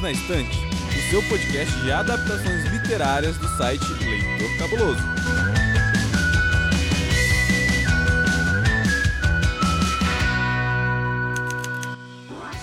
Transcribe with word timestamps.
Perdidos 0.00 0.02
na 0.02 0.12
Estante, 0.12 0.58
o 0.88 1.10
seu 1.10 1.22
podcast 1.24 1.80
de 1.80 1.92
adaptações 1.92 2.64
literárias 2.72 3.36
do 3.36 3.48
site 3.56 3.84
Leitor 3.84 4.58
Cabuloso. 4.58 5.02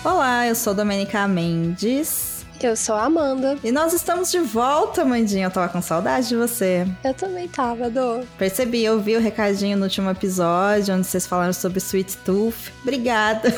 Olá, 0.04 0.48
eu 0.48 0.56
sou 0.56 0.74
Domenica 0.74 1.28
Mendes. 1.28 2.46
Eu 2.60 2.76
sou 2.76 2.96
a 2.96 3.04
Amanda. 3.04 3.56
E 3.64 3.72
nós 3.72 3.94
estamos 3.94 4.32
de 4.32 4.40
volta, 4.40 5.06
Mandinha. 5.06 5.46
Eu 5.46 5.52
tava 5.52 5.70
com 5.70 5.80
saudade 5.80 6.30
de 6.30 6.36
você. 6.36 6.88
Eu 7.04 7.14
também 7.14 7.48
tava, 7.48 7.88
Dô. 7.88 8.22
Percebi, 8.38 8.84
eu 8.84 9.00
vi 9.00 9.16
o 9.16 9.20
recadinho 9.20 9.78
no 9.78 9.84
último 9.84 10.10
episódio, 10.10 10.96
onde 10.96 11.06
vocês 11.06 11.28
falaram 11.28 11.54
sobre 11.54 11.78
Sweet 11.78 12.18
Tooth. 12.18 12.74
Obrigada. 12.82 13.54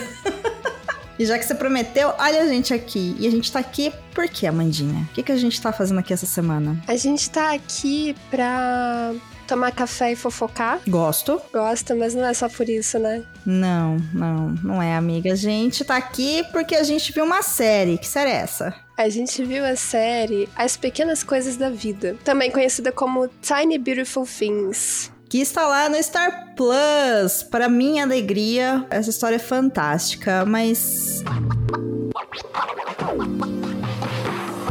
E 1.20 1.26
já 1.26 1.38
que 1.38 1.46
você 1.46 1.54
prometeu, 1.54 2.14
olha 2.18 2.44
a 2.44 2.48
gente 2.48 2.74
aqui. 2.74 3.14
E 3.20 3.28
a 3.28 3.30
gente 3.30 3.52
tá 3.52 3.60
aqui 3.60 3.92
por 4.16 4.30
quê, 4.30 4.48
Amandinha? 4.48 5.06
O 5.12 5.14
que, 5.14 5.22
que 5.22 5.34
a 5.34 5.38
gente 5.38 5.62
tá 5.62 5.74
fazendo 5.74 6.00
aqui 6.00 6.14
essa 6.14 6.26
semana? 6.26 6.82
A 6.88 6.96
gente 6.96 7.30
tá 7.30 7.54
aqui 7.54 8.16
pra 8.32 9.14
tomar 9.46 9.72
café 9.72 10.14
e 10.14 10.16
fofocar. 10.16 10.80
Gosto. 10.88 11.42
Gosta, 11.52 11.94
mas 11.94 12.16
não 12.16 12.26
é 12.26 12.34
só 12.34 12.48
por 12.48 12.70
isso, 12.70 12.98
né? 12.98 13.22
Não, 13.46 13.98
não, 14.14 14.56
não 14.64 14.82
é, 14.82 14.96
amiga. 14.96 15.34
A 15.34 15.36
gente 15.36 15.84
tá 15.84 15.98
aqui 15.98 16.46
porque 16.54 16.76
a 16.76 16.84
gente 16.84 17.12
viu 17.12 17.26
uma 17.26 17.42
série. 17.42 17.98
Que 17.98 18.08
série 18.08 18.30
é 18.30 18.36
essa? 18.36 18.74
A 18.96 19.10
gente 19.10 19.44
viu 19.44 19.66
a 19.66 19.76
série 19.76 20.48
As 20.56 20.78
Pequenas 20.78 21.22
Coisas 21.22 21.58
da 21.58 21.70
Vida, 21.70 22.16
também 22.24 22.50
conhecida 22.50 22.92
como 22.94 23.30
Tiny 23.42 23.78
Beautiful 23.78 24.26
Things 24.26 25.12
que 25.30 25.38
está 25.38 25.68
lá 25.68 25.88
no 25.88 26.02
Star 26.02 26.56
Plus. 26.56 27.44
Para 27.44 27.70
minha 27.70 28.04
alegria, 28.04 28.86
essa 28.90 29.12
história 29.12 29.36
é 29.36 29.40
fantástica, 29.40 30.44
mas 30.44 31.24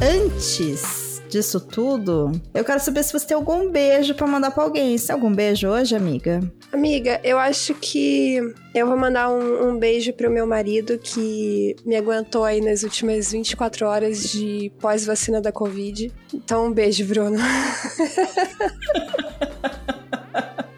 antes 0.03 1.23
disso 1.31 1.61
tudo, 1.61 2.33
eu 2.55 2.65
quero 2.65 2.81
saber 2.81 3.05
se 3.05 3.13
você 3.13 3.27
tem 3.27 3.37
algum 3.37 3.71
beijo 3.71 4.15
para 4.15 4.27
mandar 4.27 4.51
para 4.51 4.65
alguém. 4.65 4.99
Você 4.99 5.09
tem 5.09 5.15
algum 5.15 5.33
beijo 5.33 5.69
hoje, 5.69 5.95
amiga? 5.95 6.41
Amiga, 6.73 7.21
eu 7.23 7.39
acho 7.39 7.75
que 7.75 8.41
eu 8.75 8.87
vou 8.87 8.97
mandar 8.97 9.31
um, 9.31 9.69
um 9.69 9.79
beijo 9.79 10.13
pro 10.13 10.31
meu 10.31 10.47
marido 10.47 10.99
que 10.99 11.77
me 11.85 11.97
aguentou 11.97 12.45
aí 12.45 12.61
nas 12.61 12.83
últimas 12.83 13.31
24 13.31 13.87
horas 13.87 14.23
de 14.23 14.73
pós-vacina 14.81 15.41
da 15.41 15.53
Covid. 15.53 16.13
Então, 16.35 16.67
um 16.67 16.73
beijo, 16.73 17.05
Bruno. 17.05 17.39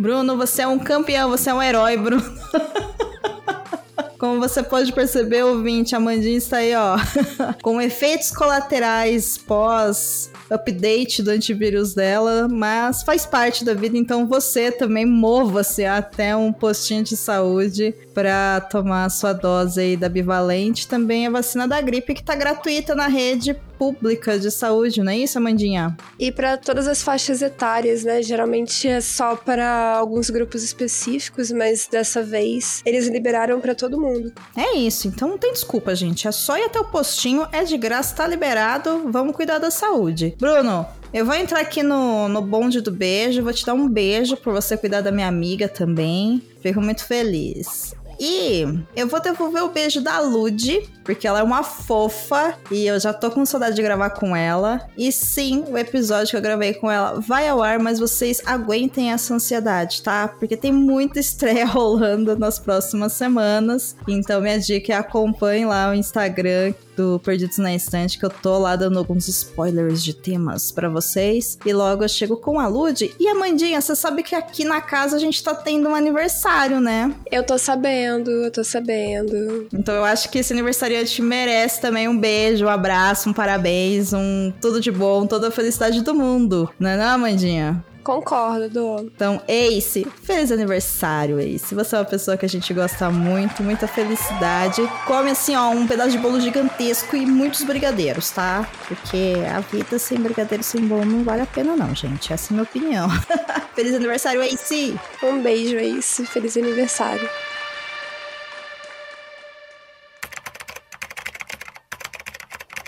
Bruno, 0.01 0.35
você 0.35 0.63
é 0.63 0.67
um 0.67 0.79
campeão, 0.79 1.29
você 1.29 1.51
é 1.51 1.55
um 1.55 1.63
herói, 1.63 1.95
Bruno. 1.99 2.25
Como 4.19 4.41
você 4.41 4.63
pode 4.63 4.95
perceber, 4.95 5.43
ouvinte, 5.43 5.95
a 5.95 6.01
Mandinha 6.01 6.39
está 6.39 6.57
aí, 6.57 6.75
ó, 6.75 6.97
com 7.63 7.79
efeitos 7.79 8.31
colaterais 8.31 9.37
pós 9.37 10.31
update 10.51 11.23
do 11.23 11.31
antivírus 11.31 11.93
dela, 11.93 12.49
mas 12.49 13.03
faz 13.03 13.27
parte 13.27 13.63
da 13.63 13.75
vida, 13.75 13.99
então 13.99 14.27
você 14.27 14.73
também 14.73 15.05
mova-se 15.05 15.85
até 15.85 16.35
um 16.35 16.51
postinho 16.51 17.05
de 17.05 17.17
saúde 17.17 17.95
para 18.15 18.61
tomar 18.61 19.05
a 19.05 19.11
sua 19.11 19.33
dose 19.33 19.81
aí 19.81 19.97
da 19.97 20.09
bivalente, 20.09 20.87
também 20.87 21.27
a 21.27 21.31
vacina 21.31 21.67
da 21.67 21.81
gripe 21.81 22.15
que 22.15 22.23
tá 22.23 22.35
gratuita 22.35 22.95
na 22.95 23.07
rede 23.07 23.55
pública 23.79 24.39
de 24.39 24.51
saúde, 24.51 25.03
não 25.03 25.11
é 25.11 25.17
isso, 25.17 25.39
Amandinha? 25.39 25.97
E 26.19 26.31
para 26.31 26.59
todas 26.59 26.87
as 26.87 27.03
faixas 27.03 27.41
etárias, 27.41 28.05
né? 28.05 28.23
Geralmente 28.23 28.87
é 28.87 29.01
só 29.01 29.35
para 29.35 29.97
alguns 29.97 30.29
grupos 30.29 30.63
específicos, 30.63 31.51
mas 31.51 31.89
dessa 31.91 32.23
vez 32.23 32.83
eles 32.85 33.09
liberaram 33.09 33.59
para 33.59 33.75
todo 33.75 33.99
mundo. 33.99 34.33
É 34.55 34.77
isso, 34.77 35.09
então 35.09 35.29
não 35.29 35.39
tem 35.39 35.53
desculpa, 35.53 35.95
gente. 35.95 36.29
É 36.29 36.33
só 36.33 36.59
ir 36.59 36.65
até 36.65 36.79
o 36.79 36.85
postinho, 36.85 37.49
é 37.53 37.65
de 37.65 37.79
graça, 37.79 38.15
tá 38.15 38.27
liberado, 38.27 39.11
vamos 39.11 39.35
cuidar 39.35 39.59
da 39.59 39.71
saúde. 39.71 40.37
Bruno, 40.39 40.87
eu 41.13 41.27
vou 41.27 41.35
entrar 41.35 41.61
aqui 41.61 41.83
no, 41.83 42.29
no 42.29 42.41
bonde 42.41 42.81
do 42.81 42.91
beijo, 42.91 43.43
vou 43.43 43.53
te 43.53 43.67
dar 43.67 43.75
um 43.75 43.89
beijo 43.89 44.37
por 44.37 44.53
você 44.53 44.77
cuidar 44.77 45.01
da 45.01 45.11
minha 45.11 45.29
amiga 45.29 45.69
também. 45.69 46.43
Fico 46.63 46.81
muito 46.81 47.05
feliz. 47.05 47.95
E 48.23 48.67
eu 48.95 49.09
vou 49.09 49.19
devolver 49.19 49.65
o 49.65 49.71
beijo 49.71 50.03
da 50.03 50.21
Lud, 50.21 50.87
porque 51.03 51.27
ela 51.27 51.39
é 51.39 51.43
uma 51.43 51.63
fofa 51.63 52.55
e 52.71 52.87
eu 52.87 53.01
já 53.01 53.15
tô 53.15 53.31
com 53.31 53.47
saudade 53.47 53.75
de 53.75 53.83
gravar 53.83 54.11
com 54.11 54.37
ela. 54.37 54.87
E 54.95 55.11
sim, 55.11 55.65
o 55.69 55.79
episódio 55.79 56.31
que 56.31 56.37
eu 56.37 56.43
gravei 56.43 56.75
com 56.75 56.91
ela 56.91 57.19
vai 57.19 57.49
ao 57.49 57.63
ar, 57.63 57.79
mas 57.79 57.99
vocês 57.99 58.43
aguentem 58.45 59.11
essa 59.11 59.33
ansiedade, 59.33 60.03
tá? 60.03 60.29
Porque 60.29 60.55
tem 60.55 60.71
muita 60.71 61.19
estreia 61.19 61.65
rolando 61.67 62.39
nas 62.39 62.59
próximas 62.59 63.15
semanas. 63.15 63.97
Então 64.07 64.43
minha 64.43 64.59
dica 64.59 64.93
é 64.93 64.97
acompanhe 64.97 65.65
lá 65.65 65.91
o 65.91 65.95
Instagram 65.95 66.75
do 66.97 67.21
Perdidos 67.21 67.59
na 67.59 67.75
Estante, 67.75 68.19
que 68.19 68.25
eu 68.25 68.31
tô 68.31 68.59
lá 68.59 68.77
dando 68.77 68.99
alguns 68.99 69.29
spoilers 69.29 70.03
de 70.03 70.15
temas 70.15 70.71
para 70.71 70.89
vocês. 70.89 71.59
E 71.65 71.73
logo 71.73 72.05
eu 72.05 72.09
chego 72.09 72.37
com 72.37 72.59
a 72.59 72.67
Lud. 72.67 73.15
E 73.19 73.29
Amandinha, 73.29 73.81
você 73.81 73.95
sabe 73.95 74.23
que 74.23 74.35
aqui 74.35 74.65
na 74.65 74.81
casa 74.81 75.17
a 75.17 75.19
gente 75.19 75.43
tá 75.43 75.55
tendo 75.55 75.89
um 75.89 75.95
aniversário, 75.95 76.81
né? 76.81 77.15
Eu 77.31 77.45
tô 77.45 77.59
sabendo, 77.59 78.31
eu 78.31 78.51
tô 78.51 78.65
sabendo. 78.65 79.69
Então 79.73 79.95
eu 79.95 80.05
acho 80.05 80.29
que 80.31 80.39
esse 80.39 80.53
aniversariante 80.53 81.23
merece 81.23 81.81
também 81.81 82.09
um 82.09 82.19
beijo, 82.19 82.65
um 82.65 82.69
abraço, 82.69 83.29
um 83.29 83.33
parabéns, 83.33 84.13
um 84.13 84.53
tudo 84.61 84.81
de 84.81 84.91
bom, 84.91 85.27
toda 85.27 85.49
a 85.49 85.51
felicidade 85.51 86.03
do 86.03 86.15
mundo. 86.15 86.71
Não 86.79 86.91
é 86.91 86.97
não, 86.97 87.15
Amandinha? 87.15 87.85
Concordo, 88.03 88.69
Dô. 88.69 89.01
Então, 89.01 89.41
Ace, 89.47 90.07
feliz 90.23 90.51
aniversário, 90.51 91.39
Ace. 91.39 91.75
Você 91.75 91.97
é 91.97 91.99
uma 91.99 92.05
pessoa 92.05 92.37
que 92.37 92.47
a 92.47 92.49
gente 92.49 92.73
gosta 92.73 93.11
muito, 93.11 93.63
muita 93.63 93.87
felicidade. 93.87 94.83
Come 95.07 95.31
assim, 95.31 95.55
ó, 95.57 95.71
um 95.71 95.87
pedaço 95.87 96.11
de 96.11 96.19
bolo 96.19 96.41
gigantesco 96.41 97.17
e 97.17 97.27
muitos 97.27 97.63
brigadeiros, 97.63 98.31
tá? 98.31 98.69
Porque 98.89 99.35
a 99.55 99.61
vida 99.61 99.99
sem 99.99 100.19
brigadeiro, 100.19 100.63
sem 100.63 100.81
bolo 100.87 101.05
não 101.05 101.25
vale 101.25 101.43
a 101.43 101.47
pena, 101.47 101.77
não, 101.77 101.95
gente. 101.95 102.33
Essa 102.33 102.47
é 102.47 102.49
a 102.51 102.55
minha 102.55 102.63
opinião. 102.65 103.09
feliz 103.75 103.95
aniversário, 103.95 104.43
Ace! 104.43 104.99
Um 105.23 105.43
beijo, 105.43 105.77
Ace. 105.77 106.25
Feliz 106.27 106.57
aniversário. 106.57 107.29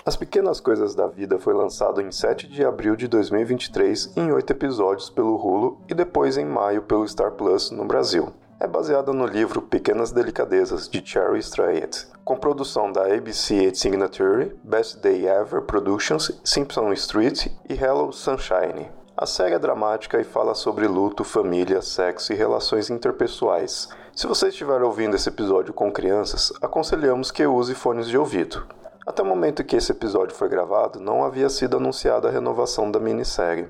As 0.05 0.17
Pequenas 0.17 0.59
Coisas 0.59 0.93
da 0.93 1.07
Vida 1.07 1.39
foi 1.39 1.53
lançado 1.53 2.01
em 2.01 2.11
7 2.11 2.49
de 2.49 2.65
abril 2.65 2.93
de 2.93 3.07
2023 3.07 4.17
em 4.17 4.33
8 4.33 4.51
episódios 4.51 5.09
pelo 5.09 5.37
Hulu 5.37 5.77
e 5.87 5.93
depois 5.93 6.35
em 6.35 6.43
maio 6.43 6.81
pelo 6.81 7.07
Star 7.07 7.31
Plus 7.31 7.71
no 7.71 7.85
Brasil. 7.85 8.33
É 8.59 8.67
baseada 8.67 9.13
no 9.13 9.25
livro 9.25 9.61
Pequenas 9.61 10.11
Delicadezas 10.11 10.89
de 10.89 11.01
Cherry 11.05 11.39
Strayed, 11.39 12.05
com 12.25 12.35
produção 12.35 12.91
da 12.91 13.15
ABC 13.15 13.73
Signature, 13.73 14.53
Best 14.61 14.99
Day 14.99 15.25
Ever 15.25 15.61
Productions, 15.61 16.37
Simpson 16.43 16.91
Street 16.91 17.47
e 17.69 17.73
Hello 17.73 18.11
Sunshine. 18.11 18.91
A 19.15 19.25
série 19.25 19.55
é 19.55 19.59
dramática 19.59 20.19
e 20.19 20.25
fala 20.25 20.53
sobre 20.53 20.85
luto, 20.85 21.23
família, 21.23 21.81
sexo 21.81 22.33
e 22.33 22.35
relações 22.35 22.89
interpessoais. 22.89 23.87
Se 24.13 24.27
você 24.27 24.49
estiver 24.49 24.81
ouvindo 24.81 25.15
esse 25.15 25.29
episódio 25.29 25.73
com 25.73 25.89
crianças, 25.89 26.51
aconselhamos 26.61 27.31
que 27.31 27.47
use 27.47 27.73
fones 27.73 28.09
de 28.09 28.17
ouvido. 28.17 28.67
Até 29.05 29.21
o 29.21 29.25
momento 29.25 29.63
que 29.63 29.75
esse 29.75 29.91
episódio 29.91 30.35
foi 30.35 30.47
gravado, 30.47 30.99
não 30.99 31.23
havia 31.23 31.49
sido 31.49 31.77
anunciada 31.77 32.27
a 32.27 32.31
renovação 32.31 32.89
da 32.89 32.99
minissérie. 32.99 33.67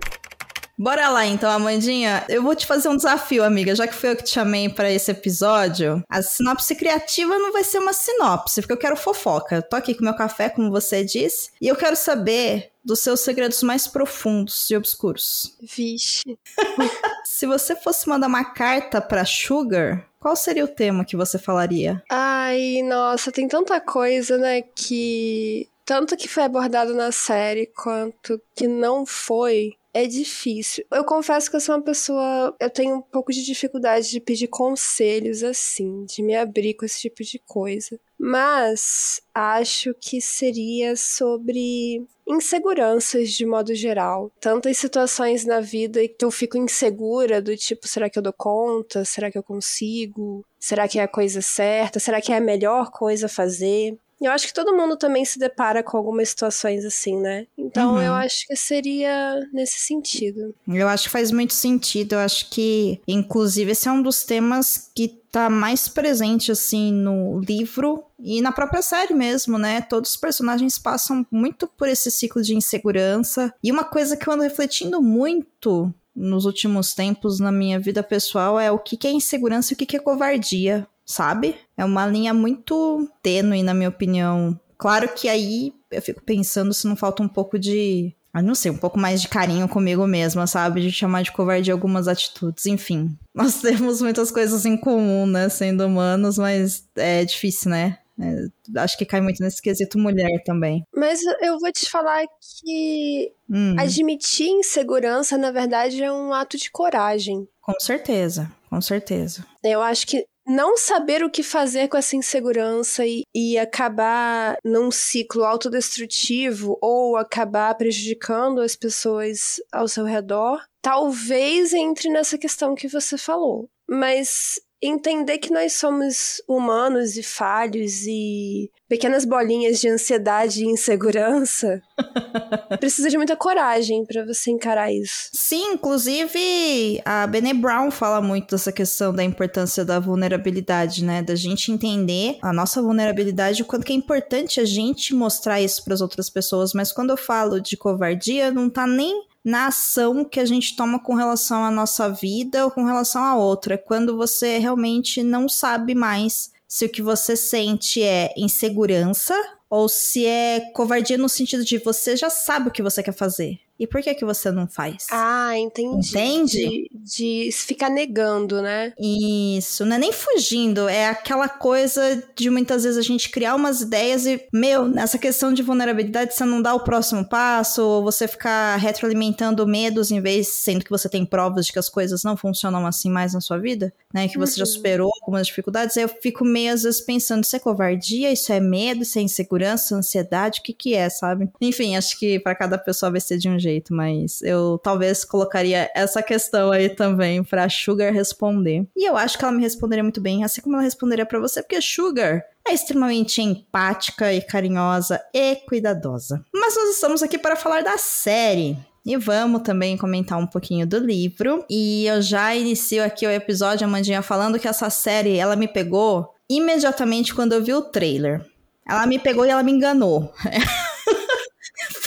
Bora 0.78 1.08
lá 1.10 1.26
então, 1.26 1.52
Amandinha. 1.52 2.26
Eu 2.28 2.42
vou 2.42 2.56
te 2.56 2.66
fazer 2.66 2.90
um 2.90 2.96
desafio, 2.96 3.44
amiga. 3.44 3.76
Já 3.76 3.88
que 3.88 3.94
foi 3.94 4.12
eu 4.12 4.16
que 4.16 4.24
te 4.24 4.32
chamei 4.32 4.70
para 4.70 4.92
esse 4.92 5.12
episódio, 5.12 6.04
a 6.10 6.22
sinopse 6.22 6.76
criativa 6.76 7.38
não 7.38 7.52
vai 7.52 7.64
ser 7.64 7.78
uma 7.78 7.94
sinopse, 7.94 8.62
porque 8.62 8.74
eu 8.74 8.78
quero 8.78 8.98
fofoca. 8.98 9.58
Eu 9.58 9.64
tô 9.64 9.76
aqui 9.76 9.94
com 9.94 10.04
meu 10.04 10.16
café, 10.16 10.50
como 10.50 10.72
você 10.72 11.04
disse, 11.04 11.52
e 11.62 11.68
eu 11.68 11.76
quero 11.76 11.96
saber 11.96 12.72
dos 12.84 13.00
seus 13.00 13.22
segredos 13.22 13.62
mais 13.64 13.88
profundos 13.88 14.70
e 14.70 14.76
obscuros. 14.76 15.56
Vixe. 15.62 16.38
Se 17.24 17.46
você 17.46 17.76
fosse 17.76 18.10
mandar 18.10 18.28
uma 18.28 18.44
carta 18.44 19.00
para 19.00 19.26
Sugar, 19.26 20.06
qual 20.24 20.38
seria 20.38 20.64
o 20.64 20.70
tema 20.70 21.04
que 21.04 21.18
você 21.18 21.38
falaria? 21.38 22.02
Ai, 22.10 22.82
nossa, 22.82 23.30
tem 23.30 23.46
tanta 23.46 23.82
coisa, 23.82 24.38
né, 24.38 24.62
que 24.62 25.68
tanto 25.86 26.16
que 26.16 26.30
foi 26.30 26.44
abordado 26.44 26.94
na 26.94 27.12
série 27.12 27.66
quanto 27.66 28.42
que 28.56 28.66
não 28.66 29.06
foi 29.06 29.74
é 29.94 30.08
difícil. 30.08 30.86
Eu 30.90 31.04
confesso 31.04 31.50
que 31.50 31.56
eu 31.58 31.60
sou 31.60 31.76
uma 31.76 31.84
pessoa. 31.84 32.56
Eu 32.60 32.70
tenho 32.70 32.96
um 32.96 33.02
pouco 33.02 33.32
de 33.32 33.46
dificuldade 33.46 34.10
de 34.10 34.20
pedir 34.20 34.48
conselhos 34.48 35.44
assim, 35.44 36.06
de 36.06 36.24
me 36.24 36.36
abrir 36.36 36.74
com 36.74 36.86
esse 36.86 37.02
tipo 37.02 37.22
de 37.22 37.38
coisa. 37.38 38.00
Mas 38.18 39.22
acho 39.36 39.94
que 40.00 40.20
seria 40.20 40.96
sobre 40.96 42.08
inseguranças 42.28 43.32
de 43.32 43.46
modo 43.46 43.74
geral. 43.76 44.32
Tantas 44.40 44.78
situações 44.78 45.46
na 45.46 45.60
vida 45.60 46.00
que 46.08 46.24
eu 46.24 46.32
fico 46.32 46.58
insegura, 46.58 47.42
do 47.42 47.56
tipo, 47.56 47.88
será 47.88 48.10
que 48.10 48.18
eu 48.18 48.24
dou 48.24 48.34
conta? 48.34 49.06
Será 49.06 49.32
que 49.32 49.38
eu 49.38 49.44
consigo? 49.44 50.46
Será 50.60 50.88
que 50.88 51.00
é 51.00 51.04
a 51.04 51.08
coisa 51.08 51.42
certa? 51.42 52.00
Será 52.00 52.22
que 52.22 52.32
é 52.32 52.38
a 52.38 52.42
melhor 52.42 52.90
coisa 52.92 53.26
a 53.26 53.30
fazer? 53.30 53.98
Eu 54.26 54.32
acho 54.32 54.48
que 54.48 54.54
todo 54.54 54.76
mundo 54.76 54.96
também 54.98 55.24
se 55.26 55.38
depara 55.40 55.84
com 55.84 55.98
algumas 55.98 56.30
situações 56.30 56.86
assim, 56.86 57.18
né? 57.20 57.46
Então 57.58 57.96
Uhum. 57.96 58.02
eu 58.02 58.14
acho 58.14 58.48
que 58.48 58.56
seria 58.56 59.40
nesse 59.52 59.80
sentido. 59.80 60.54
Eu 60.68 60.88
acho 60.88 61.04
que 61.06 61.10
faz 61.10 61.32
muito 61.32 61.54
sentido. 61.54 62.14
Eu 62.14 62.20
acho 62.20 62.50
que, 62.50 63.00
inclusive, 63.08 63.72
esse 63.72 63.88
é 63.88 63.92
um 63.92 64.02
dos 64.02 64.24
temas 64.24 64.90
que 64.96 65.08
tá 65.32 65.50
mais 65.50 65.88
presente, 65.88 66.52
assim, 66.52 66.94
no 66.94 67.40
livro 67.40 68.04
e 68.20 68.40
na 68.40 68.52
própria 68.52 68.82
série 68.84 69.16
mesmo, 69.16 69.58
né? 69.58 69.82
Todos 69.82 70.12
os 70.12 70.18
personagens 70.18 70.78
passam 70.78 71.26
muito 71.32 71.68
por 71.68 71.88
esse 71.88 72.12
ciclo 72.12 72.42
de 72.42 72.56
insegurança. 72.56 73.52
E 73.64 73.72
uma 73.72 73.84
coisa 73.84 74.16
que 74.16 74.28
eu 74.28 74.34
ando 74.34 74.44
refletindo 74.44 75.02
muito 75.02 75.92
nos 76.16 76.46
últimos 76.46 76.94
tempos 76.94 77.40
na 77.40 77.52
minha 77.52 77.80
vida 77.80 78.04
pessoal 78.04 78.60
é 78.60 78.72
o 78.72 78.78
que 78.78 78.96
que 78.96 79.08
é 79.08 79.12
insegurança 79.12 79.74
e 79.74 79.76
o 79.76 79.78
que 79.78 79.88
que 79.88 79.98
é 79.98 80.00
covardia, 80.00 80.88
sabe? 81.14 81.56
É 81.78 81.86
uma 81.86 82.06
linha 82.08 82.34
muito 82.34 83.08
tênue, 83.22 83.64
na 83.64 83.74
minha 83.74 83.90
opinião. 83.90 84.60
Claro 84.78 85.08
que 85.14 85.30
aí 85.30 85.74
eu 85.92 86.02
fico 86.02 86.22
pensando 86.24 86.74
se 86.74 86.88
não 86.88 86.96
falta 86.96 87.24
um 87.24 87.28
pouco 87.28 87.58
de 87.58 88.14
ah, 88.34 88.42
não 88.42 88.56
sei, 88.56 88.72
um 88.72 88.78
pouco 88.78 88.98
mais 88.98 89.22
de 89.22 89.28
carinho 89.28 89.70
comigo 89.70 90.08
mesma, 90.08 90.48
sabe? 90.48 90.82
De 90.82 90.92
chamar 90.92 91.22
de 91.22 91.32
covardia 91.32 91.72
algumas 91.72 92.08
atitudes. 92.08 92.66
Enfim, 92.66 93.16
nós 93.34 93.62
temos 93.62 94.02
muitas 94.02 94.32
coisas 94.32 94.66
em 94.66 94.76
comum, 94.76 95.28
né? 95.28 95.50
Sendo 95.50 95.86
humanos, 95.86 96.38
mas 96.40 96.84
é 96.96 97.24
difícil, 97.24 97.70
né? 97.70 98.00
É, 98.20 98.80
acho 98.80 98.98
que 98.98 99.06
cai 99.06 99.22
muito 99.22 99.42
nesse 99.42 99.62
quesito 99.62 99.98
mulher 100.00 100.44
também. 100.44 100.84
Mas 100.96 101.20
eu 101.42 101.60
vou 101.60 101.72
te 101.72 101.90
falar 101.90 102.24
que 102.64 103.32
Hum, 103.50 103.76
admitir 103.78 104.48
insegurança, 104.50 105.38
na 105.38 105.52
verdade, 105.52 106.02
é 106.02 106.12
um 106.12 106.34
ato 106.34 106.58
de 106.58 106.72
coragem. 106.72 107.48
com 107.62 107.74
certeza, 107.80 108.52
com 108.70 108.82
certeza. 108.82 109.46
Eu 109.64 109.82
acho 109.82 110.06
que 110.08 110.26
não 110.46 110.78
saber 110.78 111.24
o 111.24 111.30
que 111.30 111.44
fazer 111.44 111.88
com 111.88 111.98
essa 111.98 112.16
insegurança 112.16 113.06
e, 113.06 113.24
e 113.34 113.58
acabar 113.58 114.58
num 114.64 114.92
ciclo 114.92 115.44
autodestrutivo 115.44 116.78
ou 116.82 117.16
acabar 117.16 117.76
prejudicando 117.76 118.62
as 118.62 118.76
pessoas 118.76 119.62
ao 119.72 119.88
seu 119.88 120.04
redor, 120.04 120.62
talvez 120.82 121.74
entre 121.74 122.10
nessa 122.10 122.38
questão 122.38 122.76
que 122.76 122.88
você 122.88 123.18
falou. 123.18 123.70
Mas 123.90 124.60
entender 124.84 125.38
que 125.38 125.52
nós 125.52 125.74
somos 125.74 126.42
humanos 126.48 127.18
e 127.18 127.24
falhos 127.24 128.06
e 128.06 128.70
pequenas 128.88 129.26
bolinhas 129.26 129.80
de 129.80 129.88
ansiedade 129.88 130.64
e 130.64 130.68
insegurança 130.68 131.82
precisa 132.80 133.10
de 133.10 133.18
muita 133.18 133.36
coragem 133.36 134.06
para 134.06 134.26
você 134.26 134.52
encarar 134.52 134.92
isso. 134.92 135.30
Sim, 135.34 135.74
inclusive 135.74 137.02
a 137.06 137.26
Brené 137.26 137.54
Brown 137.54 137.90
fala 137.90 138.22
muito 138.22 138.52
dessa 138.52 138.72
questão 138.72 139.14
da 139.14 139.24
importância 139.24 139.86
da 139.86 140.00
vulnerabilidade, 140.00 141.04
né? 141.04 141.24
Da 141.24 141.36
gente 141.36 141.72
entender 141.72 142.38
a 142.42 142.54
nossa 142.54 142.82
vulnerabilidade, 142.82 143.64
o 143.64 143.66
quanto 143.66 143.86
que 143.86 143.94
é 143.94 143.96
importante 143.96 144.60
a 144.60 144.66
gente 144.66 145.16
mostrar 145.16 145.62
isso 145.62 145.84
para 145.84 145.94
as 145.94 146.02
outras 146.02 146.30
pessoas. 146.30 146.74
Mas 146.74 146.92
quando 146.92 147.12
eu 147.12 147.18
falo 147.18 147.60
de 147.60 147.78
covardia, 147.78 148.52
não 148.52 148.70
tá 148.70 148.86
nem 148.86 149.24
na 149.44 149.68
ação 149.68 150.24
que 150.24 150.40
a 150.40 150.46
gente 150.46 150.76
toma 150.76 151.00
com 151.00 151.14
relação 151.14 151.64
à 151.64 151.70
nossa 151.70 152.10
vida 152.10 152.64
ou 152.64 152.72
com 152.72 152.86
relação 152.86 153.24
a 153.24 153.36
outra. 153.36 153.78
Quando 153.78 154.16
você 154.16 154.58
realmente 154.58 155.22
não 155.22 155.50
sabe 155.50 155.94
mais 155.94 156.52
se 156.68 156.86
o 156.86 156.90
que 156.90 157.02
você 157.02 157.36
sente 157.36 158.02
é 158.02 158.34
insegurança 158.38 159.36
ou 159.70 159.90
se 159.90 160.26
é 160.26 160.72
covardia 160.74 161.18
no 161.18 161.28
sentido 161.28 161.66
de 161.66 161.78
você 161.78 162.16
já 162.16 162.30
sabe 162.30 162.70
o 162.70 162.72
que 162.72 162.82
você 162.82 163.04
quer 163.04 163.14
fazer. 163.14 163.60
E 163.80 163.88
por 163.88 164.02
que 164.02 164.14
que 164.14 164.24
você 164.26 164.52
não 164.52 164.68
faz? 164.68 165.08
Ah, 165.12 165.58
entendi. 165.58 166.10
Entende? 166.10 166.88
De, 166.94 167.48
de 167.48 167.52
ficar 167.52 167.90
negando, 167.90 168.62
né? 168.62 168.94
Isso, 169.00 169.86
não 169.86 169.96
é 169.96 170.00
nem 170.00 170.12
fugindo, 170.14 170.88
é 170.88 171.08
aquela 171.08 171.50
coisa 171.50 172.24
de 172.36 172.50
muitas 172.50 172.84
vezes 172.84 172.98
a 172.98 173.02
gente 173.02 173.30
criar 173.30 173.56
umas 173.56 173.82
ideias 173.82 174.26
e, 174.26 174.42
meu, 174.54 174.88
nessa 174.88 175.18
questão 175.18 175.54
de 175.54 175.62
vulnerabilidade, 175.64 176.34
você 176.36 176.46
não 176.46 176.62
dá 176.62 176.74
o 176.74 176.80
próximo 176.84 177.28
passo, 177.28 177.82
ou 177.84 178.04
você 178.04 178.28
ficar 178.28 178.76
retroalimentando 178.78 179.66
medos 179.68 180.12
em 180.12 180.22
vez, 180.22 180.48
sendo 180.48 180.84
que 180.84 180.90
você 180.92 181.10
tem 181.10 181.26
provas 181.26 181.66
de 181.66 181.74
que 181.74 181.80
as 181.80 181.90
coisas 181.90 182.24
não 182.24 182.38
funcionam 182.38 182.86
assim 182.86 183.10
mais 183.10 183.34
na 183.34 183.42
sua 183.42 183.58
vida, 183.58 183.94
né? 184.14 184.28
Que 184.28 184.38
você 184.38 184.56
já 184.58 184.64
Uhum. 184.64 184.72
superou 184.72 185.12
algumas 185.22 185.48
dificuldades. 185.48 185.98
Aí 185.98 186.04
eu 186.04 186.10
fico 186.10 186.46
meio 186.46 186.74
às 186.74 186.84
vezes 186.84 187.02
pensando, 187.02 187.44
isso 187.44 187.56
é 187.56 187.60
covardia, 187.60 188.32
isso 188.32 188.52
é 188.54 188.60
medo, 188.60 189.04
isso 189.04 189.20
é 189.20 189.22
insegurança, 189.22 189.96
ansiedade, 189.96 190.60
o 190.60 190.64
que 190.64 190.74
que 190.74 190.94
é, 190.94 191.10
sabe? 191.10 191.50
Enfim, 191.62 191.96
acho 191.96 192.18
que 192.18 192.40
pra 192.40 192.56
cada 192.56 192.78
pessoa 192.78 193.12
vai 193.12 193.20
ser 193.22 193.38
de 193.38 193.50
um 193.50 193.60
jeito, 193.64 193.94
mas 193.94 194.42
eu 194.42 194.80
talvez 194.84 195.24
colocaria 195.26 195.90
essa 195.96 196.22
questão 196.22 196.72
aí 196.72 196.90
também 196.90 197.44
pra 197.44 197.70
Sugar 197.70 198.14
responder. 198.14 198.88
E 198.96 199.10
eu 199.10 199.18
acho 199.18 199.38
que 199.38 199.44
ela 199.44 199.54
me 199.54 199.62
responderia 199.62 200.04
muito 200.04 200.22
bem, 200.22 200.44
assim 200.44 200.62
como 200.62 200.76
ela 200.76 200.84
responderia 200.84 201.26
pra 201.26 201.40
você, 201.40 201.62
porque 201.62 201.82
Sugar 201.82 202.44
é 202.68 202.74
extremamente 202.74 203.42
empática 203.42 204.34
e 204.34 204.42
carinhosa 204.42 205.22
e 205.34 205.56
cuidadosa. 205.56 206.44
Mas 206.54 206.76
nós 206.76 206.90
estamos 206.90 207.24
aqui 207.24 207.38
para 207.38 207.56
falar 207.56 207.82
da 207.82 207.98
série. 207.98 208.78
E 209.06 209.18
vamos 209.18 209.64
também 209.64 209.98
comentar 209.98 210.40
um 210.40 210.48
pouquinho 210.48 210.88
do 210.88 210.98
livro. 210.98 211.66
E 211.70 212.06
eu 212.06 212.22
já 212.22 212.56
inicio 212.56 213.04
aqui 213.04 213.28
o 213.28 213.32
episódio, 213.32 213.86
Amandinha, 213.86 214.22
falando 214.22 214.58
que 214.58 214.68
essa 214.68 214.90
série, 214.90 215.38
ela 215.38 215.58
me 215.58 215.68
pegou 215.68 216.34
imediatamente 216.50 217.36
quando 217.36 217.52
eu 217.52 217.64
vi 217.64 217.74
o 217.74 217.82
trailer. 217.82 218.46
Ela 218.88 219.06
me 219.06 219.20
pegou 219.20 219.46
e 219.46 219.50
ela 219.50 219.64
me 219.64 219.72
enganou. 219.72 220.34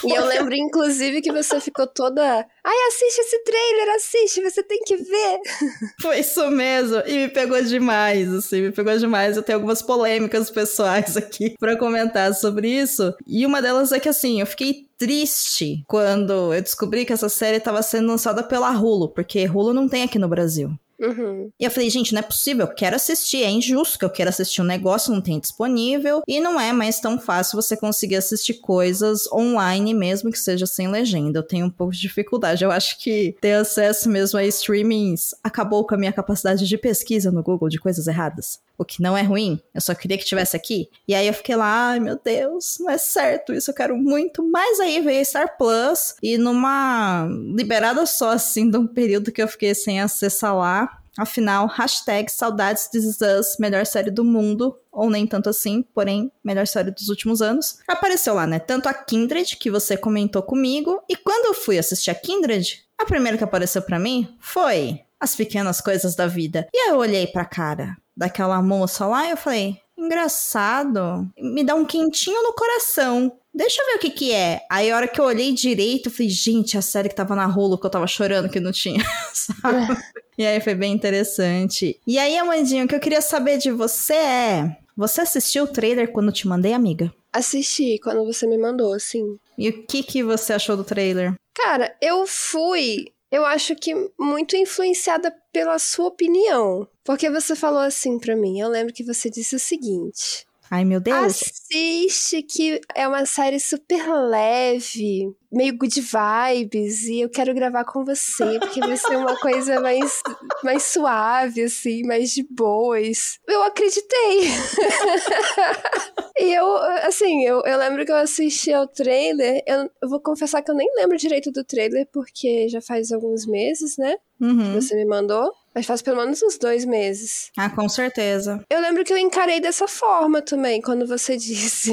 E 0.07 0.15
eu 0.15 0.27
lembro, 0.27 0.55
inclusive, 0.55 1.21
que 1.21 1.33
você 1.33 1.61
ficou 1.61 1.87
toda. 1.87 2.23
Ai, 2.65 2.77
assiste 2.89 3.19
esse 3.19 3.45
trailer, 3.45 3.95
assiste, 3.97 4.43
você 4.43 4.63
tem 4.63 4.79
que 4.85 4.97
ver. 4.97 5.41
Foi 6.01 6.21
isso 6.21 6.51
mesmo. 6.51 7.03
E 7.07 7.19
me 7.19 7.29
pegou 7.29 7.61
demais, 7.63 8.33
assim, 8.33 8.63
me 8.63 8.73
pegou 8.73 8.97
demais. 8.97 9.37
Eu 9.37 9.43
tenho 9.43 9.59
algumas 9.59 9.83
polêmicas 9.83 10.51
pessoais 10.51 11.17
aqui 11.19 11.55
pra 11.59 11.77
comentar 11.77 12.35
sobre 12.35 12.69
isso. 12.69 13.15
E 13.27 13.45
uma 13.47 13.63
delas 13.63 13.93
é 13.93 14.01
que, 14.01 14.09
assim, 14.09 14.41
eu 14.41 14.47
fiquei 14.47 14.87
triste 14.99 15.83
quando 15.87 16.55
eu 16.55 16.63
descobri 16.63 17.05
que 17.05 17.13
essa 17.13 17.29
série 17.29 17.61
tava 17.61 17.83
sendo 17.83 18.09
lançada 18.09 18.43
pela 18.43 18.71
Hulu, 18.71 19.11
porque 19.11 19.47
Hulu 19.47 19.75
não 19.75 19.89
tem 19.89 20.03
aqui 20.03 20.19
no 20.19 20.29
Brasil. 20.29 20.71
Uhum. 20.99 21.51
E 21.59 21.65
eu 21.65 21.71
falei, 21.71 21.91
gente, 21.91 22.13
não 22.13 22.21
é 22.21 22.23
possível, 22.23 22.67
eu 22.67 22.75
quero 22.75 22.97
assistir, 22.97 23.43
é 23.43 23.51
injusto 23.51 23.99
que 23.99 24.05
eu 24.05 24.11
quero 24.11 24.31
assistir 24.31 24.63
um 24.63 24.65
negócio, 24.65 25.13
não 25.13 25.21
tem 25.21 25.39
disponível, 25.39 26.23
e 26.27 26.41
não 26.41 26.61
é 26.61 26.73
mais 26.73 27.01
tão 27.01 27.19
fácil 27.19 27.61
você 27.61 27.77
conseguir 27.77 28.17
assistir 28.17 28.55
coisas 28.55 29.31
online, 29.33 29.95
mesmo 29.95 30.31
que 30.31 30.39
seja 30.39 30.67
sem 30.67 30.89
legenda. 30.89 31.39
Eu 31.39 31.43
tenho 31.43 31.67
um 31.67 31.71
pouco 31.71 31.93
de 31.93 32.01
dificuldade. 32.01 32.65
Eu 32.65 32.71
acho 32.71 32.99
que 32.99 33.37
ter 33.41 33.53
acesso 33.53 34.09
mesmo 34.09 34.39
a 34.39 34.45
streamings 34.45 35.35
acabou 35.43 35.87
com 35.87 35.95
a 35.95 35.99
minha 35.99 36.13
capacidade 36.13 36.67
de 36.67 36.79
pesquisa 36.79 37.31
no 37.31 37.43
Google 37.43 37.69
de 37.69 37.79
coisas 37.79 38.07
erradas. 38.07 38.59
O 38.79 38.85
que 38.85 39.01
não 39.01 39.17
é 39.17 39.23
ruim, 39.23 39.59
eu 39.75 39.81
só 39.81 39.95
queria 39.95 40.19
que 40.19 40.25
tivesse 40.25 40.55
aqui. 40.55 40.91
E 41.09 41.15
aí 41.15 41.27
eu 41.27 41.33
fiquei 41.33 41.57
lá, 41.57 41.91
ai 41.91 42.01
meu 42.01 42.19
Deus, 42.23 42.77
não 42.79 42.91
é 42.91 42.99
certo 42.99 43.53
isso, 43.55 43.71
eu 43.71 43.75
quero 43.75 43.97
muito. 43.97 44.47
Mas 44.51 44.81
aí 44.81 45.01
veio 45.01 45.25
Star 45.25 45.57
Plus, 45.57 46.15
e 46.23 46.37
numa 46.37 47.27
liberada 47.55 48.05
só, 48.05 48.31
assim, 48.33 48.71
de 48.71 48.77
um 48.77 48.87
período 48.87 49.33
que 49.33 49.43
eu 49.43 49.49
fiquei 49.49 49.75
sem 49.75 50.01
acessar 50.01 50.55
lá, 50.55 50.96
Afinal, 51.19 51.67
hashtag 51.67 52.31
saudades 52.31 52.89
This 52.89 53.05
Is 53.05 53.21
Us, 53.21 53.57
melhor 53.59 53.87
série 53.87 54.11
do 54.11 54.25
mundo, 54.25 54.79
ou 54.93 55.11
nem 55.11 55.27
tanto 55.27 55.49
assim, 55.49 55.83
porém, 55.95 56.31
melhor 56.45 56.67
série 56.67 56.91
dos 56.91 57.09
últimos 57.09 57.43
anos. 57.43 57.79
Apareceu 57.89 58.35
lá, 58.35 58.47
né? 58.47 58.59
Tanto 58.59 58.89
a 58.89 58.95
Kindred, 58.95 59.57
que 59.57 59.71
você 59.71 59.97
comentou 59.97 60.43
comigo, 60.43 61.03
e 61.09 61.17
quando 61.17 61.47
eu 61.47 61.55
fui 61.55 61.79
assistir 61.79 62.11
a 62.11 62.15
Kindred, 62.15 62.85
a 62.99 63.05
primeira 63.05 63.37
que 63.37 63.45
apareceu 63.45 63.83
pra 63.83 63.99
mim 63.99 64.37
foi 64.41 65.01
As 65.21 65.35
Pequenas 65.35 65.81
Coisas 65.81 66.15
da 66.15 66.27
Vida. 66.27 66.67
E 66.73 66.79
aí 66.79 66.91
eu 66.91 66.97
olhei 66.97 67.27
pra 67.27 67.45
cara 67.45 67.97
daquela 68.17 68.61
moça 68.63 69.07
lá 69.07 69.27
e 69.27 69.31
eu 69.31 69.37
falei, 69.37 69.79
engraçado, 69.97 71.31
me 71.39 71.63
dá 71.63 71.75
um 71.75 71.85
quentinho 71.85 72.43
no 72.43 72.55
coração. 72.55 73.33
Deixa 73.55 73.81
eu 73.81 73.87
ver 73.87 73.95
o 73.97 73.99
que 73.99 74.11
que 74.11 74.33
é. 74.33 74.61
Aí 74.71 74.91
a 74.91 74.97
hora 74.97 75.09
que 75.09 75.21
eu 75.21 75.25
olhei 75.25 75.53
direito, 75.53 76.09
eu 76.09 76.13
falei, 76.13 76.29
gente, 76.29 76.77
a 76.77 76.83
série 76.83 77.09
que 77.09 77.15
tava 77.15 77.35
na 77.35 77.47
rolo 77.47 77.79
que 77.79 77.87
eu 77.87 77.91
tava 77.91 78.07
chorando 78.07 78.51
que 78.51 78.61
não 78.61 78.73
tinha, 78.73 79.03
sabe? 79.33 79.97
E 80.39 80.47
aí 80.47 80.61
foi 80.61 80.75
bem 80.75 80.93
interessante. 80.93 81.99
E 82.07 82.19
aí, 82.19 82.37
Amandinha, 82.37 82.85
o 82.85 82.89
que 82.89 82.95
eu 82.95 83.01
queria 83.01 83.21
saber 83.21 83.59
de 83.59 83.71
você 83.71 84.15
é: 84.15 84.77
você 84.97 85.23
assistiu 85.23 85.65
o 85.65 85.69
trailer 85.69 86.13
quando 86.13 86.29
eu 86.29 86.33
te 86.33 86.47
mandei, 86.49 86.73
amiga? 86.73 87.13
Assisti 87.33 87.99
quando 88.03 88.25
você 88.25 88.47
me 88.47 88.57
mandou, 88.57 88.93
assim. 88.95 89.39
E 89.59 89.69
o 89.69 89.87
que 89.87 90.03
que 90.03 90.23
você 90.23 90.53
achou 90.53 90.77
do 90.77 90.85
trailer? 90.85 91.35
Cara, 91.55 91.95
eu 92.01 92.27
fui, 92.27 93.13
eu 93.31 93.45
acho 93.45 93.75
que 93.77 93.95
muito 94.19 94.57
influenciada 94.57 95.35
pela 95.53 95.79
sua 95.79 96.07
opinião. 96.07 96.87
Porque 97.05 97.31
você 97.31 97.55
falou 97.55 97.81
assim 97.81 98.19
pra 98.19 98.37
mim. 98.37 98.59
Eu 98.59 98.69
lembro 98.69 98.93
que 98.93 99.05
você 99.05 99.31
disse 99.31 99.55
o 99.57 99.61
seguinte: 99.61 100.47
Ai, 100.71 100.85
meu 100.85 101.01
Deus. 101.01 101.43
Assiste, 101.43 102.43
que 102.43 102.81
é 102.95 103.07
uma 103.07 103.25
série 103.25 103.61
super 103.61 104.09
leve, 104.09 105.33
meio 105.53 105.77
good 105.77 106.01
vibes, 106.01 107.05
e 107.05 107.21
eu 107.21 107.31
quero 107.31 107.55
gravar 107.55 107.85
com 107.85 108.05
você, 108.05 108.59
porque 108.59 108.81
vai 108.81 108.97
ser 108.97 109.17
uma 109.17 109.37
coisa 109.39 109.81
mais, 109.81 110.23
mais 110.65 110.83
suave, 110.83 111.63
assim, 111.63 112.03
mais 112.05 112.31
de 112.31 112.43
boas. 112.43 113.39
Eu 113.47 113.63
acreditei. 113.63 114.41
e 116.39 116.53
eu, 116.53 116.77
assim, 117.07 117.45
eu, 117.45 117.63
eu 117.65 117.79
lembro 117.79 118.05
que 118.05 118.13
eu 118.13 118.17
assisti 118.17 118.73
ao 118.73 118.89
trailer, 118.89 119.63
eu, 119.67 119.89
eu 120.03 120.09
vou 120.09 120.21
confessar 120.21 120.63
que 120.63 120.71
eu 120.71 120.75
nem 120.75 120.89
lembro 120.97 121.17
direito 121.17 121.53
do 121.53 121.65
trailer, 121.65 122.09
porque 122.13 122.69
já 122.69 122.81
faz 122.81 123.13
alguns 123.13 123.47
meses, 123.47 123.97
né? 123.97 124.17
Uhum. 124.41 124.75
Você 124.75 124.97
me 124.97 125.05
mandou. 125.05 125.51
Mas 125.77 125.85
faz 125.85 126.01
pelo 126.01 126.17
menos 126.17 126.43
uns 126.43 126.57
dois 126.57 126.87
meses. 126.87 127.51
Ah, 127.55 127.69
com 127.69 127.87
certeza. 127.87 128.65
Eu 128.71 128.81
lembro 128.81 129.05
que 129.05 129.13
eu 129.13 129.19
encarei 129.19 129.61
dessa 129.61 129.87
forma 129.87 130.41
também, 130.41 130.81
quando 130.81 131.07
você 131.07 131.37
disse. 131.37 131.93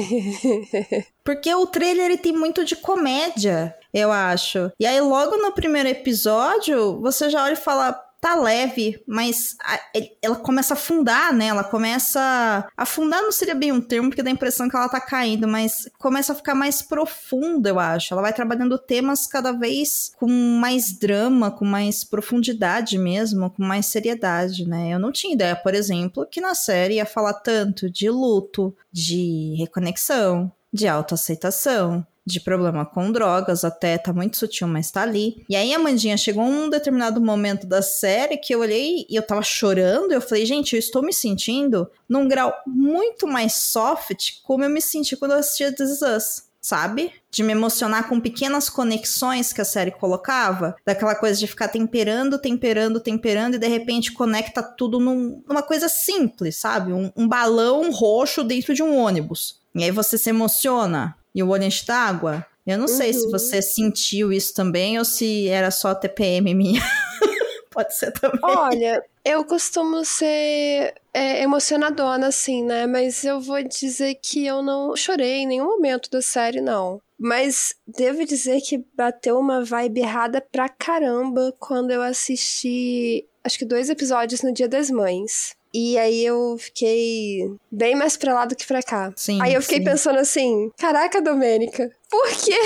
Porque 1.22 1.54
o 1.54 1.66
trailer 1.66 2.06
ele 2.06 2.16
tem 2.16 2.32
muito 2.32 2.64
de 2.64 2.76
comédia, 2.76 3.76
eu 3.92 4.10
acho. 4.10 4.72
E 4.80 4.86
aí, 4.86 4.98
logo 5.02 5.36
no 5.36 5.52
primeiro 5.52 5.90
episódio, 5.90 6.98
você 7.02 7.28
já 7.28 7.44
olha 7.44 7.52
e 7.52 7.56
fala: 7.56 7.92
tá 8.24 8.34
leve, 8.34 9.02
mas 9.06 9.54
a, 9.62 9.78
ela 10.22 10.36
começa 10.36 10.72
a 10.72 10.76
afundar, 10.76 11.34
né? 11.34 11.48
Ela 11.48 11.62
começa. 11.62 12.66
Afundar 12.74 13.20
não 13.20 13.30
seria 13.30 13.54
bem 13.54 13.70
um 13.70 13.82
termo, 13.82 14.08
porque 14.08 14.22
dá 14.22 14.30
a 14.30 14.32
impressão 14.32 14.66
que 14.66 14.74
ela 14.74 14.88
tá 14.88 14.98
caindo, 14.98 15.46
mas 15.46 15.86
começa 15.98 16.32
a 16.32 16.34
ficar 16.34 16.54
mais 16.54 16.80
profunda, 16.80 17.68
eu 17.68 17.78
acho. 17.78 18.14
Ela 18.14 18.22
vai 18.22 18.32
trabalhando 18.32 18.78
temas 18.78 19.26
cada 19.26 19.52
vez 19.52 20.10
com 20.16 20.26
mais 20.26 20.98
drama, 20.98 21.50
com 21.50 21.66
mais 21.66 22.02
profundidade 22.02 22.96
mesmo, 22.96 23.50
com 23.50 23.62
mais 23.62 23.86
seriedade, 23.86 24.66
né? 24.66 24.94
Eu 24.94 24.98
não 24.98 25.12
tinha 25.12 25.34
ideia, 25.34 25.54
por 25.54 25.74
exemplo, 25.74 26.26
que 26.26 26.40
na 26.40 26.54
série 26.54 26.94
ia 26.94 27.04
falar 27.04 27.34
tanto 27.34 27.90
de 27.90 28.08
luto, 28.08 28.74
de 28.90 29.54
reconexão, 29.58 30.50
de 30.72 30.88
autoaceitação, 30.88 32.06
de 32.26 32.40
problema 32.40 32.86
com 32.86 33.12
drogas, 33.12 33.64
até 33.64 33.98
tá 33.98 34.12
muito 34.12 34.36
sutil, 34.36 34.66
mas 34.66 34.90
tá 34.90 35.02
ali. 35.02 35.44
E 35.48 35.54
aí 35.54 35.74
a 35.74 35.78
Mandinha 35.78 36.16
chegou 36.16 36.44
um 36.44 36.70
determinado 36.70 37.20
momento 37.20 37.66
da 37.66 37.82
série 37.82 38.38
que 38.38 38.54
eu 38.54 38.60
olhei 38.60 39.06
e 39.08 39.14
eu 39.14 39.22
tava 39.22 39.42
chorando, 39.42 40.12
eu 40.12 40.20
falei, 40.20 40.46
gente, 40.46 40.74
eu 40.74 40.78
estou 40.78 41.02
me 41.02 41.12
sentindo 41.12 41.90
num 42.08 42.26
grau 42.26 42.54
muito 42.66 43.26
mais 43.26 43.54
soft, 43.54 44.40
como 44.42 44.64
eu 44.64 44.70
me 44.70 44.80
senti 44.80 45.16
quando 45.16 45.32
eu 45.32 45.38
assistia 45.38 45.72
This 45.72 45.90
Is 45.90 46.02
Us 46.02 46.54
sabe? 46.64 47.12
De 47.30 47.42
me 47.42 47.52
emocionar 47.52 48.08
com 48.08 48.18
pequenas 48.18 48.70
conexões 48.70 49.52
que 49.52 49.60
a 49.60 49.66
série 49.66 49.90
colocava, 49.90 50.74
daquela 50.84 51.14
coisa 51.14 51.38
de 51.38 51.46
ficar 51.46 51.68
temperando, 51.68 52.38
temperando, 52.38 53.00
temperando 53.00 53.56
e 53.56 53.58
de 53.58 53.68
repente 53.68 54.12
conecta 54.12 54.62
tudo 54.62 54.98
num, 54.98 55.42
numa 55.46 55.62
coisa 55.62 55.90
simples, 55.90 56.56
sabe? 56.56 56.90
Um, 56.90 57.12
um 57.14 57.28
balão 57.28 57.90
roxo 57.92 58.42
dentro 58.42 58.72
de 58.72 58.82
um 58.82 58.96
ônibus. 58.96 59.60
E 59.74 59.84
aí 59.84 59.90
você 59.90 60.16
se 60.16 60.30
emociona 60.30 61.14
e 61.34 61.42
o 61.42 61.48
olho 61.48 61.64
enche 61.64 61.84
d'água. 61.84 62.46
Eu 62.66 62.78
não 62.78 62.86
uhum. 62.86 62.96
sei 62.96 63.12
se 63.12 63.24
uhum. 63.26 63.30
você 63.30 63.60
sentiu 63.60 64.32
isso 64.32 64.54
também 64.54 64.98
ou 64.98 65.04
se 65.04 65.48
era 65.48 65.70
só 65.70 65.94
TPM 65.94 66.54
minha. 66.54 66.80
Pode 67.70 67.94
ser 67.96 68.12
também. 68.12 68.38
Olha, 68.42 69.02
eu 69.24 69.44
costumo 69.44 70.04
ser 70.04 70.94
é, 71.12 71.42
emocionadona, 71.42 72.28
assim, 72.28 72.62
né? 72.62 72.86
Mas 72.86 73.24
eu 73.24 73.40
vou 73.40 73.62
dizer 73.64 74.14
que 74.22 74.46
eu 74.46 74.62
não 74.62 74.94
chorei 74.94 75.38
em 75.38 75.46
nenhum 75.46 75.64
momento 75.66 76.08
da 76.08 76.22
série, 76.22 76.60
não. 76.60 77.00
Mas 77.18 77.74
devo 77.86 78.24
dizer 78.24 78.60
que 78.60 78.84
bateu 78.96 79.38
uma 79.38 79.64
vibe 79.64 80.00
errada 80.00 80.40
pra 80.40 80.68
caramba 80.68 81.52
quando 81.58 81.90
eu 81.90 82.00
assisti, 82.00 83.26
acho 83.42 83.58
que 83.58 83.64
dois 83.64 83.90
episódios 83.90 84.42
no 84.42 84.52
Dia 84.52 84.68
das 84.68 84.88
Mães. 84.88 85.56
E 85.74 85.98
aí 85.98 86.24
eu 86.24 86.56
fiquei 86.56 87.52
bem 87.68 87.96
mais 87.96 88.16
pra 88.16 88.32
lá 88.32 88.44
do 88.44 88.54
que 88.54 88.64
pra 88.64 88.80
cá. 88.80 89.12
Sim, 89.16 89.42
aí 89.42 89.54
eu 89.54 89.60
fiquei 89.60 89.78
sim. 89.78 89.84
pensando 89.84 90.20
assim: 90.20 90.70
caraca, 90.78 91.20
Domênica, 91.20 91.90
por 92.08 92.28
quê? 92.28 92.56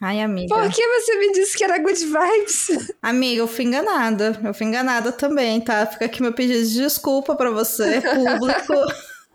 Ai, 0.00 0.20
amiga. 0.20 0.54
Por 0.54 0.70
que 0.70 0.86
você 0.86 1.16
me 1.18 1.32
disse 1.32 1.56
que 1.56 1.64
era 1.64 1.78
good 1.78 1.98
vibes? 2.04 2.94
Amiga, 3.02 3.40
eu 3.40 3.48
fui 3.48 3.64
enganada. 3.64 4.38
Eu 4.44 4.52
fui 4.52 4.66
enganada 4.66 5.10
também, 5.10 5.60
tá? 5.60 5.86
Fica 5.86 6.04
aqui 6.04 6.20
meu 6.20 6.32
pedido 6.32 6.62
de 6.62 6.74
desculpa 6.74 7.34
para 7.34 7.50
você, 7.50 8.02
público. 8.02 8.74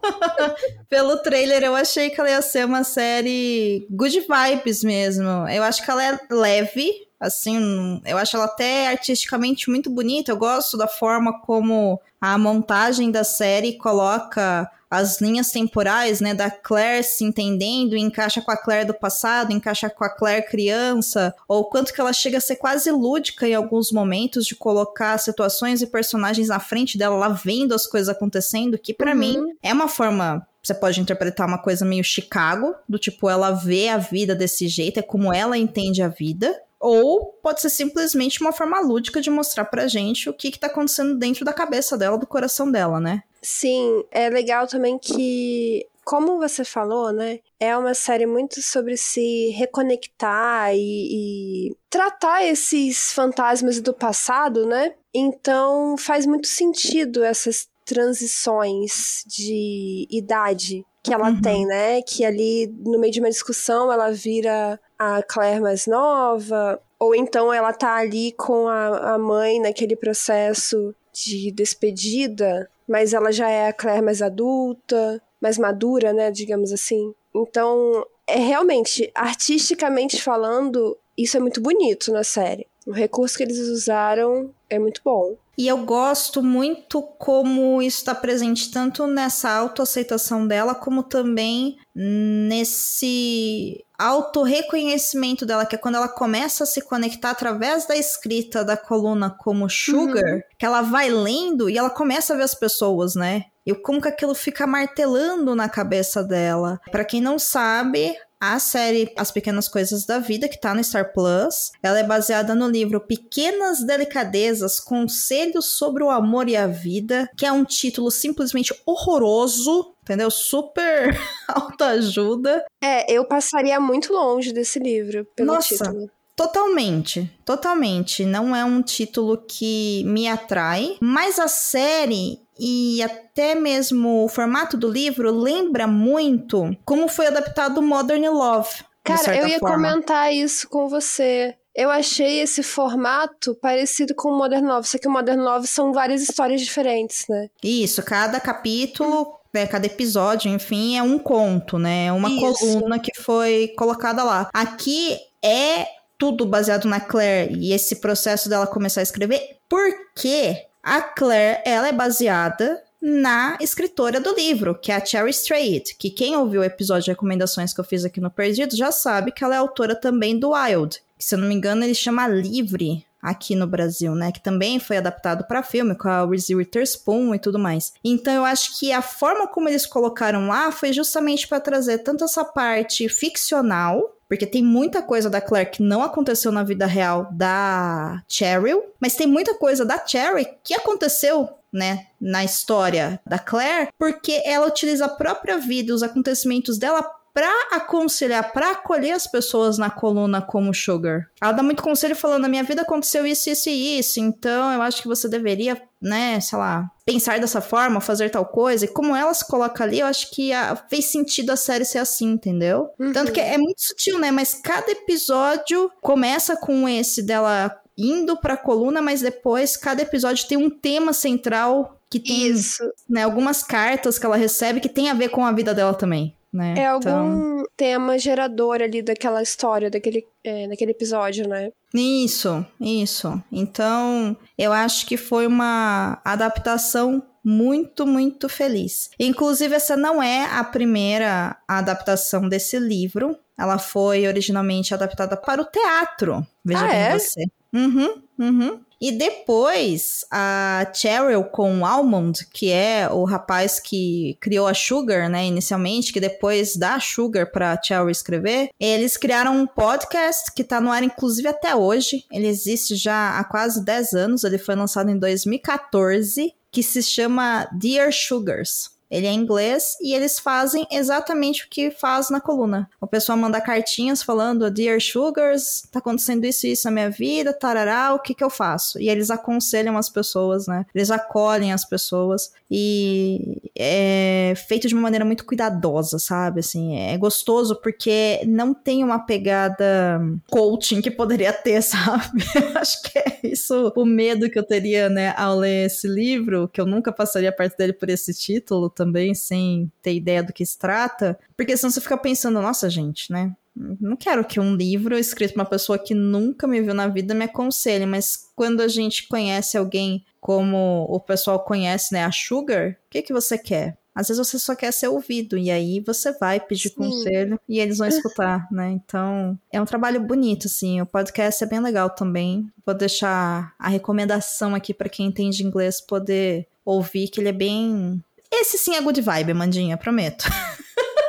Pelo 0.87 1.17
trailer, 1.17 1.63
eu 1.63 1.75
achei 1.75 2.09
que 2.09 2.19
ela 2.19 2.29
ia 2.29 2.41
ser 2.41 2.65
uma 2.65 2.83
série 2.83 3.87
good 3.89 4.19
vibes 4.21 4.83
mesmo. 4.83 5.27
Eu 5.49 5.63
acho 5.63 5.83
que 5.83 5.89
ela 5.89 6.03
é 6.03 6.19
leve, 6.29 6.91
Assim, 7.19 8.01
eu 8.05 8.17
acho 8.17 8.35
ela 8.35 8.45
até 8.45 8.87
artisticamente 8.87 9.69
muito 9.69 9.89
bonita. 9.89 10.31
Eu 10.31 10.37
gosto 10.37 10.77
da 10.77 10.87
forma 10.87 11.41
como 11.41 11.99
a 12.21 12.37
montagem 12.37 13.11
da 13.11 13.23
série 13.23 13.77
coloca 13.77 14.69
as 14.89 15.21
linhas 15.21 15.51
temporais, 15.51 16.19
né, 16.19 16.33
da 16.33 16.49
Claire 16.49 17.03
se 17.03 17.23
entendendo, 17.23 17.95
encaixa 17.95 18.41
com 18.41 18.49
a 18.49 18.57
Claire 18.57 18.87
do 18.87 18.93
passado, 18.93 19.53
encaixa 19.53 19.87
com 19.89 20.03
a 20.03 20.09
Claire 20.09 20.47
criança, 20.47 21.33
ou 21.47 21.65
quanto 21.69 21.93
que 21.93 22.01
ela 22.01 22.11
chega 22.11 22.39
a 22.39 22.41
ser 22.41 22.55
quase 22.55 22.89
lúdica 22.89 23.47
em 23.47 23.53
alguns 23.53 23.91
momentos 23.91 24.45
de 24.45 24.55
colocar 24.55 25.17
situações 25.19 25.83
e 25.83 25.87
personagens 25.87 26.47
na 26.47 26.59
frente 26.59 26.97
dela, 26.97 27.15
lá 27.17 27.29
vendo 27.29 27.75
as 27.75 27.85
coisas 27.85 28.09
acontecendo, 28.09 28.79
que 28.79 28.93
para 28.93 29.11
uhum. 29.11 29.17
mim 29.17 29.37
é 29.61 29.71
uma 29.71 29.87
forma 29.87 30.45
você 30.61 30.73
pode 30.73 30.99
interpretar 30.99 31.47
uma 31.47 31.57
coisa 31.57 31.85
meio 31.85 32.03
Chicago, 32.03 32.75
do 32.87 32.99
tipo, 32.99 33.29
ela 33.29 33.51
vê 33.51 33.87
a 33.87 33.97
vida 33.97 34.35
desse 34.35 34.67
jeito, 34.67 34.99
é 34.99 35.01
como 35.01 35.33
ela 35.33 35.57
entende 35.57 36.01
a 36.01 36.09
vida. 36.09 36.53
Ou 36.79 37.33
pode 37.43 37.61
ser 37.61 37.69
simplesmente 37.69 38.41
uma 38.41 38.53
forma 38.53 38.79
lúdica 38.79 39.21
de 39.21 39.29
mostrar 39.29 39.65
pra 39.65 39.87
gente 39.87 40.29
o 40.29 40.33
que, 40.33 40.51
que 40.51 40.59
tá 40.59 40.67
acontecendo 40.67 41.17
dentro 41.17 41.43
da 41.43 41.51
cabeça 41.51 41.97
dela, 41.97 42.17
do 42.17 42.25
coração 42.25 42.71
dela, 42.71 42.99
né? 42.99 43.23
Sim, 43.41 44.03
é 44.11 44.29
legal 44.29 44.65
também 44.65 44.97
que, 44.97 45.85
como 46.05 46.37
você 46.37 46.63
falou, 46.63 47.11
né? 47.11 47.39
É 47.59 47.75
uma 47.77 47.93
série 47.93 48.25
muito 48.25 48.61
sobre 48.61 48.95
se 48.95 49.49
reconectar 49.49 50.73
e, 50.73 51.69
e 51.69 51.75
tratar 51.89 52.45
esses 52.45 53.11
fantasmas 53.11 53.81
do 53.81 53.93
passado, 53.93 54.65
né? 54.65 54.93
Então 55.13 55.97
faz 55.97 56.25
muito 56.25 56.47
sentido 56.47 57.23
essas 57.23 57.67
transições 57.85 59.23
de 59.27 60.07
idade 60.09 60.85
que 61.03 61.13
ela 61.13 61.29
uhum. 61.29 61.41
tem, 61.41 61.65
né? 61.65 62.01
Que 62.01 62.23
ali, 62.23 62.67
no 62.85 62.99
meio 62.99 63.11
de 63.11 63.19
uma 63.19 63.29
discussão, 63.29 63.91
ela 63.91 64.11
vira 64.11 64.79
a 64.99 65.23
Claire 65.23 65.61
mais 65.61 65.87
nova, 65.87 66.79
ou 66.99 67.15
então 67.15 67.53
ela 67.53 67.71
tá 67.71 67.95
ali 67.95 68.33
com 68.33 68.67
a, 68.67 69.15
a 69.15 69.17
mãe 69.17 69.59
naquele 69.61 69.95
processo 69.95 70.93
de 71.13 71.49
despedida, 71.51 72.69
mas 72.85 73.13
ela 73.13 73.31
já 73.31 73.49
é 73.49 73.69
a 73.69 73.73
Claire 73.73 74.03
mais 74.03 74.21
adulta, 74.21 75.21
mais 75.41 75.57
madura, 75.57 76.11
né? 76.11 76.29
Digamos 76.29 76.73
assim. 76.73 77.13
Então, 77.33 78.05
é 78.27 78.37
realmente, 78.37 79.09
artisticamente 79.15 80.21
falando, 80.21 80.97
isso 81.17 81.37
é 81.37 81.39
muito 81.39 81.61
bonito 81.61 82.11
na 82.11 82.23
série. 82.23 82.67
O 82.85 82.91
recurso 82.91 83.37
que 83.37 83.43
eles 83.43 83.59
usaram 83.59 84.51
é 84.69 84.77
muito 84.77 85.01
bom. 85.03 85.35
E 85.59 85.67
eu 85.67 85.79
gosto 85.79 86.41
muito 86.41 87.01
como 87.01 87.81
isso 87.81 87.97
está 87.97 88.15
presente 88.15 88.71
tanto 88.71 89.05
nessa 89.05 89.51
autoaceitação 89.51 90.47
dela, 90.47 90.73
como 90.73 91.03
também 91.03 91.75
nesse 91.93 93.83
autorreconhecimento 93.97 95.45
dela, 95.45 95.65
que 95.65 95.75
é 95.75 95.77
quando 95.77 95.95
ela 95.95 96.07
começa 96.07 96.63
a 96.63 96.65
se 96.65 96.81
conectar 96.81 97.31
através 97.31 97.85
da 97.85 97.97
escrita 97.97 98.63
da 98.63 98.77
coluna 98.77 99.29
como 99.29 99.69
Sugar, 99.69 100.23
uhum. 100.23 100.41
que 100.57 100.65
ela 100.65 100.81
vai 100.81 101.09
lendo 101.09 101.69
e 101.69 101.77
ela 101.77 101.89
começa 101.89 102.33
a 102.33 102.37
ver 102.37 102.43
as 102.43 102.55
pessoas, 102.55 103.15
né? 103.15 103.43
E 103.65 103.75
como 103.75 104.01
que 104.01 104.07
aquilo 104.07 104.33
fica 104.33 104.65
martelando 104.65 105.53
na 105.55 105.67
cabeça 105.67 106.23
dela. 106.23 106.79
Para 106.89 107.03
quem 107.03 107.19
não 107.19 107.37
sabe, 107.37 108.15
a 108.39 108.57
série 108.57 109.11
As 109.17 109.31
Pequenas 109.31 109.67
Coisas 109.67 110.05
da 110.05 110.19
Vida, 110.19 110.47
que 110.47 110.59
tá 110.59 110.73
no 110.73 110.83
Star 110.83 111.11
Plus, 111.13 111.71
ela 111.83 111.99
é 111.99 112.03
baseada 112.03 112.55
no 112.55 112.69
livro 112.69 113.01
Pequenas 113.01 113.83
Delicadezas, 113.83 114.79
Conselhos 114.79 115.77
sobre 115.77 116.03
o 116.03 116.09
Amor 116.09 116.47
e 116.47 116.55
a 116.55 116.67
Vida, 116.67 117.29
que 117.37 117.45
é 117.45 117.51
um 117.51 117.65
título 117.65 118.09
simplesmente 118.09 118.73
horroroso, 118.85 119.93
entendeu? 120.01 120.31
Super 120.31 121.19
autoajuda. 121.47 122.65
É, 122.81 123.11
eu 123.11 123.25
passaria 123.25 123.79
muito 123.79 124.13
longe 124.13 124.53
desse 124.53 124.79
livro 124.79 125.25
pelo 125.35 125.53
Nossa, 125.53 125.75
título. 125.75 126.09
Totalmente, 126.39 127.29
totalmente. 127.43 128.23
Não 128.23 128.55
é 128.55 128.63
um 128.63 128.81
título 128.81 129.43
que 129.45 130.05
me 130.05 130.25
atrai, 130.25 130.95
mas 131.01 131.37
a 131.37 131.49
série 131.49 132.39
e 132.59 133.01
até 133.01 133.55
mesmo 133.55 134.25
o 134.25 134.27
formato 134.27 134.75
do 134.75 134.89
livro 134.89 135.31
lembra 135.31 135.87
muito 135.87 136.75
como 136.85 137.07
foi 137.07 137.27
adaptado 137.27 137.81
Modern 137.81 138.27
Love. 138.27 138.83
Cara, 139.03 139.37
eu 139.37 139.47
ia 139.47 139.59
forma. 139.59 139.75
comentar 139.75 140.33
isso 140.33 140.67
com 140.69 140.87
você. 140.87 141.55
Eu 141.73 141.89
achei 141.89 142.41
esse 142.41 142.61
formato 142.61 143.55
parecido 143.55 144.13
com 144.13 144.29
o 144.29 144.37
Modern 144.37 144.67
Love, 144.67 144.87
só 144.87 144.97
que 144.97 145.07
o 145.07 145.11
Modern 145.11 145.39
Love 145.39 145.65
são 145.65 145.93
várias 145.93 146.21
histórias 146.21 146.61
diferentes, 146.61 147.25
né? 147.29 147.47
Isso, 147.63 148.03
cada 148.03 148.39
capítulo 148.39 149.39
né, 149.53 149.65
cada 149.65 149.85
episódio, 149.85 150.51
enfim, 150.51 150.97
é 150.97 151.03
um 151.03 151.17
conto, 151.17 151.77
né? 151.79 152.05
É 152.05 152.11
uma 152.11 152.29
Isso. 152.29 152.41
coluna 152.59 152.99
que 152.99 153.11
foi 153.19 153.69
colocada 153.75 154.23
lá. 154.23 154.49
Aqui 154.53 155.17
é 155.43 155.87
tudo 156.17 156.45
baseado 156.45 156.85
na 156.85 156.99
Claire 156.99 157.55
e 157.55 157.73
esse 157.73 157.95
processo 157.95 158.49
dela 158.49 158.67
começar 158.67 158.99
a 158.99 159.03
escrever, 159.03 159.57
porque 159.67 160.65
a 160.89 161.03
Claire 161.03 161.61
ela 161.65 161.87
é 161.87 161.91
baseada 161.91 162.81
na 162.99 163.57
escritora 163.61 164.19
do 164.19 164.33
livro, 164.33 164.73
que 164.73 164.91
é 164.91 164.95
a 164.95 165.05
Cherry 165.05 165.29
Strait, 165.29 165.95
que 165.95 166.09
quem 166.09 166.35
ouviu 166.35 166.61
o 166.61 166.63
episódio 166.63 167.03
de 167.03 167.11
recomendações 167.11 167.71
que 167.71 167.79
eu 167.79 167.83
fiz 167.83 168.03
aqui 168.03 168.19
no 168.19 168.31
Perdido 168.31 168.75
já 168.75 168.91
sabe 168.91 169.31
que 169.31 169.43
ela 169.43 169.53
é 169.53 169.59
autora 169.59 169.93
também 169.93 170.37
do 170.37 170.51
Wild, 170.51 170.99
que 171.15 171.23
se 171.23 171.35
eu 171.35 171.39
não 171.39 171.47
me 171.47 171.53
engano 171.53 171.83
ele 171.83 171.93
chama 171.93 172.27
Livre, 172.27 173.05
aqui 173.21 173.55
no 173.55 173.67
Brasil, 173.67 174.15
né? 174.15 174.31
Que 174.31 174.41
também 174.41 174.79
foi 174.79 174.97
adaptado 174.97 175.45
para 175.47 175.63
filme 175.63 175.95
com 175.95 176.07
a 176.07 176.25
Reese 176.25 176.55
Witherspoon 176.55 177.35
e 177.35 177.39
tudo 177.39 177.59
mais. 177.59 177.93
Então 178.03 178.33
eu 178.33 178.45
acho 178.45 178.79
que 178.79 178.91
a 178.91 179.01
forma 179.01 179.47
como 179.47 179.69
eles 179.69 179.85
colocaram 179.85 180.47
lá 180.47 180.71
foi 180.71 180.93
justamente 180.93 181.47
para 181.47 181.59
trazer 181.59 181.99
tanto 181.99 182.23
essa 182.23 182.43
parte 182.43 183.07
ficcional 183.09 184.15
porque 184.29 184.45
tem 184.45 184.63
muita 184.63 185.01
coisa 185.01 185.27
da 185.27 185.41
Claire 185.41 185.71
que 185.71 185.81
não 185.81 186.03
aconteceu 186.03 186.51
na 186.51 186.63
vida 186.63 186.85
real 186.85 187.27
da 187.31 188.21
Cheryl, 188.29 188.83
mas 188.99 189.15
tem 189.15 189.25
muita 189.25 189.55
coisa 189.55 189.83
da 189.83 190.05
Cherry 190.05 190.47
que 190.63 190.75
aconteceu 190.75 191.49
né, 191.73 192.07
na 192.19 192.43
história 192.43 193.19
da 193.25 193.39
Claire, 193.39 193.89
porque 193.97 194.41
ela 194.45 194.67
utiliza 194.67 195.05
a 195.05 195.09
própria 195.09 195.57
vida, 195.57 195.93
os 195.93 196.03
acontecimentos 196.03 196.77
dela 196.77 197.03
para 197.33 197.51
aconselhar, 197.71 198.51
para 198.51 198.71
acolher 198.71 199.11
as 199.11 199.27
pessoas 199.27 199.77
na 199.77 199.89
coluna 199.89 200.41
como 200.41 200.73
Sugar. 200.73 201.27
Ela 201.41 201.51
dá 201.51 201.63
muito 201.63 201.83
conselho 201.83 202.15
falando: 202.15 202.43
na 202.43 202.49
minha 202.49 202.63
vida 202.63 202.81
aconteceu 202.81 203.25
isso, 203.25 203.49
isso 203.49 203.69
e 203.69 203.99
isso, 203.99 204.19
então 204.19 204.71
eu 204.71 204.81
acho 204.81 205.01
que 205.01 205.07
você 205.07 205.27
deveria, 205.27 205.81
né, 206.01 206.39
sei 206.39 206.57
lá, 206.57 206.89
pensar 207.05 207.39
dessa 207.39 207.61
forma, 207.61 208.01
fazer 208.01 208.29
tal 208.29 208.45
coisa. 208.45 208.85
E 208.85 208.87
como 208.87 209.15
ela 209.15 209.33
se 209.33 209.47
coloca 209.47 209.83
ali, 209.83 209.99
eu 209.99 210.07
acho 210.07 210.31
que 210.31 210.53
a, 210.53 210.75
fez 210.75 211.05
sentido 211.05 211.51
a 211.51 211.55
série 211.55 211.85
ser 211.85 211.99
assim, 211.99 212.31
entendeu? 212.31 212.89
Uhum. 212.99 213.13
Tanto 213.13 213.31
que 213.31 213.39
é 213.39 213.57
muito 213.57 213.81
sutil, 213.81 214.19
né? 214.19 214.31
Mas 214.31 214.53
cada 214.53 214.91
episódio 214.91 215.91
começa 216.01 216.55
com 216.55 216.87
esse 216.87 217.21
dela 217.21 217.75
indo 217.97 218.37
pra 218.37 218.55
coluna, 218.55 219.01
mas 219.01 219.21
depois 219.21 219.75
cada 219.75 220.01
episódio 220.01 220.47
tem 220.47 220.57
um 220.57 220.69
tema 220.69 221.11
central 221.11 221.99
que 222.09 222.19
tem 222.19 222.47
Isso. 222.47 222.83
Né, 223.07 223.23
algumas 223.23 223.61
cartas 223.61 224.17
que 224.17 224.25
ela 224.25 224.35
recebe 224.35 224.79
que 224.79 224.89
tem 224.89 225.09
a 225.09 225.13
ver 225.13 225.29
com 225.29 225.45
a 225.45 225.51
vida 225.51 225.73
dela 225.73 225.93
também. 225.93 226.35
Né? 226.51 226.75
É 226.77 226.87
algum 226.87 226.99
então... 226.99 227.63
tema 227.77 228.17
gerador 228.17 228.81
ali 228.81 229.01
daquela 229.01 229.41
história, 229.41 229.89
daquele, 229.89 230.25
é, 230.43 230.67
daquele 230.67 230.91
episódio, 230.91 231.47
né? 231.47 231.71
Isso, 231.93 232.65
isso. 232.79 233.41
Então, 233.51 234.35
eu 234.57 234.73
acho 234.73 235.05
que 235.05 235.17
foi 235.17 235.45
uma 235.45 236.19
adaptação 236.25 237.23
muito, 237.43 238.05
muito 238.05 238.49
feliz. 238.49 239.09
Inclusive, 239.19 239.75
essa 239.75 239.95
não 239.95 240.21
é 240.21 240.45
a 240.45 240.63
primeira 240.63 241.57
adaptação 241.67 242.47
desse 242.49 242.77
livro. 242.77 243.37
Ela 243.57 243.77
foi 243.77 244.27
originalmente 244.27 244.93
adaptada 244.93 245.37
para 245.37 245.61
o 245.61 245.65
teatro. 245.65 246.45
Veja 246.63 246.85
ah, 246.85 246.87
bem 246.87 246.99
é? 246.99 247.19
você. 247.19 247.43
Uhum, 247.73 248.23
uhum. 248.39 248.79
E 249.01 249.11
depois, 249.11 250.25
a 250.29 250.91
Cheryl 250.93 251.43
com 251.45 251.79
o 251.79 251.85
Almond, 251.85 252.45
que 252.51 252.71
é 252.71 253.09
o 253.09 253.23
rapaz 253.23 253.79
que 253.79 254.37
criou 254.41 254.67
a 254.67 254.73
Sugar, 254.73 255.29
né, 255.29 255.45
inicialmente, 255.45 256.11
que 256.11 256.19
depois 256.19 256.75
dá 256.75 256.95
a 256.95 256.99
Sugar 256.99 257.51
pra 257.51 257.79
Cheryl 257.81 258.09
escrever, 258.09 258.69
eles 258.79 259.15
criaram 259.15 259.55
um 259.55 259.67
podcast 259.67 260.51
que 260.53 260.63
tá 260.63 260.81
no 260.81 260.91
ar, 260.91 261.03
inclusive, 261.03 261.47
até 261.47 261.75
hoje. 261.75 262.25
Ele 262.31 262.47
existe 262.47 262.95
já 262.95 263.39
há 263.39 263.43
quase 263.43 263.83
10 263.83 264.13
anos, 264.13 264.43
ele 264.43 264.57
foi 264.57 264.75
lançado 264.75 265.09
em 265.09 265.17
2014, 265.17 266.53
que 266.71 266.83
se 266.83 267.01
chama 267.01 267.67
Dear 267.71 268.11
Sugars. 268.11 268.98
Ele 269.09 269.27
é 269.27 269.31
inglês 269.31 269.97
e 270.01 270.13
eles 270.13 270.39
fazem 270.39 270.85
exatamente 270.91 271.65
o 271.65 271.69
que 271.69 271.89
faz 271.89 272.29
na 272.29 272.39
coluna. 272.39 272.89
O 273.01 273.07
pessoal 273.07 273.37
manda 273.37 273.59
cartinhas 273.59 274.21
falando: 274.21 274.69
Dear 274.69 275.01
Sugars, 275.01 275.83
tá 275.91 275.99
acontecendo 275.99 276.45
isso 276.45 276.67
e 276.67 276.71
isso 276.73 276.85
na 276.85 276.91
minha 276.91 277.09
vida, 277.09 277.53
tarará, 277.53 278.13
o 278.13 278.19
que 278.19 278.33
que 278.33 278.43
eu 278.43 278.49
faço? 278.49 278.99
E 278.99 279.09
eles 279.09 279.29
aconselham 279.29 279.97
as 279.97 280.09
pessoas, 280.09 280.67
né? 280.67 280.85
Eles 280.93 281.09
acolhem 281.09 281.73
as 281.73 281.83
pessoas 281.85 282.51
e 282.69 283.61
é 283.77 284.53
feito 284.67 284.87
de 284.87 284.93
uma 284.93 285.01
maneira 285.01 285.25
muito 285.25 285.45
cuidadosa, 285.45 286.19
sabe? 286.19 286.59
Assim, 286.59 286.97
é 286.97 287.17
gostoso 287.17 287.75
porque 287.81 288.41
não 288.45 288.73
tem 288.73 289.03
uma 289.03 289.19
pegada 289.25 290.21
coaching 290.49 291.01
que 291.01 291.09
poderia 291.09 291.51
ter, 291.51 291.81
sabe? 291.83 292.43
Acho 292.75 293.01
que 293.03 293.17
é 293.17 293.39
isso 293.43 293.91
o 293.95 294.05
medo 294.05 294.49
que 294.49 294.59
eu 294.59 294.63
teria, 294.63 295.09
né, 295.09 295.33
ao 295.35 295.57
ler 295.57 295.87
esse 295.87 296.07
livro, 296.07 296.67
que 296.67 296.79
eu 296.79 296.85
nunca 296.85 297.11
passaria 297.11 297.51
perto 297.51 297.77
dele 297.77 297.93
por 297.93 298.09
esse 298.09 298.33
título 298.33 298.89
também, 298.99 299.33
sem 299.33 299.89
ter 300.01 300.13
ideia 300.13 300.43
do 300.43 300.51
que 300.51 300.65
se 300.65 300.77
trata, 300.77 301.39
porque 301.55 301.77
senão 301.77 301.89
você 301.89 302.01
fica 302.01 302.17
pensando, 302.17 302.61
nossa, 302.61 302.89
gente, 302.89 303.31
né? 303.31 303.55
Não 303.73 304.17
quero 304.17 304.43
que 304.43 304.59
um 304.59 304.75
livro 304.75 305.17
escrito 305.17 305.53
por 305.53 305.61
uma 305.61 305.65
pessoa 305.65 305.97
que 305.97 306.13
nunca 306.13 306.67
me 306.67 306.81
viu 306.81 306.93
na 306.93 307.07
vida 307.07 307.33
me 307.33 307.45
aconselhe, 307.45 308.05
mas 308.05 308.51
quando 308.53 308.81
a 308.81 308.89
gente 308.89 309.29
conhece 309.29 309.77
alguém 309.77 310.25
como 310.41 311.05
o 311.09 311.17
pessoal 311.17 311.61
conhece, 311.61 312.13
né, 312.13 312.25
a 312.25 312.31
Sugar, 312.31 312.91
o 312.91 313.09
que 313.09 313.21
que 313.21 313.31
você 313.31 313.57
quer? 313.57 313.97
Às 314.13 314.27
vezes 314.27 314.45
você 314.45 314.59
só 314.59 314.75
quer 314.75 314.91
ser 314.91 315.07
ouvido, 315.07 315.57
e 315.57 315.71
aí 315.71 316.01
você 316.01 316.33
vai 316.33 316.59
pedir 316.59 316.89
Sim. 316.89 316.95
conselho 316.95 317.57
e 317.69 317.79
eles 317.79 317.99
vão 317.99 318.07
escutar, 318.07 318.67
né? 318.71 318.91
Então, 318.91 319.57
é 319.71 319.81
um 319.81 319.85
trabalho 319.85 320.19
bonito, 320.19 320.67
assim. 320.67 320.99
O 320.99 321.05
podcast 321.05 321.63
é 321.63 321.67
bem 321.67 321.79
legal 321.79 322.09
também. 322.09 322.69
Vou 322.85 322.93
deixar 322.93 323.73
a 323.79 323.87
recomendação 323.87 324.75
aqui 324.75 324.93
para 324.93 325.07
quem 325.07 325.27
entende 325.27 325.65
inglês 325.65 326.01
poder 326.01 326.67
ouvir, 326.83 327.27
que 327.27 327.39
ele 327.39 327.49
é 327.49 327.53
bem 327.53 328.21
esse 328.61 328.77
sim 328.77 328.95
é 328.95 329.01
good 329.01 329.21
vibe, 329.21 329.53
Mandinha, 329.53 329.97
prometo. 329.97 330.45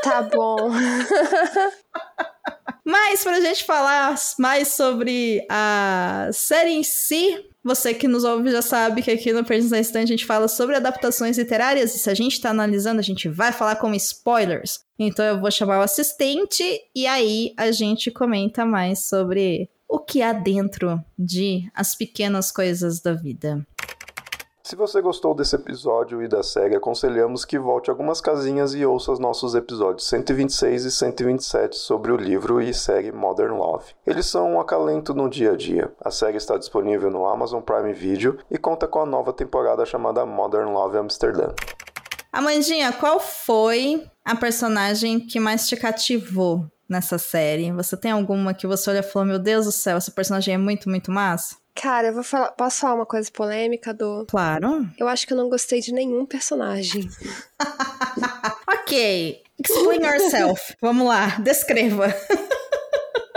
Tá 0.03 0.23
bom. 0.23 0.71
Mas 2.85 3.23
pra 3.23 3.41
gente 3.41 3.65
falar 3.65 4.17
mais 4.39 4.69
sobre 4.69 5.45
a 5.49 6.29
série 6.33 6.71
em 6.71 6.83
si, 6.83 7.45
você 7.63 7.93
que 7.93 8.09
nos 8.09 8.25
ouve 8.25 8.51
já 8.51 8.63
sabe 8.63 9.03
que 9.03 9.11
aqui 9.11 9.33
no 9.33 9.45
Perdidos 9.45 9.71
na 9.71 9.79
Estante 9.79 10.05
a 10.05 10.17
gente 10.17 10.25
fala 10.25 10.49
sobre 10.49 10.77
adaptações 10.77 11.37
literárias 11.37 11.95
e 11.95 11.99
se 11.99 12.09
a 12.09 12.15
gente 12.15 12.41
tá 12.41 12.51
analisando, 12.51 12.99
a 12.99 13.03
gente 13.03 13.29
vai 13.29 13.53
falar 13.53 13.77
com 13.77 13.95
spoilers. 13.95 14.81
Então 14.99 15.25
eu 15.25 15.41
vou 15.41 15.51
chamar 15.51 15.79
o 15.79 15.83
assistente 15.83 16.65
e 16.95 17.07
aí 17.07 17.53
a 17.57 17.71
gente 17.71 18.11
comenta 18.11 18.65
mais 18.65 19.07
sobre 19.07 19.69
o 19.87 19.99
que 19.99 20.23
há 20.23 20.33
dentro 20.33 21.03
de 21.19 21.71
As 21.75 21.95
Pequenas 21.95 22.51
Coisas 22.51 23.01
da 23.01 23.13
Vida. 23.13 23.67
Se 24.71 24.77
você 24.77 25.03
gostou 25.03 25.35
desse 25.35 25.57
episódio 25.57 26.23
e 26.23 26.29
da 26.29 26.45
série, 26.45 26.77
aconselhamos 26.77 27.45
que 27.45 27.59
volte 27.59 27.91
algumas 27.91 28.21
casinhas 28.21 28.73
e 28.73 28.87
ouça 28.87 29.11
os 29.11 29.19
nossos 29.19 29.57
episódios 29.57 30.07
126 30.07 30.85
e 30.85 30.93
127 30.93 31.77
sobre 31.77 32.13
o 32.13 32.17
livro 32.17 32.63
e 32.63 32.73
série 32.73 33.11
Modern 33.11 33.55
Love. 33.55 33.87
Eles 34.07 34.27
são 34.27 34.53
um 34.53 34.61
acalento 34.61 35.13
no 35.13 35.29
dia 35.29 35.55
a 35.55 35.57
dia. 35.57 35.93
A 36.01 36.13
série 36.13 36.37
está 36.37 36.57
disponível 36.57 37.11
no 37.11 37.27
Amazon 37.27 37.61
Prime 37.61 37.93
Video 37.93 38.39
e 38.49 38.57
conta 38.57 38.87
com 38.87 39.01
a 39.01 39.07
nova 39.07 39.33
temporada 39.33 39.85
chamada 39.85 40.25
Modern 40.25 40.71
Love 40.71 40.99
Amsterdã. 40.99 41.53
Amandinha, 42.33 42.93
qual 42.93 43.19
foi 43.19 44.07
a 44.25 44.37
personagem 44.37 45.19
que 45.19 45.41
mais 45.41 45.67
te 45.67 45.77
cativou 45.77 46.65
nessa 46.89 47.19
série? 47.19 47.73
Você 47.73 47.97
tem 47.97 48.13
alguma 48.13 48.55
que 48.55 48.69
você 48.69 48.89
olha 48.91 49.01
e 49.01 49.03
falou: 49.03 49.27
Meu 49.27 49.41
Deus 49.41 49.67
do 49.67 49.73
céu, 49.73 49.97
essa 49.97 50.13
personagem 50.13 50.55
é 50.55 50.59
muito, 50.59 50.89
muito 50.89 51.11
massa? 51.11 51.60
Cara, 51.75 52.09
eu 52.09 52.15
vou 52.15 52.23
falar. 52.23 52.51
Posso 52.53 52.81
falar 52.81 52.95
uma 52.95 53.07
coisa 53.07 53.31
polêmica, 53.31 53.95
do? 53.95 54.27
Claro. 54.27 54.89
Eu 54.99 55.09
acho 55.09 55.27
que 55.27 55.33
eu 55.33 55.37
não 55.37 55.49
gostei 55.49 55.81
de 55.81 55.93
nenhum 55.93 56.27
personagem. 56.27 57.09
ok. 58.69 59.43
Explain 59.59 60.03
yourself. 60.03 60.75
Vamos 60.81 61.07
lá, 61.07 61.37
descreva. 61.39 62.07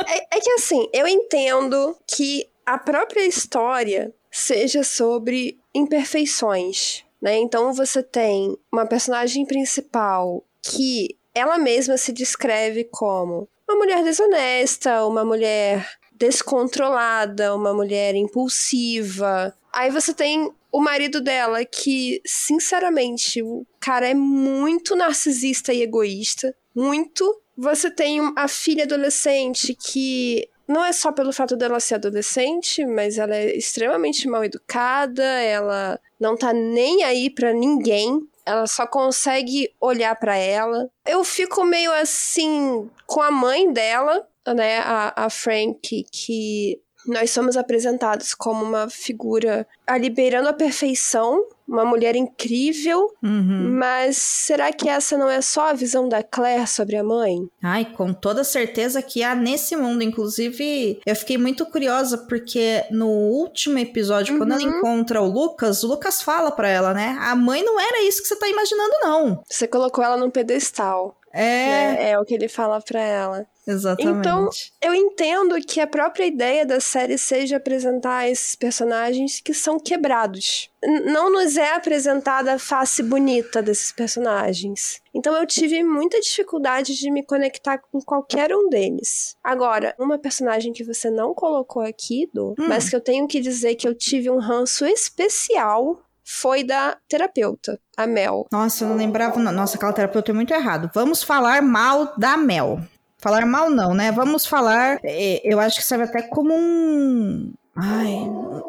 é, 0.08 0.38
é 0.38 0.40
que 0.40 0.52
assim, 0.52 0.88
eu 0.94 1.08
entendo 1.08 1.98
que 2.08 2.48
a 2.66 2.78
própria 2.78 3.26
história 3.26 4.14
seja 4.32 4.84
sobre 4.84 5.60
imperfeições, 5.76 7.04
né? 7.22 7.38
Então 7.38 7.74
você 7.74 8.02
tem 8.02 8.58
uma 8.72 8.86
personagem 8.86 9.46
principal 9.46 10.44
que 10.62 11.18
ela 11.36 11.58
mesma 11.58 11.98
se 11.98 12.12
descreve 12.12 12.86
como 12.86 13.48
uma 13.68 13.78
mulher 13.78 14.04
desonesta, 14.04 15.06
uma 15.06 15.26
mulher 15.26 15.88
descontrolada, 16.18 17.56
uma 17.56 17.74
mulher 17.74 18.16
impulsiva. 18.16 19.54
Aí 19.72 19.90
você 19.90 20.14
tem 20.14 20.52
o 20.72 20.82
marido 20.82 21.22
dela 21.22 21.64
que, 21.64 22.22
sinceramente, 22.26 23.42
o 23.42 23.66
cara 23.80 24.08
é 24.08 24.14
muito 24.14 24.96
narcisista 24.96 25.74
e 25.74 25.82
egoísta, 25.82 26.56
muito. 26.76 27.42
Você 27.56 27.92
tem 27.92 28.20
a 28.36 28.48
filha 28.48 28.84
adolescente 28.84 29.76
que 29.76 30.50
não 30.68 30.84
é 30.84 30.92
só 30.92 31.12
pelo 31.12 31.34
fato 31.34 31.56
dela 31.56 31.80
ser 31.80 31.96
adolescente, 31.96 32.86
mas 32.86 33.18
ela 33.18 33.36
é 33.36 33.56
extremamente 33.56 34.28
mal 34.28 34.44
educada, 34.44 35.24
ela 35.24 36.00
não 36.20 36.36
tá 36.36 36.54
nem 36.54 37.04
aí 37.04 37.30
para 37.30 37.54
ninguém, 37.54 38.28
ela 38.46 38.66
só 38.66 38.88
consegue 38.88 39.72
olhar 39.80 40.16
para 40.16 40.36
ela. 40.36 40.90
Eu 41.06 41.24
fico 41.24 41.64
meio 41.64 41.92
assim 41.92 42.90
com 43.06 43.22
a 43.22 43.30
mãe 43.30 43.72
dela, 43.72 44.28
né, 44.48 44.80
a, 44.80 45.26
a 45.26 45.30
Frank, 45.30 46.06
que 46.12 46.80
nós 47.06 47.32
somos 47.32 47.58
apresentados 47.58 48.34
como 48.34 48.64
uma 48.64 48.90
figura 48.90 49.68
ali 49.86 50.10
beirando 50.10 50.48
a 50.48 50.54
perfeição, 50.54 51.46
uma 51.68 51.84
mulher 51.84 52.16
incrível, 52.16 53.12
Uhum. 53.22 53.76
mas 53.78 54.16
será 54.16 54.72
que 54.72 54.88
essa 54.88 55.18
não 55.18 55.30
é 55.30 55.42
só 55.42 55.70
a 55.70 55.74
visão 55.74 56.08
da 56.08 56.24
Claire 56.24 56.66
sobre 56.66 56.96
a 56.96 57.04
mãe? 57.04 57.40
Ai, 57.62 57.84
com 57.92 58.14
toda 58.14 58.44
certeza 58.46 59.02
que 59.02 59.22
há 59.22 59.36
nesse 59.36 59.76
mundo. 59.76 60.02
Inclusive, 60.02 61.02
eu 61.06 61.16
fiquei 61.16 61.38
muito 61.38 61.66
curiosa 61.66 62.18
porque 62.20 62.86
no 62.90 63.08
último 63.10 63.78
episódio, 63.80 64.38
quando 64.38 64.54
ela 64.54 64.62
Uhum. 64.64 64.78
encontra 64.78 65.22
o 65.22 65.30
Lucas, 65.30 65.84
o 65.84 65.88
Lucas 65.88 66.22
fala 66.22 66.52
pra 66.52 66.70
ela, 66.70 66.94
né? 66.94 67.18
A 67.22 67.36
mãe 67.36 67.64
não 67.66 67.78
era 67.80 68.02
isso 68.04 68.22
que 68.22 68.28
você 68.30 68.36
tá 68.38 68.48
imaginando, 68.48 68.94
não. 69.02 69.44
Você 69.50 69.68
colocou 69.68 70.02
ela 70.04 70.16
num 70.16 70.30
pedestal. 70.30 71.18
É, 71.34 71.94
né? 71.94 72.10
É 72.12 72.20
o 72.20 72.24
que 72.24 72.34
ele 72.36 72.48
fala 72.48 72.80
pra 72.80 73.02
ela. 73.02 73.46
exatamente. 73.68 74.20
Então, 74.20 74.50
Eu 74.82 74.94
entendo 74.94 75.56
que 75.62 75.80
a 75.82 75.88
própria 75.88 76.26
ideia 76.26 76.66
da 76.66 76.80
série 76.80 77.18
seja 77.18 77.58
apresentar 77.58 78.30
esses 78.30 78.56
personagens 78.56 79.42
que 79.42 79.54
são 79.54 79.80
quebrados. 79.80 80.70
N- 80.84 81.12
não 81.12 81.32
nos 81.32 81.58
é 81.58 81.74
apresentada 81.74 82.54
a 82.54 82.60
face 82.60 83.02
bonita 83.02 83.62
desses 83.64 83.92
personagens. 83.92 85.02
Então 85.14 85.36
eu 85.36 85.46
tive 85.48 85.84
muita 85.84 86.20
dificuldade 86.20 86.94
de 86.96 87.10
me 87.10 87.24
conectar 87.26 87.78
com 87.80 88.00
qualquer 88.02 88.54
um 88.54 88.70
deles. 88.70 89.36
Agora, 89.44 89.96
uma 89.98 90.20
personagem 90.20 90.72
que 90.74 90.84
você 90.84 91.10
não 91.10 91.34
colocou 91.34 91.82
aqui, 91.82 92.30
Do, 92.34 92.52
Hum. 92.60 92.66
mas 92.68 92.90
que 92.90 92.96
eu 92.96 93.02
tenho 93.02 93.28
que 93.28 93.40
dizer 93.40 93.76
que 93.76 93.88
eu 93.88 93.96
tive 93.96 94.30
um 94.30 94.40
ranço 94.40 94.86
especial 94.86 96.00
foi 96.24 96.64
da 96.64 96.98
terapeuta, 97.08 97.80
a 97.98 98.08
Mel. 98.08 98.48
Nossa, 98.52 98.84
eu 98.84 98.90
não 98.90 98.96
lembrava. 98.96 99.40
Não. 99.40 99.52
Nossa, 99.52 99.78
aquela 99.78 99.94
terapeuta 99.94 100.32
é 100.32 100.34
muito 100.34 100.54
errado. 100.54 100.90
Vamos 100.94 101.22
falar 101.24 101.62
mal 101.62 102.14
da 102.18 102.38
Mel. 102.38 102.80
Falar 103.18 103.46
mal 103.46 103.70
não, 103.70 103.94
né? 103.94 104.12
Vamos 104.12 104.46
falar. 104.46 105.00
eh, 105.04 105.42
Eu 105.44 105.60
acho 105.60 105.78
que 105.78 105.86
serve 105.86 106.06
até 106.06 106.22
como 106.22 106.54
um. 106.54 107.54
Ai, 107.76 108.16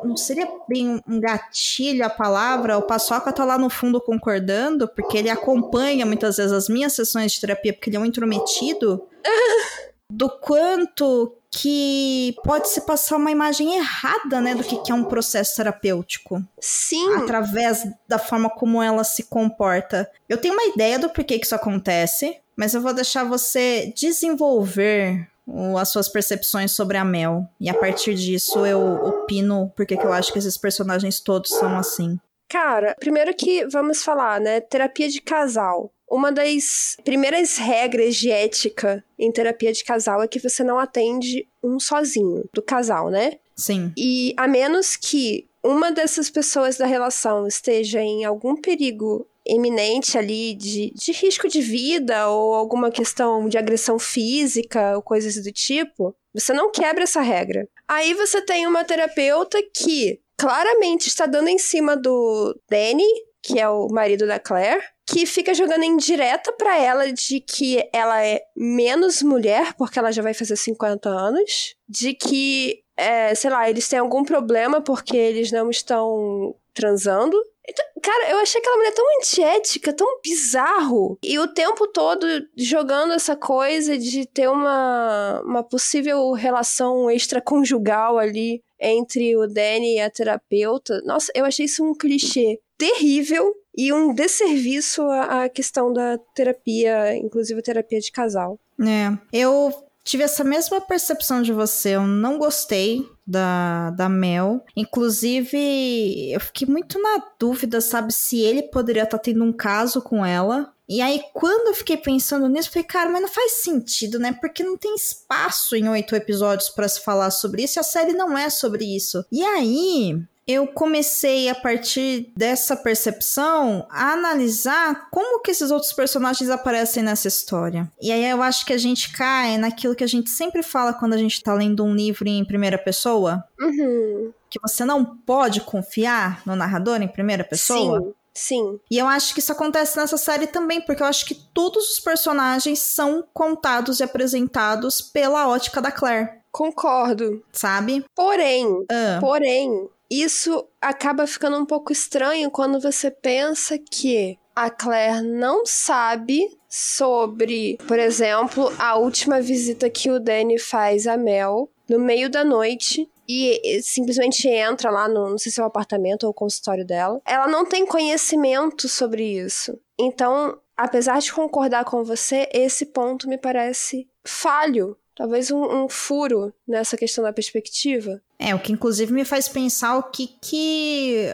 não 0.03 0.17
seria 0.17 0.49
bem 0.69 1.01
um 1.07 1.21
gatilho 1.21 2.05
a 2.07 2.09
palavra. 2.11 2.79
O 2.79 2.83
Paçoca 2.83 3.33
tá 3.33 3.45
lá 3.45 3.59
no 3.59 3.69
fundo 3.69 4.01
concordando, 4.01 4.89
porque 4.89 5.19
ele 5.19 5.29
acompanha 5.29 6.07
muitas 6.07 6.37
vezes 6.39 6.53
as 6.53 6.69
minhas 6.69 6.95
sessões 6.95 7.33
de 7.33 7.41
terapia, 7.41 7.73
porque 7.73 7.91
ele 7.91 7.97
é 7.97 8.01
um 8.01 8.05
intrometido. 8.07 9.07
do 10.11 10.29
quanto 10.29 11.37
que 11.61 12.35
pode 12.43 12.69
se 12.69 12.81
passar 12.83 13.17
uma 13.17 13.31
imagem 13.31 13.77
errada, 13.77 14.41
né, 14.41 14.55
do 14.55 14.65
que 14.65 14.77
que 14.83 14.91
é 14.91 14.95
um 14.95 15.05
processo 15.05 15.57
terapêutico 15.57 16.43
Sim, 16.61 17.15
através 17.15 17.87
da 18.09 18.19
forma 18.19 18.51
como 18.51 18.83
ela 18.83 19.05
se 19.05 19.25
comporta. 19.25 20.11
Eu 20.29 20.39
tenho 20.39 20.55
uma 20.55 20.65
ideia 20.75 20.99
do 20.99 21.09
porquê 21.09 21.39
que 21.39 21.47
isso 21.47 21.55
acontece, 21.55 22.37
mas 22.57 22.75
eu 22.75 22.81
vou 22.81 22.93
deixar 22.93 23.25
você 23.25 23.93
desenvolver 23.97 25.29
o- 25.47 25.77
as 25.79 25.91
suas 25.91 26.09
percepções 26.09 26.73
sobre 26.73 26.97
a 26.97 27.05
Mel. 27.05 27.47
E 27.61 27.69
a 27.69 27.75
partir 27.75 28.15
disso 28.15 28.65
eu 28.67 28.81
opino 29.05 29.73
porque 29.77 29.97
que 29.97 30.05
eu 30.05 30.13
acho 30.13 30.33
que 30.33 30.39
esses 30.39 30.57
personagens 30.57 31.21
todos 31.21 31.51
são 31.51 31.77
assim. 31.77 32.19
Cara, 32.49 32.95
primeiro 33.01 33.35
que 33.35 33.67
vamos 33.67 34.03
falar, 34.03 34.41
né? 34.41 34.61
Terapia 34.61 35.09
de 35.09 35.21
casal. 35.21 35.91
Uma 36.15 36.31
das 36.31 36.97
primeiras 37.05 37.57
regras 37.57 38.15
de 38.15 38.31
ética 38.31 39.05
em 39.19 39.33
terapia 39.33 39.73
de 39.73 39.83
casal 39.83 40.23
é 40.23 40.29
que 40.29 40.39
você 40.39 40.63
não 40.63 40.79
atende 40.79 41.45
um 41.61 41.81
sozinho 41.81 42.49
do 42.55 42.63
casal, 42.63 43.11
né? 43.11 43.33
Sim. 43.57 43.93
E 43.99 44.33
a 44.37 44.47
menos 44.47 44.95
que 44.95 45.49
uma 45.61 45.91
dessas 45.91 46.31
pessoas 46.31 46.77
da 46.77 46.87
relação 46.87 47.49
esteja 47.49 48.01
em 48.01 48.25
algum 48.25 48.55
perigo 48.55 49.27
eminente 49.45 50.17
ali 50.17 50.55
de, 50.55 50.93
de 50.95 51.11
risco 51.11 51.49
de 51.49 51.61
vida 51.61 52.29
ou 52.29 52.55
alguma 52.55 52.93
questão 52.93 53.49
de 53.49 53.59
agressão 53.59 53.99
física 53.99 54.95
ou 54.95 55.03
coisas 55.03 55.35
do 55.43 55.51
tipo, 55.51 56.15
você 56.33 56.53
não 56.53 56.71
quebra 56.71 57.03
essa 57.03 57.23
regra. 57.23 57.69
Aí 57.89 58.15
você 58.15 58.41
tem 58.41 58.69
uma 58.69 58.85
terapeuta 58.85 59.59
que 59.77 60.21
claramente 60.39 61.09
está 61.09 61.27
dando 61.27 61.49
em 61.49 61.59
cima 61.59 61.97
do 61.97 62.57
Danny, 62.71 63.03
que 63.43 63.59
é 63.59 63.69
o 63.69 63.89
marido 63.89 64.29
da 64.29 64.39
Claire, 64.39 64.94
que 65.07 65.27
fica 65.27 65.53
jogando 65.53 65.85
indireta 65.85 66.53
pra 66.53 66.79
ela 66.79 67.13
de 67.13 67.41
que 67.41 67.87
ela 67.93 68.25
é 68.25 68.43
menos 68.57 69.23
mulher, 69.23 69.75
porque 69.75 69.99
ela 69.99 70.11
já 70.11 70.23
vai 70.23 70.33
fazer 70.33 70.57
50 70.57 71.09
anos, 71.09 71.75
de 71.89 72.15
que, 72.15 72.83
é, 72.97 73.35
sei 73.35 73.51
lá, 73.51 73.69
eles 73.69 73.89
têm 73.89 73.99
algum 73.99 74.25
problema 74.25 74.81
porque 74.81 75.17
eles 75.17 75.53
não 75.53 75.69
estão 75.69 76.55
transando. 76.73 77.37
Então, 77.67 77.85
cara, 78.03 78.31
eu 78.31 78.39
achei 78.39 78.61
aquela 78.61 78.77
mulher 78.77 78.93
tão 78.93 79.05
antiética, 79.19 79.93
tão 79.93 80.21
bizarro. 80.23 81.19
E 81.23 81.39
o 81.39 81.49
tempo 81.49 81.87
todo 81.89 82.27
jogando 82.57 83.15
essa 83.15 83.35
coisa 83.37 83.97
de 83.97 84.27
ter 84.27 84.49
uma, 84.49 85.41
uma 85.45 85.63
possível 85.63 86.33
relação 86.33 87.11
extraconjugal 87.11 88.19
ali 88.19 88.63
entre 88.79 89.37
o 89.37 89.47
Danny 89.47 89.97
e 89.97 90.01
a 90.01 90.11
terapeuta. 90.11 91.01
Nossa, 91.07 91.33
eu 91.35 91.45
achei 91.45 91.65
isso 91.65 91.83
um 91.83 91.95
clichê 91.95 92.61
terrível 92.77 93.55
e 93.77 93.93
um 93.93 94.15
desserviço 94.15 95.03
à, 95.03 95.49
questão 95.49 95.93
da 95.93 96.19
terapia, 96.35 97.17
inclusive 97.17 97.61
a 97.61 97.63
terapia 97.63 98.01
de 98.01 98.13
casal. 98.13 98.59
É, 98.81 99.17
eu 99.33 99.73
tive 100.05 100.23
essa 100.23 100.45
mesma 100.45 100.81
percepção 100.81 101.43
de 101.43 101.53
você. 101.53 101.91
Eu 101.91 102.07
não 102.07 102.39
gostei 102.39 103.09
da, 103.27 103.91
da 103.91 104.09
Mel. 104.09 104.65
Inclusive, 104.77 106.31
eu 106.31 106.41
fiquei 106.41 106.69
muito 106.69 107.01
na 107.01 107.23
dúvida, 107.39 107.81
sabe, 107.81 108.13
se 108.13 108.41
ele 108.41 108.63
poderia 108.63 109.05
estar 109.05 109.19
tendo 109.19 109.43
um 109.43 109.53
caso 109.53 110.03
com 110.03 110.25
ela. 110.25 110.73
E 110.87 111.01
aí, 111.01 111.23
quando 111.33 111.69
eu 111.69 111.75
fiquei 111.75 111.97
pensando 111.97 112.47
nisso, 112.47 112.71
falei, 112.71 112.87
cara, 112.87 113.11
mas 113.11 113.23
não 113.23 113.29
faz 113.29 113.53
sentido, 113.63 114.19
né? 114.19 114.37
Porque 114.39 114.63
não 114.63 114.77
tem 114.77 114.95
espaço 114.95 115.75
em 115.75 115.89
oito 115.89 116.15
episódios 116.15 116.69
para 116.69 116.87
se 116.87 117.01
falar 117.01 117.31
sobre 117.31 117.63
isso, 117.63 117.79
e 117.79 117.81
a 117.81 117.85
série 117.85 118.13
não 118.13 118.37
é 118.37 118.51
sobre 118.51 118.85
isso. 118.85 119.25
E 119.33 119.43
aí, 119.43 120.23
eu 120.47 120.67
comecei 120.67 121.49
a 121.49 121.55
partir 121.55 122.33
dessa 122.37 122.77
percepção 122.77 123.87
a 123.91 124.13
analisar 124.13 125.09
como 125.11 125.41
que 125.41 125.51
esses 125.51 125.71
outros 125.71 125.93
personagens 125.93 126.51
aparecem 126.51 127.03
nessa 127.03 127.29
história. 127.29 127.91
E 128.01 128.13
aí 128.13 128.25
eu 128.29 128.43
acho 128.43 128.67
que 128.67 128.73
a 128.73 128.79
gente 128.79 129.13
cai 129.13 129.57
naquilo 129.57 129.95
que 129.95 130.05
a 130.05 130.09
gente 130.09 130.31
sempre 130.31 130.63
fala 130.63 130.93
quando 130.93 131.15
a 131.15 131.19
gente 131.19 131.43
tá 131.43 131.55
lendo 131.55 131.85
um 131.85 131.95
livro 131.95 132.29
em 132.29 132.45
primeira 132.45 132.77
pessoa, 132.79 133.45
Uhum. 133.61 134.33
que 134.51 134.59
você 134.61 134.85
não 134.85 135.05
pode 135.05 135.61
confiar 135.63 136.43
no 136.47 136.55
narrador 136.55 137.01
em 137.03 137.09
primeira 137.09 137.43
pessoa. 137.45 138.01
Sim, 138.01 138.15
sim. 138.35 138.81
E 138.91 138.99
eu 138.99 139.07
acho 139.07 139.33
que 139.33 139.41
isso 139.41 139.53
acontece 139.53 139.97
nessa 139.97 140.17
série 140.17 140.47
também, 140.47 140.81
porque 140.81 141.03
eu 141.03 141.07
acho 141.07 141.25
que 141.25 141.35
todos 141.55 141.91
os 141.93 142.01
personagens 142.01 142.79
são 142.81 143.25
contados 143.33 144.01
e 144.01 144.03
apresentados 144.03 145.01
pela 145.01 145.49
ótica 145.49 145.81
da 145.81 145.91
Claire, 145.91 146.29
Concordo. 146.53 147.43
sabe? 147.53 148.05
Porém, 148.15 148.85
Ah, 148.91 149.19
porém, 149.21 149.89
isso 150.23 150.67
acaba 150.81 151.27
ficando 151.27 151.57
um 151.59 151.67
pouco 151.67 151.93
estranho 151.93 152.51
quando 152.51 152.81
você 152.81 153.11
pensa 153.11 153.79
que 153.79 154.39
a 154.55 154.71
Claire 154.71 155.23
não 155.23 155.67
sabe 155.67 156.49
sobre, 156.69 157.79
por 157.89 157.99
exemplo, 157.99 158.73
a 158.79 158.97
última 158.97 159.41
visita 159.41 159.91
que 159.91 160.11
o 160.11 160.21
Danny 160.21 160.59
faz 160.59 161.07
a 161.07 161.17
Mel 161.17 161.71
no 161.89 161.99
meio 161.99 162.31
da 162.31 162.45
noite 162.45 163.09
e 163.29 163.81
simplesmente 163.83 164.49
entra 164.49 164.91
lá 164.91 165.09
no, 165.09 165.31
não 165.31 165.39
sei 165.39 165.51
se 165.51 165.61
é 165.61 165.63
o 165.63 165.67
apartamento 165.67 166.25
ou 166.25 166.31
o 166.31 166.35
consultório 166.35 166.85
dela. 166.85 167.21
Ela 167.25 167.47
não 167.47 167.65
tem 167.65 167.87
conhecimento 167.87 168.89
sobre 168.89 169.25
isso. 169.25 169.79
Então, 169.99 170.59
apesar 170.77 171.21
de 171.21 171.33
concordar 171.33 171.85
com 171.85 172.05
você, 172.05 172.49
esse 172.53 172.87
ponto 172.87 173.29
me 173.29 173.39
parece 173.39 174.09
falho. 174.25 174.97
Talvez 175.15 175.51
um, 175.51 175.85
um 175.85 175.89
furo 175.89 176.53
nessa 176.67 176.97
questão 176.97 177.23
da 177.23 177.33
perspectiva. 177.33 178.21
É, 178.45 178.55
o 178.55 178.59
que 178.59 178.73
inclusive 178.73 179.11
me 179.11 179.25
faz 179.25 179.49
pensar 179.49 179.97
o 179.97 180.03
que 180.03 180.27
que 180.27 181.33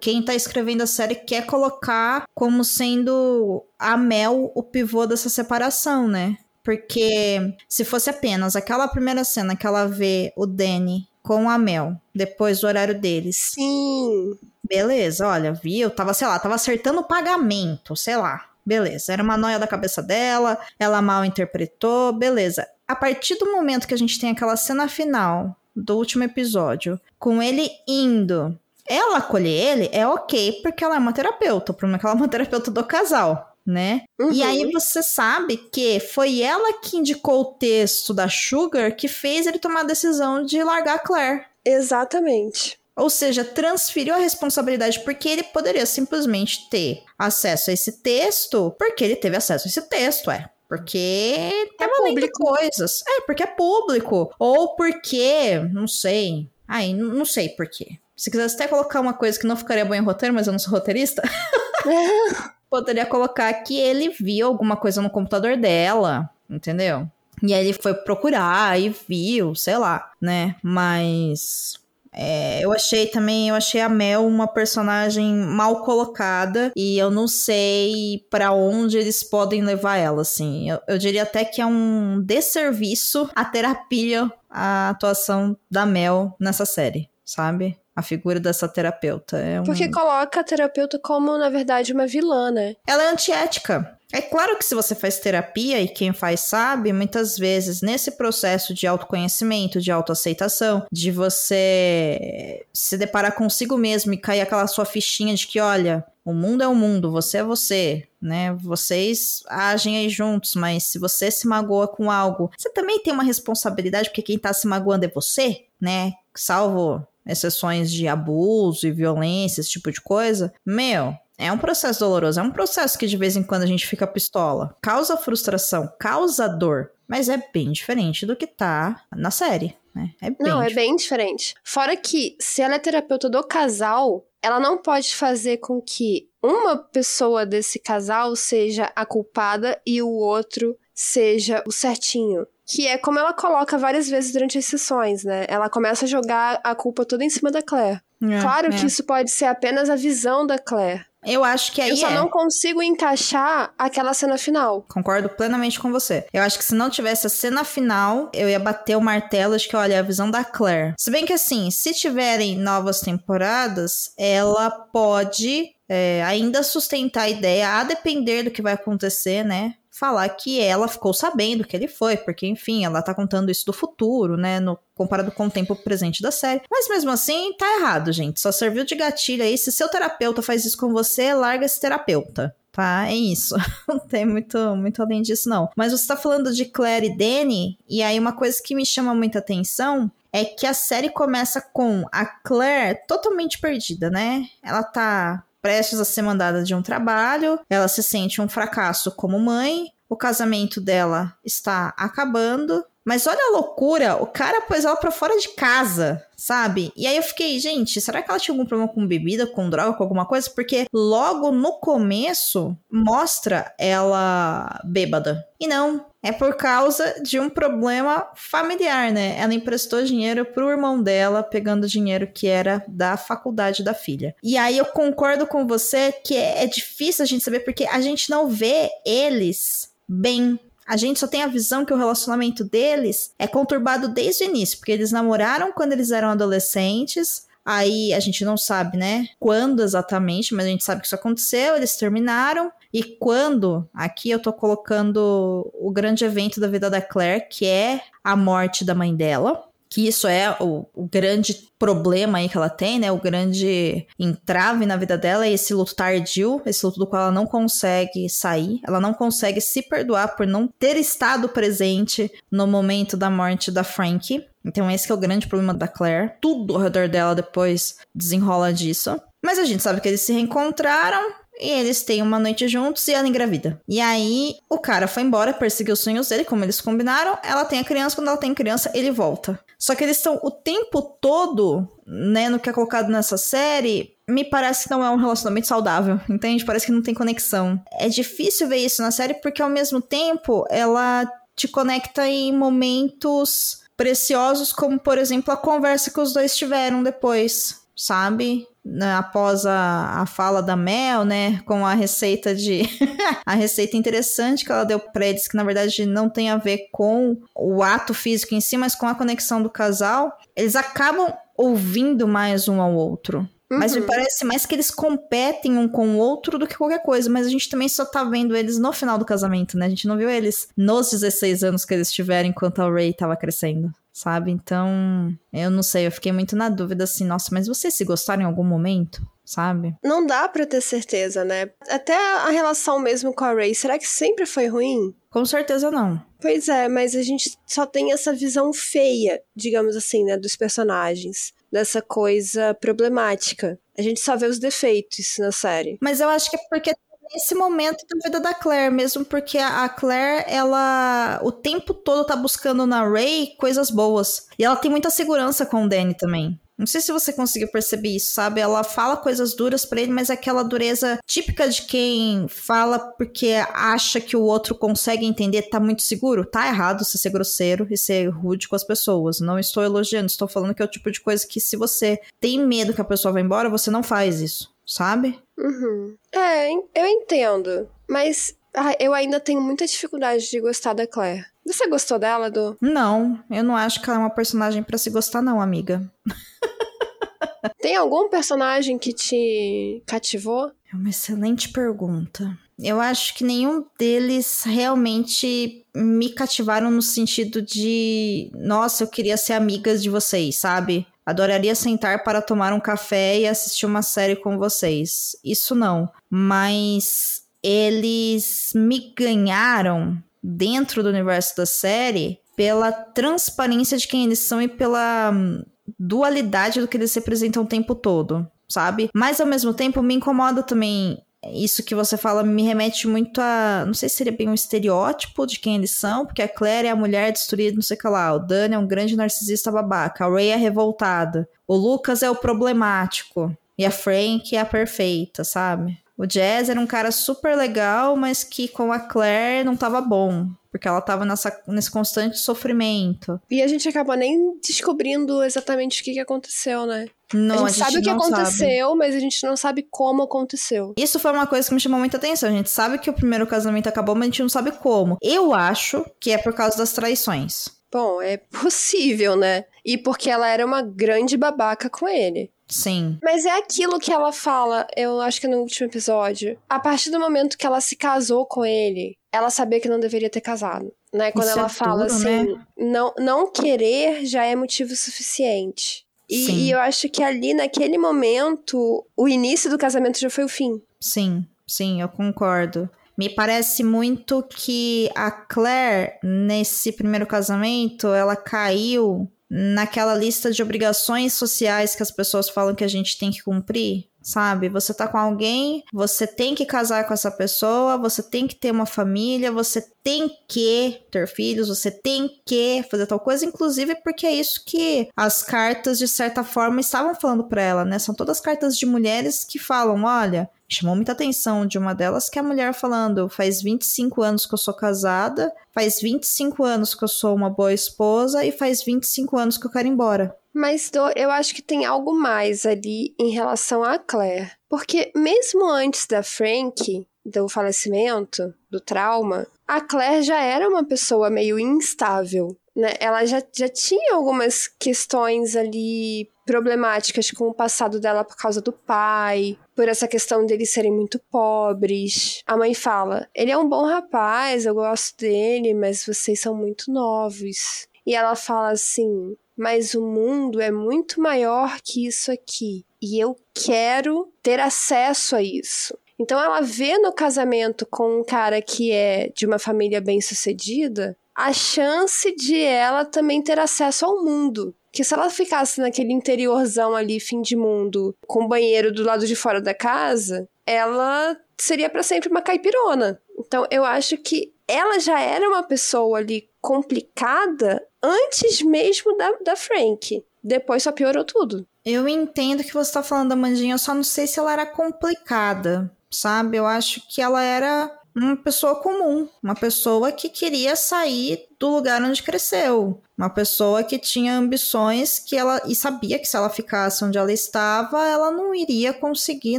quem 0.00 0.20
tá 0.20 0.34
escrevendo 0.34 0.82
a 0.82 0.86
série 0.86 1.14
quer 1.14 1.46
colocar 1.46 2.24
como 2.34 2.64
sendo 2.64 3.64
a 3.78 3.96
Mel 3.96 4.50
o 4.52 4.60
pivô 4.60 5.06
dessa 5.06 5.28
separação, 5.28 6.08
né? 6.08 6.36
Porque 6.64 7.54
se 7.68 7.84
fosse 7.84 8.10
apenas 8.10 8.56
aquela 8.56 8.88
primeira 8.88 9.22
cena 9.22 9.54
que 9.54 9.64
ela 9.64 9.86
vê 9.86 10.32
o 10.36 10.44
Danny 10.44 11.06
com 11.22 11.48
a 11.48 11.56
Mel, 11.56 11.94
depois 12.12 12.60
do 12.60 12.66
horário 12.66 12.98
deles. 12.98 13.36
Sim. 13.54 14.36
Beleza, 14.68 15.28
olha, 15.28 15.52
viu? 15.52 15.88
Tava, 15.88 16.12
sei 16.14 16.26
lá, 16.26 16.36
tava 16.40 16.56
acertando 16.56 16.98
o 16.98 17.04
pagamento, 17.04 17.94
sei 17.94 18.16
lá. 18.16 18.44
Beleza, 18.66 19.12
era 19.12 19.22
uma 19.22 19.36
noia 19.36 19.58
da 19.58 19.68
cabeça 19.68 20.02
dela, 20.02 20.58
ela 20.80 21.00
mal 21.00 21.24
interpretou, 21.24 22.12
beleza. 22.12 22.66
A 22.88 22.96
partir 22.96 23.36
do 23.36 23.52
momento 23.52 23.86
que 23.86 23.94
a 23.94 23.98
gente 23.98 24.18
tem 24.18 24.30
aquela 24.30 24.56
cena 24.56 24.88
final 24.88 25.56
do 25.74 25.96
último 25.96 26.24
episódio, 26.24 27.00
com 27.18 27.42
ele 27.42 27.70
indo, 27.86 28.58
ela 28.86 29.18
acolher 29.18 29.48
ele, 29.48 29.90
é 29.92 30.06
ok, 30.06 30.60
porque 30.62 30.84
ela 30.84 30.96
é 30.96 30.98
uma 30.98 31.12
terapeuta, 31.12 31.72
o 31.72 31.74
problema 31.74 31.96
é 31.96 32.00
que 32.00 32.06
ela 32.06 32.14
é 32.14 32.18
uma 32.18 32.28
terapeuta 32.28 32.70
do 32.70 32.84
casal, 32.84 33.56
né? 33.66 34.02
Uhum. 34.20 34.32
E 34.32 34.42
aí 34.42 34.70
você 34.70 35.02
sabe 35.02 35.56
que 35.56 35.98
foi 36.00 36.42
ela 36.42 36.80
que 36.80 36.96
indicou 36.96 37.40
o 37.40 37.54
texto 37.54 38.12
da 38.12 38.28
Sugar 38.28 38.94
que 38.94 39.08
fez 39.08 39.46
ele 39.46 39.58
tomar 39.58 39.80
a 39.80 39.84
decisão 39.84 40.44
de 40.44 40.62
largar 40.62 40.96
a 40.96 40.98
Claire. 40.98 41.44
Exatamente. 41.64 42.78
Ou 42.96 43.10
seja, 43.10 43.44
transferiu 43.44 44.14
a 44.14 44.18
responsabilidade 44.18 45.00
porque 45.00 45.28
ele 45.28 45.42
poderia 45.42 45.84
simplesmente 45.84 46.68
ter 46.70 47.02
acesso 47.18 47.70
a 47.70 47.72
esse 47.72 48.00
texto, 48.02 48.72
porque 48.78 49.02
ele 49.02 49.16
teve 49.16 49.36
acesso 49.36 49.66
a 49.66 49.68
esse 49.68 49.82
texto, 49.82 50.30
é. 50.30 50.48
Porque 50.76 51.70
tava 51.78 51.92
lendo 52.02 52.14
público. 52.14 52.44
coisas. 52.44 53.02
É, 53.06 53.20
porque 53.22 53.42
é 53.42 53.46
público. 53.46 54.34
Ou 54.38 54.74
porque, 54.74 55.60
não 55.72 55.86
sei. 55.86 56.48
Ai, 56.66 56.92
não 56.92 57.24
sei 57.24 57.50
por 57.50 57.68
quê. 57.68 57.98
Se 58.16 58.30
quisesse 58.30 58.54
até 58.54 58.68
colocar 58.68 59.00
uma 59.00 59.14
coisa 59.14 59.38
que 59.38 59.46
não 59.46 59.56
ficaria 59.56 59.84
bom 59.84 59.94
em 59.94 60.00
roteiro, 60.00 60.34
mas 60.34 60.46
eu 60.46 60.52
não 60.52 60.58
sou 60.58 60.72
roteirista. 60.72 61.22
Poderia 62.70 63.06
colocar 63.06 63.52
que 63.52 63.78
ele 63.78 64.08
viu 64.08 64.46
alguma 64.46 64.76
coisa 64.76 65.02
no 65.02 65.10
computador 65.10 65.56
dela, 65.56 66.30
entendeu? 66.48 67.08
E 67.42 67.52
aí 67.52 67.66
ele 67.66 67.72
foi 67.72 67.94
procurar 67.94 68.80
e 68.80 68.94
viu, 69.08 69.54
sei 69.54 69.76
lá, 69.76 70.12
né? 70.20 70.56
Mas 70.62 71.74
é, 72.16 72.64
eu 72.64 72.72
achei 72.72 73.06
também, 73.06 73.48
eu 73.48 73.54
achei 73.54 73.80
a 73.80 73.88
Mel 73.88 74.26
uma 74.26 74.46
personagem 74.46 75.34
mal 75.34 75.82
colocada 75.82 76.72
e 76.76 76.96
eu 76.96 77.10
não 77.10 77.26
sei 77.26 78.24
para 78.30 78.52
onde 78.52 78.96
eles 78.96 79.22
podem 79.22 79.62
levar 79.62 79.96
ela, 79.96 80.22
assim. 80.22 80.70
Eu, 80.70 80.80
eu, 80.86 80.96
diria 80.96 81.24
até 81.24 81.44
que 81.44 81.60
é 81.60 81.66
um 81.66 82.22
desserviço 82.22 83.28
a 83.34 83.44
terapia, 83.44 84.30
a 84.48 84.90
atuação 84.90 85.56
da 85.68 85.84
Mel 85.84 86.36
nessa 86.38 86.64
série, 86.64 87.08
sabe? 87.24 87.76
A 87.94 88.02
figura 88.02 88.40
dessa 88.40 88.68
terapeuta. 88.68 89.38
É 89.38 89.60
um... 89.60 89.64
Porque 89.64 89.90
coloca 89.90 90.40
a 90.40 90.44
terapeuta 90.44 90.98
como, 90.98 91.38
na 91.38 91.48
verdade, 91.48 91.92
uma 91.92 92.06
vilã, 92.06 92.50
né? 92.50 92.76
Ela 92.86 93.04
é 93.04 93.08
antiética. 93.10 93.98
É 94.12 94.20
claro 94.20 94.56
que 94.56 94.64
se 94.64 94.76
você 94.76 94.94
faz 94.94 95.18
terapia, 95.18 95.80
e 95.80 95.88
quem 95.88 96.12
faz 96.12 96.40
sabe, 96.40 96.92
muitas 96.92 97.36
vezes 97.36 97.82
nesse 97.82 98.12
processo 98.12 98.72
de 98.72 98.86
autoconhecimento, 98.86 99.80
de 99.80 99.90
autoaceitação, 99.90 100.86
de 100.92 101.10
você 101.10 102.64
se 102.72 102.96
deparar 102.96 103.34
consigo 103.34 103.76
mesmo 103.76 104.14
e 104.14 104.16
cair 104.16 104.40
aquela 104.40 104.68
sua 104.68 104.84
fichinha 104.84 105.34
de 105.34 105.48
que, 105.48 105.58
olha, 105.58 106.04
o 106.24 106.32
mundo 106.32 106.62
é 106.62 106.68
o 106.68 106.76
mundo, 106.76 107.10
você 107.10 107.38
é 107.38 107.42
você, 107.42 108.06
né? 108.22 108.56
Vocês 108.60 109.42
agem 109.48 109.96
aí 109.96 110.08
juntos, 110.08 110.54
mas 110.54 110.84
se 110.84 110.98
você 110.98 111.28
se 111.28 111.48
magoa 111.48 111.88
com 111.88 112.08
algo, 112.08 112.52
você 112.56 112.70
também 112.70 113.00
tem 113.00 113.12
uma 113.12 113.24
responsabilidade, 113.24 114.10
porque 114.10 114.22
quem 114.22 114.38
tá 114.38 114.52
se 114.52 114.68
magoando 114.68 115.06
é 115.06 115.08
você, 115.08 115.64
né? 115.80 116.12
Salvo 116.36 117.04
exceções 117.26 117.90
de 117.90 118.06
abuso 118.08 118.86
e 118.86 118.92
violência, 118.92 119.60
esse 119.60 119.70
tipo 119.70 119.90
de 119.90 120.00
coisa. 120.00 120.52
Meu, 120.64 121.14
é 121.36 121.50
um 121.50 121.58
processo 121.58 122.00
doloroso, 122.00 122.38
é 122.38 122.42
um 122.42 122.50
processo 122.50 122.98
que 122.98 123.06
de 123.06 123.16
vez 123.16 123.36
em 123.36 123.42
quando 123.42 123.62
a 123.62 123.66
gente 123.66 123.86
fica 123.86 124.06
pistola. 124.06 124.76
Causa 124.80 125.16
frustração, 125.16 125.92
causa 125.98 126.48
dor, 126.48 126.92
mas 127.08 127.28
é 127.28 127.42
bem 127.52 127.72
diferente 127.72 128.24
do 128.24 128.36
que 128.36 128.46
tá 128.46 129.02
na 129.14 129.30
série. 129.30 129.76
Né? 129.94 130.10
É 130.20 130.30
bem 130.30 130.38
não, 130.40 130.60
é 130.60 130.70
bem 130.70 130.94
diferente. 130.96 131.54
Fora 131.62 131.96
que, 131.96 132.36
se 132.40 132.62
ela 132.62 132.74
é 132.74 132.78
terapeuta 132.78 133.28
do 133.28 133.42
casal, 133.42 134.26
ela 134.42 134.60
não 134.60 134.76
pode 134.76 135.14
fazer 135.14 135.58
com 135.58 135.80
que 135.80 136.28
uma 136.42 136.76
pessoa 136.76 137.46
desse 137.46 137.78
casal 137.78 138.36
seja 138.36 138.92
a 138.94 139.06
culpada 139.06 139.80
e 139.86 140.02
o 140.02 140.10
outro 140.10 140.76
seja 140.92 141.62
o 141.66 141.72
certinho. 141.72 142.46
Que 142.66 142.86
é 142.86 142.96
como 142.96 143.18
ela 143.18 143.32
coloca 143.32 143.76
várias 143.76 144.08
vezes 144.08 144.32
durante 144.32 144.58
as 144.58 144.64
sessões, 144.64 145.24
né? 145.24 145.44
Ela 145.48 145.68
começa 145.68 146.04
a 146.04 146.08
jogar 146.08 146.60
a 146.64 146.74
culpa 146.74 147.04
toda 147.04 147.24
em 147.24 147.30
cima 147.30 147.50
da 147.50 147.62
Claire. 147.62 148.00
É, 148.22 148.40
claro 148.40 148.68
é. 148.68 148.70
que 148.70 148.86
isso 148.86 149.04
pode 149.04 149.30
ser 149.30 149.44
apenas 149.46 149.90
a 149.90 149.96
visão 149.96 150.46
da 150.46 150.58
Claire. 150.58 151.04
Eu 151.26 151.42
acho 151.42 151.72
que 151.72 151.80
aí 151.80 151.90
Eu 151.90 151.96
só 151.96 152.10
é. 152.10 152.14
não 152.14 152.28
consigo 152.28 152.82
encaixar 152.82 153.72
aquela 153.78 154.12
cena 154.12 154.36
final. 154.36 154.84
Concordo 154.88 155.28
plenamente 155.28 155.80
com 155.80 155.90
você. 155.90 156.26
Eu 156.32 156.42
acho 156.42 156.58
que 156.58 156.64
se 156.64 156.74
não 156.74 156.90
tivesse 156.90 157.26
a 157.26 157.30
cena 157.30 157.64
final, 157.64 158.30
eu 158.34 158.48
ia 158.48 158.58
bater 158.58 158.96
o 158.96 159.00
martelo 159.00 159.56
de 159.56 159.66
que, 159.66 159.76
olha, 159.76 159.98
a 159.98 160.02
visão 160.02 160.30
da 160.30 160.44
Claire. 160.44 160.94
Se 160.98 161.10
bem 161.10 161.24
que 161.24 161.32
assim, 161.32 161.70
se 161.70 161.94
tiverem 161.94 162.58
novas 162.58 163.00
temporadas, 163.00 164.12
ela 164.18 164.70
pode 164.70 165.70
é, 165.88 166.22
ainda 166.24 166.62
sustentar 166.62 167.22
a 167.22 167.30
ideia, 167.30 167.80
a 167.80 167.84
depender 167.84 168.42
do 168.42 168.50
que 168.50 168.62
vai 168.62 168.74
acontecer, 168.74 169.44
né? 169.44 169.74
Falar 169.94 170.28
que 170.30 170.60
ela 170.60 170.88
ficou 170.88 171.14
sabendo 171.14 171.64
que 171.64 171.76
ele 171.76 171.86
foi, 171.86 172.16
porque 172.16 172.46
enfim, 172.46 172.84
ela 172.84 173.00
tá 173.00 173.14
contando 173.14 173.50
isso 173.50 173.64
do 173.64 173.72
futuro, 173.72 174.36
né, 174.36 174.58
no 174.58 174.76
comparado 174.94 175.30
com 175.30 175.46
o 175.46 175.50
tempo 175.50 175.76
presente 175.76 176.20
da 176.20 176.32
série. 176.32 176.62
Mas 176.68 176.88
mesmo 176.88 177.10
assim, 177.10 177.52
tá 177.56 177.78
errado, 177.78 178.12
gente. 178.12 178.40
Só 178.40 178.50
serviu 178.50 178.84
de 178.84 178.94
gatilho 178.94 179.44
aí. 179.44 179.56
Se 179.56 179.70
seu 179.70 179.88
terapeuta 179.88 180.42
faz 180.42 180.64
isso 180.64 180.76
com 180.76 180.92
você, 180.92 181.32
larga 181.32 181.64
esse 181.64 181.80
terapeuta 181.80 182.54
tá? 182.72 183.08
É 183.08 183.14
isso. 183.14 183.54
Não 183.86 184.00
tem 184.00 184.26
muito, 184.26 184.58
muito 184.74 185.00
além 185.00 185.22
disso, 185.22 185.48
não. 185.48 185.70
Mas 185.76 185.92
você 185.92 186.08
tá 186.08 186.16
falando 186.16 186.52
de 186.52 186.64
Claire 186.64 187.06
e 187.06 187.16
Danny, 187.16 187.78
e 187.88 188.02
aí 188.02 188.18
uma 188.18 188.32
coisa 188.32 188.60
que 188.60 188.74
me 188.74 188.84
chama 188.84 189.14
muita 189.14 189.38
atenção 189.38 190.10
é 190.32 190.44
que 190.44 190.66
a 190.66 190.74
série 190.74 191.08
começa 191.08 191.60
com 191.60 192.04
a 192.10 192.26
Claire 192.26 192.98
totalmente 193.06 193.60
perdida, 193.60 194.10
né? 194.10 194.44
Ela 194.60 194.82
tá 194.82 195.44
prestes 195.64 195.98
a 195.98 196.04
ser 196.04 196.20
mandada 196.20 196.62
de 196.62 196.74
um 196.74 196.82
trabalho, 196.82 197.58
ela 197.70 197.88
se 197.88 198.02
sente 198.02 198.38
um 198.38 198.46
fracasso 198.46 199.10
como 199.10 199.40
mãe, 199.40 199.86
o 200.06 200.14
casamento 200.14 200.78
dela 200.78 201.34
está 201.42 201.94
acabando. 201.96 202.84
Mas 203.02 203.26
olha 203.26 203.48
a 203.48 203.52
loucura, 203.52 204.16
o 204.16 204.26
cara 204.26 204.62
pôs 204.62 204.84
ela 204.84 204.96
pra 204.96 205.10
fora 205.10 205.36
de 205.38 205.50
casa, 205.50 206.24
sabe? 206.36 206.92
E 206.96 207.06
aí 207.06 207.16
eu 207.16 207.22
fiquei, 207.22 207.58
gente, 207.58 208.00
será 208.00 208.22
que 208.22 208.30
ela 208.30 208.40
tinha 208.40 208.54
algum 208.54 208.66
problema 208.66 208.90
com 208.92 209.06
bebida, 209.06 209.46
com 209.46 209.68
droga, 209.68 209.94
com 209.94 210.02
alguma 210.02 210.26
coisa? 210.26 210.50
Porque 210.50 210.86
logo 210.92 211.50
no 211.50 211.72
começo 211.80 212.76
mostra 212.90 213.74
ela 213.78 214.80
bêbada. 214.84 215.46
E 215.60 215.66
não, 215.66 216.06
é 216.24 216.32
por 216.32 216.56
causa 216.56 217.20
de 217.22 217.38
um 217.38 217.50
problema 217.50 218.26
familiar, 218.34 219.12
né? 219.12 219.36
Ela 219.38 219.52
emprestou 219.52 220.02
dinheiro 220.02 220.46
pro 220.46 220.70
irmão 220.70 221.02
dela, 221.02 221.42
pegando 221.42 221.86
dinheiro 221.86 222.26
que 222.32 222.46
era 222.46 222.82
da 222.88 223.18
faculdade 223.18 223.84
da 223.84 223.92
filha. 223.92 224.34
E 224.42 224.56
aí 224.56 224.78
eu 224.78 224.86
concordo 224.86 225.46
com 225.46 225.66
você 225.66 226.12
que 226.24 226.34
é 226.34 226.66
difícil 226.66 227.22
a 227.22 227.26
gente 227.26 227.44
saber 227.44 227.60
porque 227.60 227.84
a 227.84 228.00
gente 228.00 228.30
não 228.30 228.48
vê 228.48 228.88
eles 229.04 229.92
bem 230.08 230.58
a 230.86 230.98
gente 230.98 231.18
só 231.18 231.26
tem 231.26 231.42
a 231.42 231.46
visão 231.46 231.84
que 231.84 231.94
o 231.94 231.96
relacionamento 231.96 232.62
deles 232.62 233.32
é 233.38 233.46
conturbado 233.46 234.06
desde 234.06 234.44
o 234.44 234.48
início, 234.48 234.76
porque 234.78 234.92
eles 234.92 235.10
namoraram 235.10 235.72
quando 235.72 235.92
eles 235.92 236.10
eram 236.10 236.28
adolescentes. 236.28 237.46
Aí 237.64 238.12
a 238.12 238.20
gente 238.20 238.44
não 238.44 238.58
sabe, 238.58 238.98
né, 238.98 239.26
quando 239.40 239.82
exatamente, 239.82 240.54
mas 240.54 240.66
a 240.66 240.68
gente 240.68 240.84
sabe 240.84 241.00
que 241.00 241.06
isso 241.06 241.14
aconteceu, 241.14 241.74
eles 241.74 241.96
terminaram. 241.96 242.70
E 242.94 243.02
quando, 243.02 243.88
aqui 243.92 244.30
eu 244.30 244.38
tô 244.38 244.52
colocando 244.52 245.68
o 245.74 245.90
grande 245.90 246.24
evento 246.24 246.60
da 246.60 246.68
vida 246.68 246.88
da 246.88 247.02
Claire, 247.02 247.48
que 247.50 247.66
é 247.66 248.00
a 248.22 248.36
morte 248.36 248.84
da 248.84 248.94
mãe 248.94 249.12
dela 249.14 249.64
que 249.94 250.08
isso 250.08 250.26
é 250.26 250.56
o, 250.58 250.86
o, 250.92 251.06
grande 251.06 251.68
problema 251.78 252.38
aí 252.38 252.48
que 252.48 252.56
ela 252.56 252.68
tem, 252.68 252.98
né? 252.98 253.12
O 253.12 253.20
grande 253.20 254.04
entrave 254.18 254.84
na 254.86 254.96
vida 254.96 255.16
dela 255.16 255.46
é 255.46 255.52
esse 255.52 255.72
luto 255.72 255.94
tardio, 255.94 256.60
esse 256.66 256.84
luto 256.84 256.98
do 256.98 257.06
qual 257.06 257.22
ela 257.22 257.30
não 257.30 257.46
consegue 257.46 258.28
sair, 258.28 258.80
ela 258.84 258.98
não 258.98 259.14
consegue 259.14 259.60
se 259.60 259.82
perdoar 259.82 260.34
por 260.34 260.48
não 260.48 260.66
ter 260.66 260.96
estado 260.96 261.48
presente 261.48 262.28
no 262.50 262.66
momento 262.66 263.16
da 263.16 263.30
morte 263.30 263.70
da 263.70 263.84
Frank. 263.84 264.44
Então 264.64 264.90
esse 264.90 265.08
é 265.12 265.14
o 265.14 265.18
grande 265.18 265.46
problema 265.46 265.72
da 265.72 265.86
Claire. 265.86 266.32
Tudo 266.40 266.74
ao 266.74 266.80
redor 266.80 267.08
dela 267.08 267.32
depois 267.32 267.98
desenrola 268.12 268.72
disso. 268.72 269.16
Mas 269.44 269.60
a 269.60 269.64
gente 269.64 269.82
sabe 269.82 270.00
que 270.00 270.08
eles 270.08 270.22
se 270.22 270.32
reencontraram, 270.32 271.34
e 271.60 271.70
eles 271.70 272.02
têm 272.02 272.22
uma 272.22 272.38
noite 272.38 272.66
juntos 272.68 273.06
e 273.08 273.12
ela 273.12 273.26
engravida. 273.26 273.80
E 273.88 274.00
aí, 274.00 274.54
o 274.68 274.78
cara 274.78 275.06
foi 275.06 275.22
embora, 275.22 275.52
perseguiu 275.52 275.94
os 275.94 276.00
sonhos 276.00 276.28
dele, 276.28 276.44
como 276.44 276.64
eles 276.64 276.80
combinaram. 276.80 277.38
Ela 277.42 277.64
tem 277.64 277.78
a 277.78 277.84
criança, 277.84 278.16
quando 278.16 278.28
ela 278.28 278.36
tem 278.36 278.54
criança, 278.54 278.90
ele 278.94 279.10
volta. 279.10 279.58
Só 279.78 279.94
que 279.94 280.02
eles 280.02 280.16
estão 280.16 280.38
o 280.42 280.50
tempo 280.50 281.02
todo, 281.20 281.88
né, 282.06 282.48
no 282.48 282.58
que 282.58 282.68
é 282.70 282.72
colocado 282.72 283.08
nessa 283.08 283.36
série, 283.36 284.14
me 284.28 284.44
parece 284.44 284.84
que 284.84 284.90
não 284.90 285.04
é 285.04 285.10
um 285.10 285.16
relacionamento 285.16 285.66
saudável, 285.66 286.20
entende? 286.28 286.64
Parece 286.64 286.86
que 286.86 286.92
não 286.92 287.02
tem 287.02 287.14
conexão. 287.14 287.80
É 287.92 288.08
difícil 288.08 288.68
ver 288.68 288.78
isso 288.78 289.02
na 289.02 289.10
série 289.10 289.34
porque, 289.34 289.62
ao 289.62 289.68
mesmo 289.68 290.00
tempo, 290.00 290.64
ela 290.70 291.30
te 291.54 291.68
conecta 291.68 292.26
em 292.26 292.52
momentos 292.52 293.82
preciosos, 293.96 294.72
como, 294.72 294.98
por 294.98 295.18
exemplo, 295.18 295.52
a 295.52 295.56
conversa 295.56 296.10
que 296.10 296.20
os 296.20 296.32
dois 296.32 296.56
tiveram 296.56 297.02
depois, 297.02 297.82
sabe? 297.94 298.66
Né, 298.84 299.14
após 299.14 299.64
a, 299.64 300.20
a 300.20 300.26
fala 300.26 300.62
da 300.62 300.76
Mel, 300.76 301.24
né, 301.24 301.58
com 301.64 301.86
a 301.86 301.94
receita 301.94 302.54
de 302.54 302.82
a 303.46 303.54
receita 303.54 303.96
interessante 303.96 304.62
que 304.62 304.70
ela 304.70 304.84
deu 304.84 305.00
para 305.00 305.26
eles 305.26 305.48
que 305.48 305.56
na 305.56 305.64
verdade 305.64 306.04
não 306.04 306.28
tem 306.28 306.50
a 306.50 306.58
ver 306.58 306.90
com 306.92 307.38
o 307.56 307.82
ato 307.82 308.12
físico 308.12 308.54
em 308.54 308.60
si, 308.60 308.76
mas 308.76 308.94
com 308.94 309.06
a 309.06 309.14
conexão 309.14 309.62
do 309.62 309.70
casal, 309.70 310.36
eles 310.54 310.76
acabam 310.76 311.32
ouvindo 311.56 312.28
mais 312.28 312.68
um 312.68 312.78
ao 312.80 312.94
outro. 312.94 313.48
Uhum. 313.70 313.78
Mas 313.78 313.94
me 313.94 314.00
uhum. 314.00 314.06
parece 314.06 314.44
mais 314.44 314.66
que 314.66 314.74
eles 314.74 314.90
competem 314.90 315.78
um 315.78 315.88
com 315.88 316.08
o 316.08 316.18
outro 316.18 316.58
do 316.58 316.66
que 316.66 316.76
qualquer 316.76 317.02
coisa. 317.02 317.30
Mas 317.30 317.46
a 317.46 317.50
gente 317.50 317.68
também 317.68 317.88
só 317.88 318.04
tá 318.04 318.24
vendo 318.24 318.56
eles 318.56 318.78
no 318.78 318.92
final 318.92 319.18
do 319.18 319.24
casamento, 319.24 319.76
né? 319.76 319.86
A 319.86 319.88
gente 319.88 320.06
não 320.06 320.16
viu 320.16 320.28
eles 320.28 320.68
nos 320.76 321.10
16 321.10 321.62
anos 321.62 321.84
que 321.84 321.94
eles 321.94 322.12
tiveram 322.12 322.48
enquanto 322.48 322.80
a 322.80 322.90
Ray 322.90 323.12
tava 323.14 323.36
crescendo 323.36 323.92
sabe? 324.14 324.52
Então, 324.52 325.36
eu 325.52 325.70
não 325.70 325.82
sei, 325.82 326.06
eu 326.06 326.12
fiquei 326.12 326.30
muito 326.30 326.54
na 326.54 326.68
dúvida 326.68 327.02
assim, 327.02 327.24
nossa, 327.24 327.48
mas 327.50 327.66
vocês 327.66 327.94
se 327.94 328.04
gostaram 328.04 328.42
em 328.42 328.46
algum 328.46 328.64
momento? 328.64 329.20
Sabe? 329.44 329.94
Não 330.02 330.24
dá 330.24 330.48
para 330.48 330.64
ter 330.64 330.80
certeza, 330.80 331.44
né? 331.44 331.70
Até 331.90 332.16
a 332.16 332.48
relação 332.48 332.98
mesmo 332.98 333.34
com 333.34 333.44
a 333.44 333.52
Ray, 333.52 333.74
será 333.74 333.98
que 333.98 334.08
sempre 334.08 334.46
foi 334.46 334.68
ruim? 334.68 335.14
Com 335.28 335.44
certeza 335.44 335.90
não. 335.90 336.24
Pois 336.40 336.66
é, 336.66 336.88
mas 336.88 337.14
a 337.14 337.22
gente 337.22 337.58
só 337.66 337.84
tem 337.84 338.10
essa 338.10 338.32
visão 338.32 338.72
feia, 338.72 339.42
digamos 339.54 339.96
assim, 339.96 340.24
né, 340.24 340.38
dos 340.38 340.56
personagens. 340.56 341.52
Dessa 341.70 342.00
coisa 342.00 342.72
problemática. 342.72 343.78
A 343.98 344.00
gente 344.00 344.20
só 344.20 344.36
vê 344.36 344.46
os 344.46 344.60
defeitos 344.60 345.36
na 345.38 345.50
série. 345.50 345.98
Mas 346.00 346.20
eu 346.20 346.28
acho 346.28 346.48
que 346.48 346.56
é 346.56 346.60
porque 346.70 346.94
nesse 347.32 347.54
momento 347.54 348.04
da 348.08 348.18
vida 348.22 348.40
da 348.40 348.54
Claire, 348.54 348.92
mesmo 348.92 349.24
porque 349.24 349.58
a 349.58 349.88
Claire, 349.88 350.44
ela 350.48 351.40
o 351.42 351.52
tempo 351.52 351.94
todo 351.94 352.26
tá 352.26 352.36
buscando 352.36 352.86
na 352.86 353.08
Ray 353.08 353.54
coisas 353.58 353.90
boas. 353.90 354.48
E 354.58 354.64
ela 354.64 354.76
tem 354.76 354.90
muita 354.90 355.10
segurança 355.10 355.64
com 355.66 355.84
o 355.84 355.88
Danny 355.88 356.14
também. 356.14 356.58
Não 356.76 356.86
sei 356.86 357.00
se 357.00 357.12
você 357.12 357.32
conseguiu 357.32 357.68
perceber 357.70 358.08
isso, 358.08 358.32
sabe? 358.32 358.60
Ela 358.60 358.82
fala 358.82 359.16
coisas 359.16 359.54
duras 359.54 359.84
para 359.84 360.00
ele, 360.00 360.10
mas 360.10 360.28
é 360.28 360.32
aquela 360.32 360.64
dureza 360.64 361.20
típica 361.24 361.68
de 361.68 361.82
quem 361.82 362.48
fala 362.48 362.98
porque 362.98 363.52
acha 363.72 364.20
que 364.20 364.36
o 364.36 364.42
outro 364.42 364.74
consegue 364.74 365.24
entender, 365.24 365.62
tá 365.62 365.78
muito 365.78 366.02
seguro. 366.02 366.44
Tá 366.44 366.66
errado 366.66 367.04
você 367.04 367.16
ser 367.16 367.30
grosseiro 367.30 367.86
e 367.90 367.96
ser 367.96 368.28
rude 368.28 368.68
com 368.68 368.74
as 368.74 368.82
pessoas. 368.82 369.38
Não 369.38 369.56
estou 369.56 369.84
elogiando, 369.84 370.26
estou 370.26 370.48
falando 370.48 370.74
que 370.74 370.82
é 370.82 370.84
o 370.84 370.90
tipo 370.90 371.12
de 371.12 371.20
coisa 371.20 371.46
que 371.46 371.60
se 371.60 371.76
você 371.76 372.18
tem 372.40 372.66
medo 372.66 372.92
que 372.92 373.00
a 373.00 373.04
pessoa 373.04 373.32
vá 373.32 373.40
embora, 373.40 373.70
você 373.70 373.88
não 373.88 374.02
faz 374.02 374.40
isso, 374.40 374.73
sabe? 374.86 375.40
Uhum. 375.58 376.16
É, 376.32 376.72
eu 376.72 377.06
entendo. 377.06 377.88
Mas 378.08 378.56
ah, 378.76 378.94
eu 378.98 379.14
ainda 379.14 379.38
tenho 379.38 379.60
muita 379.60 379.86
dificuldade 379.86 380.50
de 380.50 380.60
gostar 380.60 380.94
da 380.94 381.06
Claire. 381.06 381.46
Você 381.64 381.88
gostou 381.88 382.18
dela, 382.18 382.50
do? 382.50 382.76
Não, 382.80 383.42
eu 383.50 383.62
não 383.62 383.76
acho 383.76 384.02
que 384.02 384.10
ela 384.10 384.18
é 384.18 384.22
uma 384.22 384.30
personagem 384.30 384.82
para 384.82 384.98
se 384.98 385.10
gostar, 385.10 385.40
não, 385.40 385.60
amiga. 385.60 386.10
Tem 387.80 387.96
algum 387.96 388.28
personagem 388.28 388.98
que 388.98 389.12
te 389.12 390.02
cativou? 390.06 390.70
É 390.92 390.96
uma 390.96 391.08
excelente 391.08 391.70
pergunta. 391.70 392.58
Eu 392.78 393.00
acho 393.00 393.34
que 393.34 393.44
nenhum 393.44 393.86
deles 393.98 394.62
realmente 394.64 395.86
me 395.94 396.30
cativaram 396.30 396.90
no 396.90 397.00
sentido 397.00 397.62
de, 397.62 398.50
nossa, 398.52 399.04
eu 399.04 399.08
queria 399.08 399.36
ser 399.36 399.52
amigas 399.52 400.02
de 400.02 400.10
vocês, 400.10 400.56
sabe? 400.56 401.06
Adoraria 401.26 401.74
sentar 401.74 402.22
para 402.22 402.42
tomar 402.42 402.72
um 402.72 402.80
café 402.80 403.38
e 403.38 403.46
assistir 403.46 403.86
uma 403.86 404.02
série 404.02 404.36
com 404.36 404.58
vocês. 404.58 405.36
Isso 405.44 405.74
não. 405.74 406.10
Mas 406.28 407.44
eles 407.62 408.72
me 408.74 409.14
ganharam 409.16 410.22
dentro 410.42 411.02
do 411.02 411.08
universo 411.08 411.56
da 411.56 411.64
série 411.64 412.38
pela 412.54 412.92
transparência 412.92 413.96
de 413.96 414.06
quem 414.06 414.24
eles 414.24 414.40
são 414.40 414.60
e 414.60 414.68
pela 414.68 415.30
hum, 415.32 415.64
dualidade 415.98 416.80
do 416.80 416.86
que 416.86 416.96
eles 416.96 417.14
representam 417.14 417.62
o 417.62 417.66
tempo 417.66 417.94
todo, 417.94 418.46
sabe? 418.68 419.08
Mas 419.14 419.40
ao 419.40 419.46
mesmo 419.46 419.72
tempo 419.72 420.02
me 420.02 420.14
incomoda 420.14 420.62
também 420.62 421.23
isso 421.52 421.82
que 421.82 421.94
você 421.94 422.16
fala 422.16 422.42
me 422.42 422.62
remete 422.62 423.06
muito 423.06 423.40
a. 423.40 423.84
Não 423.86 423.94
sei 423.94 424.08
se 424.08 424.16
seria 424.16 424.32
bem 424.32 424.48
um 424.48 424.54
estereótipo 424.54 425.46
de 425.46 425.58
quem 425.58 425.76
eles 425.76 425.90
são, 425.90 426.24
porque 426.24 426.42
a 426.42 426.48
Claire 426.48 426.88
é 426.88 426.90
a 426.90 426.96
mulher 426.96 427.32
destruída, 427.32 427.74
não 427.74 427.82
sei 427.82 427.96
o 427.96 428.00
que 428.00 428.08
lá. 428.08 428.32
O 428.34 428.38
Dani 428.38 428.74
é 428.74 428.78
um 428.78 428.86
grande 428.86 429.16
narcisista 429.16 429.70
babaca. 429.70 430.24
A 430.24 430.30
Ray 430.30 430.48
é 430.48 430.56
revoltada. 430.56 431.48
O 431.66 431.74
Lucas 431.74 432.22
é 432.22 432.30
o 432.30 432.36
problemático. 432.36 433.56
E 433.76 433.84
a 433.84 433.90
Frank 433.90 434.54
é 434.54 434.60
a 434.60 434.64
perfeita, 434.64 435.42
sabe? 435.42 435.98
O 436.16 436.26
Jazz 436.26 436.68
era 436.68 436.80
um 436.80 436.86
cara 436.86 437.10
super 437.10 437.56
legal, 437.56 438.16
mas 438.16 438.44
que 438.44 438.68
com 438.68 438.92
a 438.92 439.00
Claire 439.00 439.64
não 439.64 439.76
tava 439.76 440.00
bom. 440.00 440.48
Porque 440.70 440.88
ela 440.88 441.00
tava 441.00 441.24
nessa, 441.24 441.56
nesse 441.68 441.88
constante 441.88 442.38
sofrimento. 442.38 443.40
E 443.48 443.62
a 443.62 443.68
gente 443.68 443.88
acabou 443.88 444.16
nem 444.16 444.58
descobrindo 444.60 445.42
exatamente 445.42 446.00
o 446.00 446.04
que, 446.04 446.14
que 446.14 446.20
aconteceu, 446.20 446.84
né? 446.84 447.06
Não, 447.32 447.64
a, 447.64 447.68
gente 447.68 447.82
a 447.82 447.84
gente 447.84 447.84
sabe 447.84 447.98
o 447.98 448.02
que 448.02 448.10
aconteceu, 448.10 448.86
sabe. 448.88 448.98
mas 448.98 449.14
a 449.14 449.20
gente 449.20 449.46
não 449.46 449.56
sabe 449.56 449.86
como 449.88 450.22
aconteceu. 450.22 450.92
Isso 450.96 451.20
foi 451.20 451.30
uma 451.30 451.46
coisa 451.46 451.68
que 451.68 451.74
me 451.74 451.80
chamou 451.80 452.00
muita 452.00 452.16
atenção. 452.16 452.48
A 452.48 452.52
gente 452.52 452.70
sabe 452.70 452.98
que 452.98 453.08
o 453.08 453.14
primeiro 453.14 453.46
casamento 453.46 453.88
acabou, 453.88 454.16
mas 454.16 454.22
a 454.22 454.26
gente 454.26 454.42
não 454.42 454.48
sabe 454.48 454.72
como. 454.72 455.16
Eu 455.22 455.54
acho 455.54 456.04
que 456.20 456.32
é 456.32 456.38
por 456.38 456.52
causa 456.52 456.76
das 456.76 456.92
traições. 456.92 457.68
Bom, 457.92 458.20
é 458.20 458.36
possível, 458.36 459.36
né? 459.36 459.64
E 459.84 459.98
porque 459.98 460.30
ela 460.30 460.48
era 460.48 460.64
uma 460.64 460.82
grande 460.82 461.36
babaca 461.36 461.90
com 461.90 462.08
ele. 462.08 462.50
Sim. 462.66 463.18
Mas 463.22 463.44
é 463.44 463.58
aquilo 463.58 463.98
que 463.98 464.12
ela 464.12 464.32
fala, 464.32 464.86
eu 464.96 465.20
acho 465.20 465.40
que 465.40 465.46
no 465.46 465.58
último 465.58 465.88
episódio. 465.88 466.58
A 466.68 466.78
partir 466.78 467.10
do 467.10 467.20
momento 467.20 467.58
que 467.58 467.66
ela 467.66 467.80
se 467.80 467.94
casou 467.94 468.46
com 468.46 468.64
ele, 468.64 469.16
ela 469.30 469.50
sabia 469.50 469.80
que 469.80 469.88
não 469.88 470.00
deveria 470.00 470.30
ter 470.30 470.40
casado. 470.40 470.92
Né? 471.12 471.30
Quando 471.30 471.48
Isso 471.48 471.58
ela 471.58 471.66
é 471.66 471.70
fala 471.70 472.06
duro, 472.06 472.16
assim, 472.16 472.52
né? 472.52 472.66
não, 472.76 473.12
não 473.18 473.52
querer 473.52 474.24
já 474.24 474.44
é 474.44 474.56
motivo 474.56 474.96
suficiente. 474.96 476.04
E, 476.28 476.46
Sim. 476.46 476.56
e 476.56 476.70
eu 476.70 476.80
acho 476.80 477.08
que 477.10 477.22
ali, 477.22 477.52
naquele 477.52 477.98
momento, 477.98 479.06
o 479.14 479.28
início 479.28 479.70
do 479.70 479.76
casamento 479.76 480.18
já 480.18 480.30
foi 480.30 480.44
o 480.44 480.48
fim. 480.48 480.80
Sim, 480.98 481.46
sim, 481.66 482.00
eu 482.00 482.08
concordo. 482.08 482.88
Me 483.16 483.28
parece 483.28 483.84
muito 483.84 484.42
que 484.42 485.08
a 485.14 485.30
Claire, 485.30 486.14
nesse 486.22 486.90
primeiro 486.90 487.26
casamento, 487.26 488.08
ela 488.08 488.34
caiu 488.34 489.30
naquela 489.56 490.16
lista 490.16 490.50
de 490.50 490.60
obrigações 490.60 491.32
sociais 491.34 491.94
que 491.94 492.02
as 492.02 492.10
pessoas 492.10 492.48
falam 492.48 492.74
que 492.74 492.82
a 492.82 492.88
gente 492.88 493.16
tem 493.16 493.30
que 493.30 493.40
cumprir, 493.40 494.08
sabe? 494.20 494.68
Você 494.68 494.92
tá 494.92 495.06
com 495.06 495.16
alguém, 495.16 495.84
você 495.92 496.26
tem 496.26 496.56
que 496.56 496.66
casar 496.66 497.06
com 497.06 497.14
essa 497.14 497.30
pessoa, 497.30 497.96
você 497.96 498.20
tem 498.20 498.48
que 498.48 498.56
ter 498.56 498.72
uma 498.72 498.84
família, 498.84 499.52
você 499.52 499.80
tem 500.02 500.28
que 500.48 500.98
ter 501.08 501.28
filhos, 501.28 501.68
você 501.68 501.88
tem 501.88 502.28
que 502.44 502.84
fazer 502.90 503.06
tal 503.06 503.20
coisa, 503.20 503.46
inclusive 503.46 503.94
porque 504.02 504.26
é 504.26 504.32
isso 504.32 504.60
que 504.66 505.08
as 505.16 505.40
cartas 505.44 505.98
de 505.98 506.08
certa 506.08 506.42
forma 506.42 506.80
estavam 506.80 507.14
falando 507.14 507.44
para 507.44 507.62
ela, 507.62 507.84
né? 507.84 508.00
São 508.00 508.12
todas 508.12 508.40
cartas 508.40 508.76
de 508.76 508.84
mulheres 508.84 509.44
que 509.44 509.60
falam, 509.60 510.02
olha, 510.02 510.50
chamou 510.74 510.94
muita 510.96 511.12
atenção 511.12 511.66
de 511.66 511.78
uma 511.78 511.94
delas 511.94 512.28
que 512.28 512.38
é 512.38 512.42
a 512.42 512.44
mulher 512.44 512.74
falando: 512.74 513.28
faz 513.28 513.62
25 513.62 514.22
anos 514.22 514.46
que 514.46 514.54
eu 514.54 514.58
sou 514.58 514.74
casada, 514.74 515.52
faz 515.72 516.00
25 516.00 516.64
anos 516.64 516.94
que 516.94 517.04
eu 517.04 517.08
sou 517.08 517.34
uma 517.34 517.50
boa 517.50 517.72
esposa 517.72 518.44
e 518.44 518.52
faz 518.52 518.82
25 518.82 519.36
anos 519.36 519.58
que 519.58 519.66
eu 519.66 519.70
quero 519.70 519.88
ir 519.88 519.90
embora. 519.90 520.36
Mas 520.52 520.88
Do, 520.88 521.10
eu 521.16 521.30
acho 521.30 521.54
que 521.54 521.62
tem 521.62 521.84
algo 521.84 522.14
mais 522.14 522.64
ali 522.64 523.14
em 523.18 523.30
relação 523.30 523.82
a 523.82 523.98
Claire. 523.98 524.52
Porque 524.68 525.10
mesmo 525.14 525.68
antes 525.68 526.06
da 526.06 526.22
Frank, 526.22 527.06
do 527.24 527.48
falecimento, 527.48 528.54
do 528.70 528.80
trauma, 528.80 529.46
a 529.66 529.80
Claire 529.80 530.22
já 530.22 530.40
era 530.40 530.68
uma 530.68 530.84
pessoa 530.84 531.30
meio 531.30 531.58
instável. 531.58 532.56
Né? 532.74 532.94
Ela 532.98 533.24
já, 533.24 533.42
já 533.52 533.68
tinha 533.68 534.14
algumas 534.14 534.66
questões 534.66 535.54
ali 535.54 536.28
problemáticas 536.44 537.30
com 537.30 537.48
o 537.48 537.54
passado 537.54 538.00
dela 538.00 538.24
por 538.24 538.36
causa 538.36 538.60
do 538.60 538.72
pai, 538.72 539.56
por 539.74 539.88
essa 539.88 540.08
questão 540.08 540.44
deles 540.44 540.72
serem 540.72 540.92
muito 540.92 541.18
pobres. 541.30 542.42
A 542.46 542.56
mãe 542.56 542.74
fala: 542.74 543.28
ele 543.34 543.50
é 543.50 543.58
um 543.58 543.68
bom 543.68 543.84
rapaz, 543.84 544.66
eu 544.66 544.74
gosto 544.74 545.18
dele, 545.18 545.72
mas 545.74 546.04
vocês 546.04 546.40
são 546.40 546.54
muito 546.54 546.92
novos. 546.92 547.86
E 548.06 548.14
ela 548.14 548.34
fala 548.34 548.70
assim: 548.70 549.36
mas 549.56 549.94
o 549.94 550.02
mundo 550.02 550.60
é 550.60 550.70
muito 550.70 551.20
maior 551.20 551.78
que 551.82 552.06
isso 552.06 552.30
aqui. 552.30 552.84
E 553.00 553.18
eu 553.18 553.36
quero 553.54 554.32
ter 554.42 554.58
acesso 554.60 555.36
a 555.36 555.42
isso. 555.42 555.96
Então 556.18 556.40
ela 556.40 556.60
vê 556.60 556.98
no 556.98 557.12
casamento 557.12 557.86
com 557.86 558.20
um 558.20 558.24
cara 558.24 558.62
que 558.62 558.92
é 558.92 559.30
de 559.34 559.46
uma 559.46 559.58
família 559.58 560.00
bem-sucedida 560.00 561.16
a 561.34 561.52
chance 561.52 562.34
de 562.36 562.60
ela 562.60 563.04
também 563.04 563.42
ter 563.42 563.58
acesso 563.58 564.04
ao 564.04 564.22
mundo. 564.22 564.74
Que 564.92 565.02
se 565.02 565.12
ela 565.12 565.28
ficasse 565.28 565.80
naquele 565.80 566.12
interiorzão 566.12 566.94
ali, 566.94 567.18
fim 567.18 567.42
de 567.42 567.56
mundo, 567.56 568.14
com 568.26 568.44
o 568.44 568.48
banheiro 568.48 568.92
do 568.92 569.02
lado 569.02 569.26
de 569.26 569.34
fora 569.34 569.60
da 569.60 569.74
casa, 569.74 570.48
ela 570.64 571.36
seria 571.58 571.90
para 571.90 572.02
sempre 572.02 572.28
uma 572.28 572.40
caipirona. 572.40 573.20
Então 573.38 573.66
eu 573.70 573.84
acho 573.84 574.16
que 574.16 574.54
ela 574.68 574.98
já 575.00 575.20
era 575.20 575.48
uma 575.48 575.62
pessoa 575.62 576.18
ali 576.18 576.48
complicada 576.60 577.84
antes 578.02 578.62
mesmo 578.62 579.16
da, 579.16 579.32
da 579.44 579.56
Frank. 579.56 580.24
Depois 580.42 580.82
só 580.82 580.92
piorou 580.92 581.24
tudo. 581.24 581.66
Eu 581.84 582.06
entendo 582.08 582.62
que 582.62 582.72
você 582.72 582.92
tá 582.92 583.02
falando 583.02 583.30
da 583.30 583.36
Mandinha, 583.36 583.74
eu 583.74 583.78
só 583.78 583.94
não 583.94 584.02
sei 584.02 584.26
se 584.26 584.38
ela 584.38 584.52
era 584.52 584.66
complicada, 584.66 585.90
sabe? 586.10 586.56
Eu 586.56 586.66
acho 586.66 587.02
que 587.08 587.20
ela 587.20 587.42
era 587.42 587.90
uma 588.14 588.36
pessoa 588.36 588.76
comum, 588.76 589.28
uma 589.42 589.54
pessoa 589.54 590.12
que 590.12 590.28
queria 590.28 590.76
sair 590.76 591.48
do 591.58 591.68
lugar 591.68 592.02
onde 592.02 592.22
cresceu, 592.22 593.00
uma 593.16 593.30
pessoa 593.30 593.82
que 593.82 593.98
tinha 593.98 594.36
ambições 594.36 595.18
que 595.18 595.36
ela 595.36 595.62
e 595.66 595.74
sabia 595.74 596.18
que 596.18 596.26
se 596.26 596.36
ela 596.36 596.50
ficasse 596.50 597.04
onde 597.04 597.16
ela 597.18 597.32
estava, 597.32 598.06
ela 598.06 598.30
não 598.30 598.54
iria 598.54 598.92
conseguir 598.92 599.58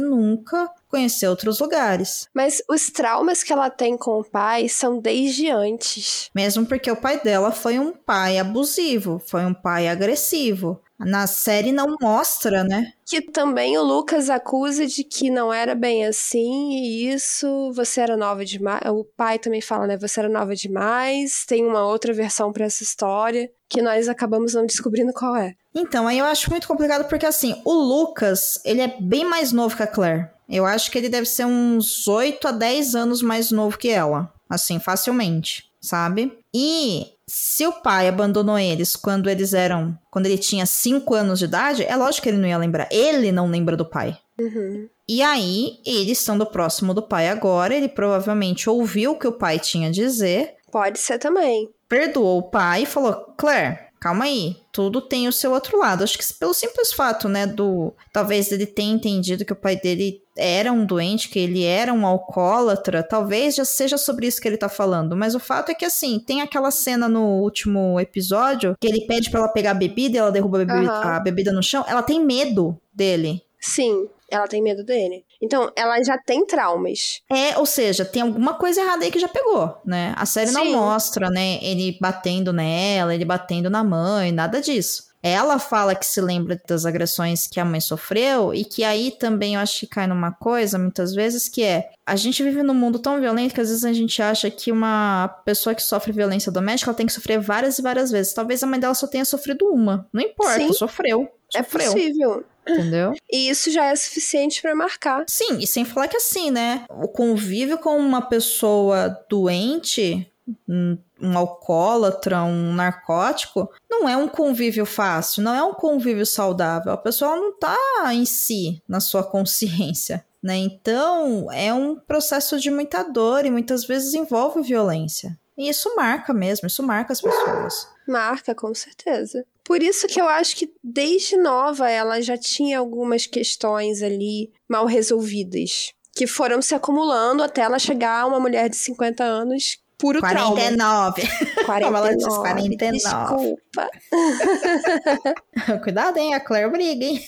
nunca 0.00 0.70
conhecer 0.88 1.26
outros 1.28 1.58
lugares. 1.58 2.28
Mas 2.34 2.62
os 2.68 2.90
traumas 2.90 3.42
que 3.42 3.52
ela 3.52 3.68
tem 3.68 3.96
com 3.96 4.20
o 4.20 4.24
pai 4.24 4.68
são 4.68 4.98
desde 4.98 5.50
antes. 5.50 6.30
Mesmo 6.34 6.64
porque 6.64 6.90
o 6.90 6.96
pai 6.96 7.20
dela 7.20 7.50
foi 7.50 7.78
um 7.78 7.92
pai 7.92 8.38
abusivo, 8.38 9.20
foi 9.26 9.44
um 9.44 9.54
pai 9.54 9.88
agressivo. 9.88 10.80
Na 10.98 11.26
série 11.26 11.72
não 11.72 11.96
mostra, 12.00 12.64
né? 12.64 12.92
Que 13.04 13.20
também 13.20 13.76
o 13.76 13.82
Lucas 13.82 14.30
acusa 14.30 14.86
de 14.86 15.04
que 15.04 15.30
não 15.30 15.52
era 15.52 15.74
bem 15.74 16.06
assim, 16.06 16.72
e 16.72 17.08
isso 17.12 17.70
você 17.72 18.00
era 18.00 18.16
nova 18.16 18.44
demais. 18.44 18.80
O 18.86 19.04
pai 19.04 19.38
também 19.38 19.60
fala, 19.60 19.86
né? 19.86 19.96
Você 19.98 20.20
era 20.20 20.28
nova 20.28 20.54
demais. 20.54 21.44
Tem 21.46 21.64
uma 21.64 21.86
outra 21.86 22.12
versão 22.12 22.52
para 22.52 22.64
essa 22.64 22.82
história 22.82 23.50
que 23.68 23.82
nós 23.82 24.08
acabamos 24.08 24.54
não 24.54 24.64
descobrindo 24.64 25.12
qual 25.12 25.36
é. 25.36 25.54
Então, 25.74 26.08
aí 26.08 26.18
eu 26.18 26.24
acho 26.24 26.50
muito 26.50 26.66
complicado 26.66 27.06
porque 27.08 27.26
assim, 27.26 27.60
o 27.64 27.72
Lucas, 27.72 28.60
ele 28.64 28.80
é 28.80 28.96
bem 29.00 29.24
mais 29.24 29.52
novo 29.52 29.76
que 29.76 29.82
a 29.82 29.86
Claire. 29.86 30.28
Eu 30.48 30.64
acho 30.64 30.90
que 30.90 30.96
ele 30.96 31.08
deve 31.08 31.26
ser 31.26 31.44
uns 31.44 32.06
8 32.06 32.48
a 32.48 32.52
10 32.52 32.94
anos 32.94 33.20
mais 33.20 33.50
novo 33.50 33.76
que 33.76 33.88
ela. 33.88 34.32
Assim, 34.48 34.78
facilmente, 34.78 35.68
sabe? 35.86 36.38
E 36.54 37.06
se 37.26 37.66
o 37.66 37.72
pai 37.72 38.08
abandonou 38.08 38.58
eles 38.58 38.94
quando 38.96 39.28
eles 39.28 39.52
eram. 39.52 39.98
Quando 40.10 40.26
ele 40.26 40.38
tinha 40.38 40.64
5 40.64 41.14
anos 41.14 41.38
de 41.38 41.44
idade, 41.44 41.84
é 41.84 41.96
lógico 41.96 42.24
que 42.24 42.28
ele 42.28 42.38
não 42.38 42.48
ia 42.48 42.58
lembrar. 42.58 42.88
Ele 42.90 43.32
não 43.32 43.48
lembra 43.48 43.76
do 43.76 43.84
pai. 43.84 44.16
Uhum. 44.38 44.88
E 45.08 45.22
aí, 45.22 45.78
ele 45.86 46.12
estando 46.12 46.44
próximo 46.44 46.92
do 46.92 47.02
pai 47.02 47.28
agora, 47.28 47.74
ele 47.74 47.88
provavelmente 47.88 48.68
ouviu 48.68 49.12
o 49.12 49.18
que 49.18 49.28
o 49.28 49.32
pai 49.32 49.58
tinha 49.58 49.88
a 49.88 49.92
dizer, 49.92 50.56
Pode 50.70 50.98
ser 50.98 51.18
também. 51.18 51.70
perdoou 51.88 52.38
o 52.38 52.50
pai 52.50 52.82
e 52.82 52.86
falou: 52.86 53.14
Claire, 53.38 53.78
calma 54.00 54.24
aí, 54.24 54.56
tudo 54.72 55.00
tem 55.00 55.28
o 55.28 55.32
seu 55.32 55.52
outro 55.52 55.78
lado. 55.78 56.04
Acho 56.04 56.18
que 56.18 56.34
pelo 56.34 56.52
simples 56.52 56.92
fato, 56.92 57.28
né, 57.28 57.46
do 57.46 57.94
talvez 58.12 58.50
ele 58.52 58.66
tenha 58.66 58.94
entendido 58.94 59.44
que 59.44 59.52
o 59.52 59.56
pai 59.56 59.76
dele 59.76 60.20
era 60.36 60.72
um 60.72 60.84
doente, 60.84 61.28
que 61.28 61.38
ele 61.38 61.64
era 61.64 61.92
um 61.92 62.06
alcoólatra, 62.06 63.02
talvez 63.02 63.54
já 63.54 63.64
seja 63.64 63.96
sobre 63.96 64.26
isso 64.26 64.40
que 64.40 64.48
ele 64.48 64.56
tá 64.56 64.68
falando. 64.68 65.16
Mas 65.16 65.34
o 65.34 65.40
fato 65.40 65.70
é 65.70 65.74
que, 65.74 65.84
assim, 65.84 66.18
tem 66.18 66.40
aquela 66.40 66.70
cena 66.70 67.08
no 67.08 67.40
último 67.40 67.98
episódio 67.98 68.76
que 68.80 68.86
ele 68.86 69.06
pede 69.06 69.30
para 69.30 69.40
ela 69.40 69.48
pegar 69.48 69.72
a 69.72 69.74
bebida 69.74 70.16
e 70.16 70.18
ela 70.18 70.32
derruba 70.32 70.62
a 70.62 70.64
bebida, 70.64 70.92
Aham. 70.92 71.16
a 71.16 71.20
bebida 71.20 71.52
no 71.52 71.62
chão. 71.62 71.84
Ela 71.88 72.02
tem 72.02 72.24
medo 72.24 72.78
dele. 72.92 73.42
Sim, 73.60 74.08
ela 74.30 74.46
tem 74.46 74.62
medo 74.62 74.84
dele. 74.84 75.24
Então, 75.40 75.70
ela 75.76 76.02
já 76.02 76.18
tem 76.18 76.44
traumas. 76.46 77.20
É, 77.30 77.56
ou 77.58 77.66
seja, 77.66 78.04
tem 78.04 78.22
alguma 78.22 78.54
coisa 78.54 78.80
errada 78.80 79.04
aí 79.04 79.10
que 79.10 79.18
já 79.18 79.28
pegou, 79.28 79.76
né? 79.84 80.14
A 80.16 80.26
série 80.26 80.50
não 80.50 80.64
Sim. 80.64 80.72
mostra, 80.72 81.30
né, 81.30 81.58
ele 81.62 81.96
batendo 82.00 82.52
nela, 82.52 83.14
ele 83.14 83.24
batendo 83.24 83.70
na 83.70 83.82
mãe, 83.84 84.32
nada 84.32 84.60
disso. 84.60 85.04
Ela 85.28 85.58
fala 85.58 85.92
que 85.96 86.06
se 86.06 86.20
lembra 86.20 86.60
das 86.68 86.86
agressões 86.86 87.48
que 87.48 87.58
a 87.58 87.64
mãe 87.64 87.80
sofreu 87.80 88.54
e 88.54 88.64
que 88.64 88.84
aí 88.84 89.10
também 89.10 89.54
eu 89.56 89.60
acho 89.60 89.80
que 89.80 89.86
cai 89.88 90.06
numa 90.06 90.30
coisa, 90.30 90.78
muitas 90.78 91.12
vezes, 91.12 91.48
que 91.48 91.64
é 91.64 91.90
a 92.06 92.14
gente 92.14 92.44
vive 92.44 92.62
num 92.62 92.72
mundo 92.72 93.00
tão 93.00 93.20
violento 93.20 93.52
que 93.52 93.60
às 93.60 93.68
vezes 93.68 93.84
a 93.84 93.92
gente 93.92 94.22
acha 94.22 94.48
que 94.48 94.70
uma 94.70 95.26
pessoa 95.44 95.74
que 95.74 95.82
sofre 95.82 96.12
violência 96.12 96.52
doméstica 96.52 96.90
ela 96.92 96.96
tem 96.96 97.06
que 97.06 97.12
sofrer 97.12 97.40
várias 97.40 97.76
e 97.76 97.82
várias 97.82 98.12
vezes. 98.12 98.32
Talvez 98.34 98.62
a 98.62 98.66
mãe 98.68 98.78
dela 98.78 98.94
só 98.94 99.08
tenha 99.08 99.24
sofrido 99.24 99.66
uma. 99.66 100.06
Não 100.12 100.22
importa, 100.22 100.58
Sim. 100.60 100.72
sofreu. 100.72 101.28
É 101.54 101.62
Sofreu, 101.62 101.92
possível. 101.92 102.44
entendeu? 102.68 103.12
E 103.30 103.48
isso 103.48 103.70
já 103.70 103.86
é 103.86 103.96
suficiente 103.96 104.62
pra 104.62 104.74
marcar. 104.76 105.24
Sim, 105.28 105.58
e 105.60 105.66
sem 105.66 105.84
falar 105.84 106.06
que 106.08 106.16
assim, 106.16 106.50
né? 106.52 106.84
O 106.88 107.08
convívio 107.08 107.78
com 107.78 107.96
uma 107.98 108.22
pessoa 108.22 109.08
doente, 109.28 110.30
um, 110.68 110.98
um 111.20 111.36
alcoólatra, 111.36 112.42
um 112.42 112.72
narcótico, 112.74 113.70
não 113.90 114.08
é 114.08 114.16
um 114.16 114.28
convívio 114.28 114.86
fácil, 114.86 115.42
não 115.42 115.54
é 115.54 115.62
um 115.62 115.74
convívio 115.74 116.26
saudável. 116.26 116.92
A 116.92 116.96
pessoa 116.96 117.36
não 117.36 117.58
tá 117.58 117.76
em 118.12 118.24
si, 118.24 118.82
na 118.88 119.00
sua 119.00 119.24
consciência. 119.24 120.24
Né? 120.42 120.56
Então, 120.56 121.50
é 121.50 121.74
um 121.74 121.96
processo 121.96 122.60
de 122.60 122.70
muita 122.70 123.02
dor 123.02 123.44
e 123.44 123.50
muitas 123.50 123.84
vezes 123.84 124.14
envolve 124.14 124.62
violência. 124.62 125.36
E 125.58 125.68
isso 125.68 125.94
marca 125.96 126.34
mesmo, 126.34 126.66
isso 126.66 126.82
marca 126.82 127.12
as 127.12 127.20
pessoas. 127.20 127.88
Marca, 128.06 128.54
com 128.54 128.72
certeza. 128.74 129.44
Por 129.64 129.82
isso 129.82 130.06
que 130.06 130.20
eu 130.20 130.28
acho 130.28 130.54
que 130.54 130.72
desde 130.84 131.36
nova 131.36 131.90
ela 131.90 132.20
já 132.20 132.36
tinha 132.36 132.78
algumas 132.78 133.26
questões 133.26 134.02
ali 134.02 134.52
mal 134.68 134.86
resolvidas. 134.86 135.92
Que 136.14 136.26
foram 136.26 136.62
se 136.62 136.74
acumulando 136.74 137.42
até 137.42 137.62
ela 137.62 137.78
chegar 137.78 138.20
a 138.20 138.26
uma 138.26 138.38
mulher 138.38 138.68
de 138.68 138.76
50 138.76 139.24
anos 139.24 139.78
puro 139.98 140.20
trauma. 140.20 140.56
49. 140.56 141.22
Como 141.64 141.96
ela 141.96 142.16
diz, 142.16 142.26
49. 142.26 142.76
49. 142.76 142.92
Desculpa. 142.92 143.90
Cuidado, 145.82 146.18
hein? 146.18 146.34
A 146.34 146.40
Claire 146.40 146.70
briga, 146.70 147.04
hein? 147.04 147.20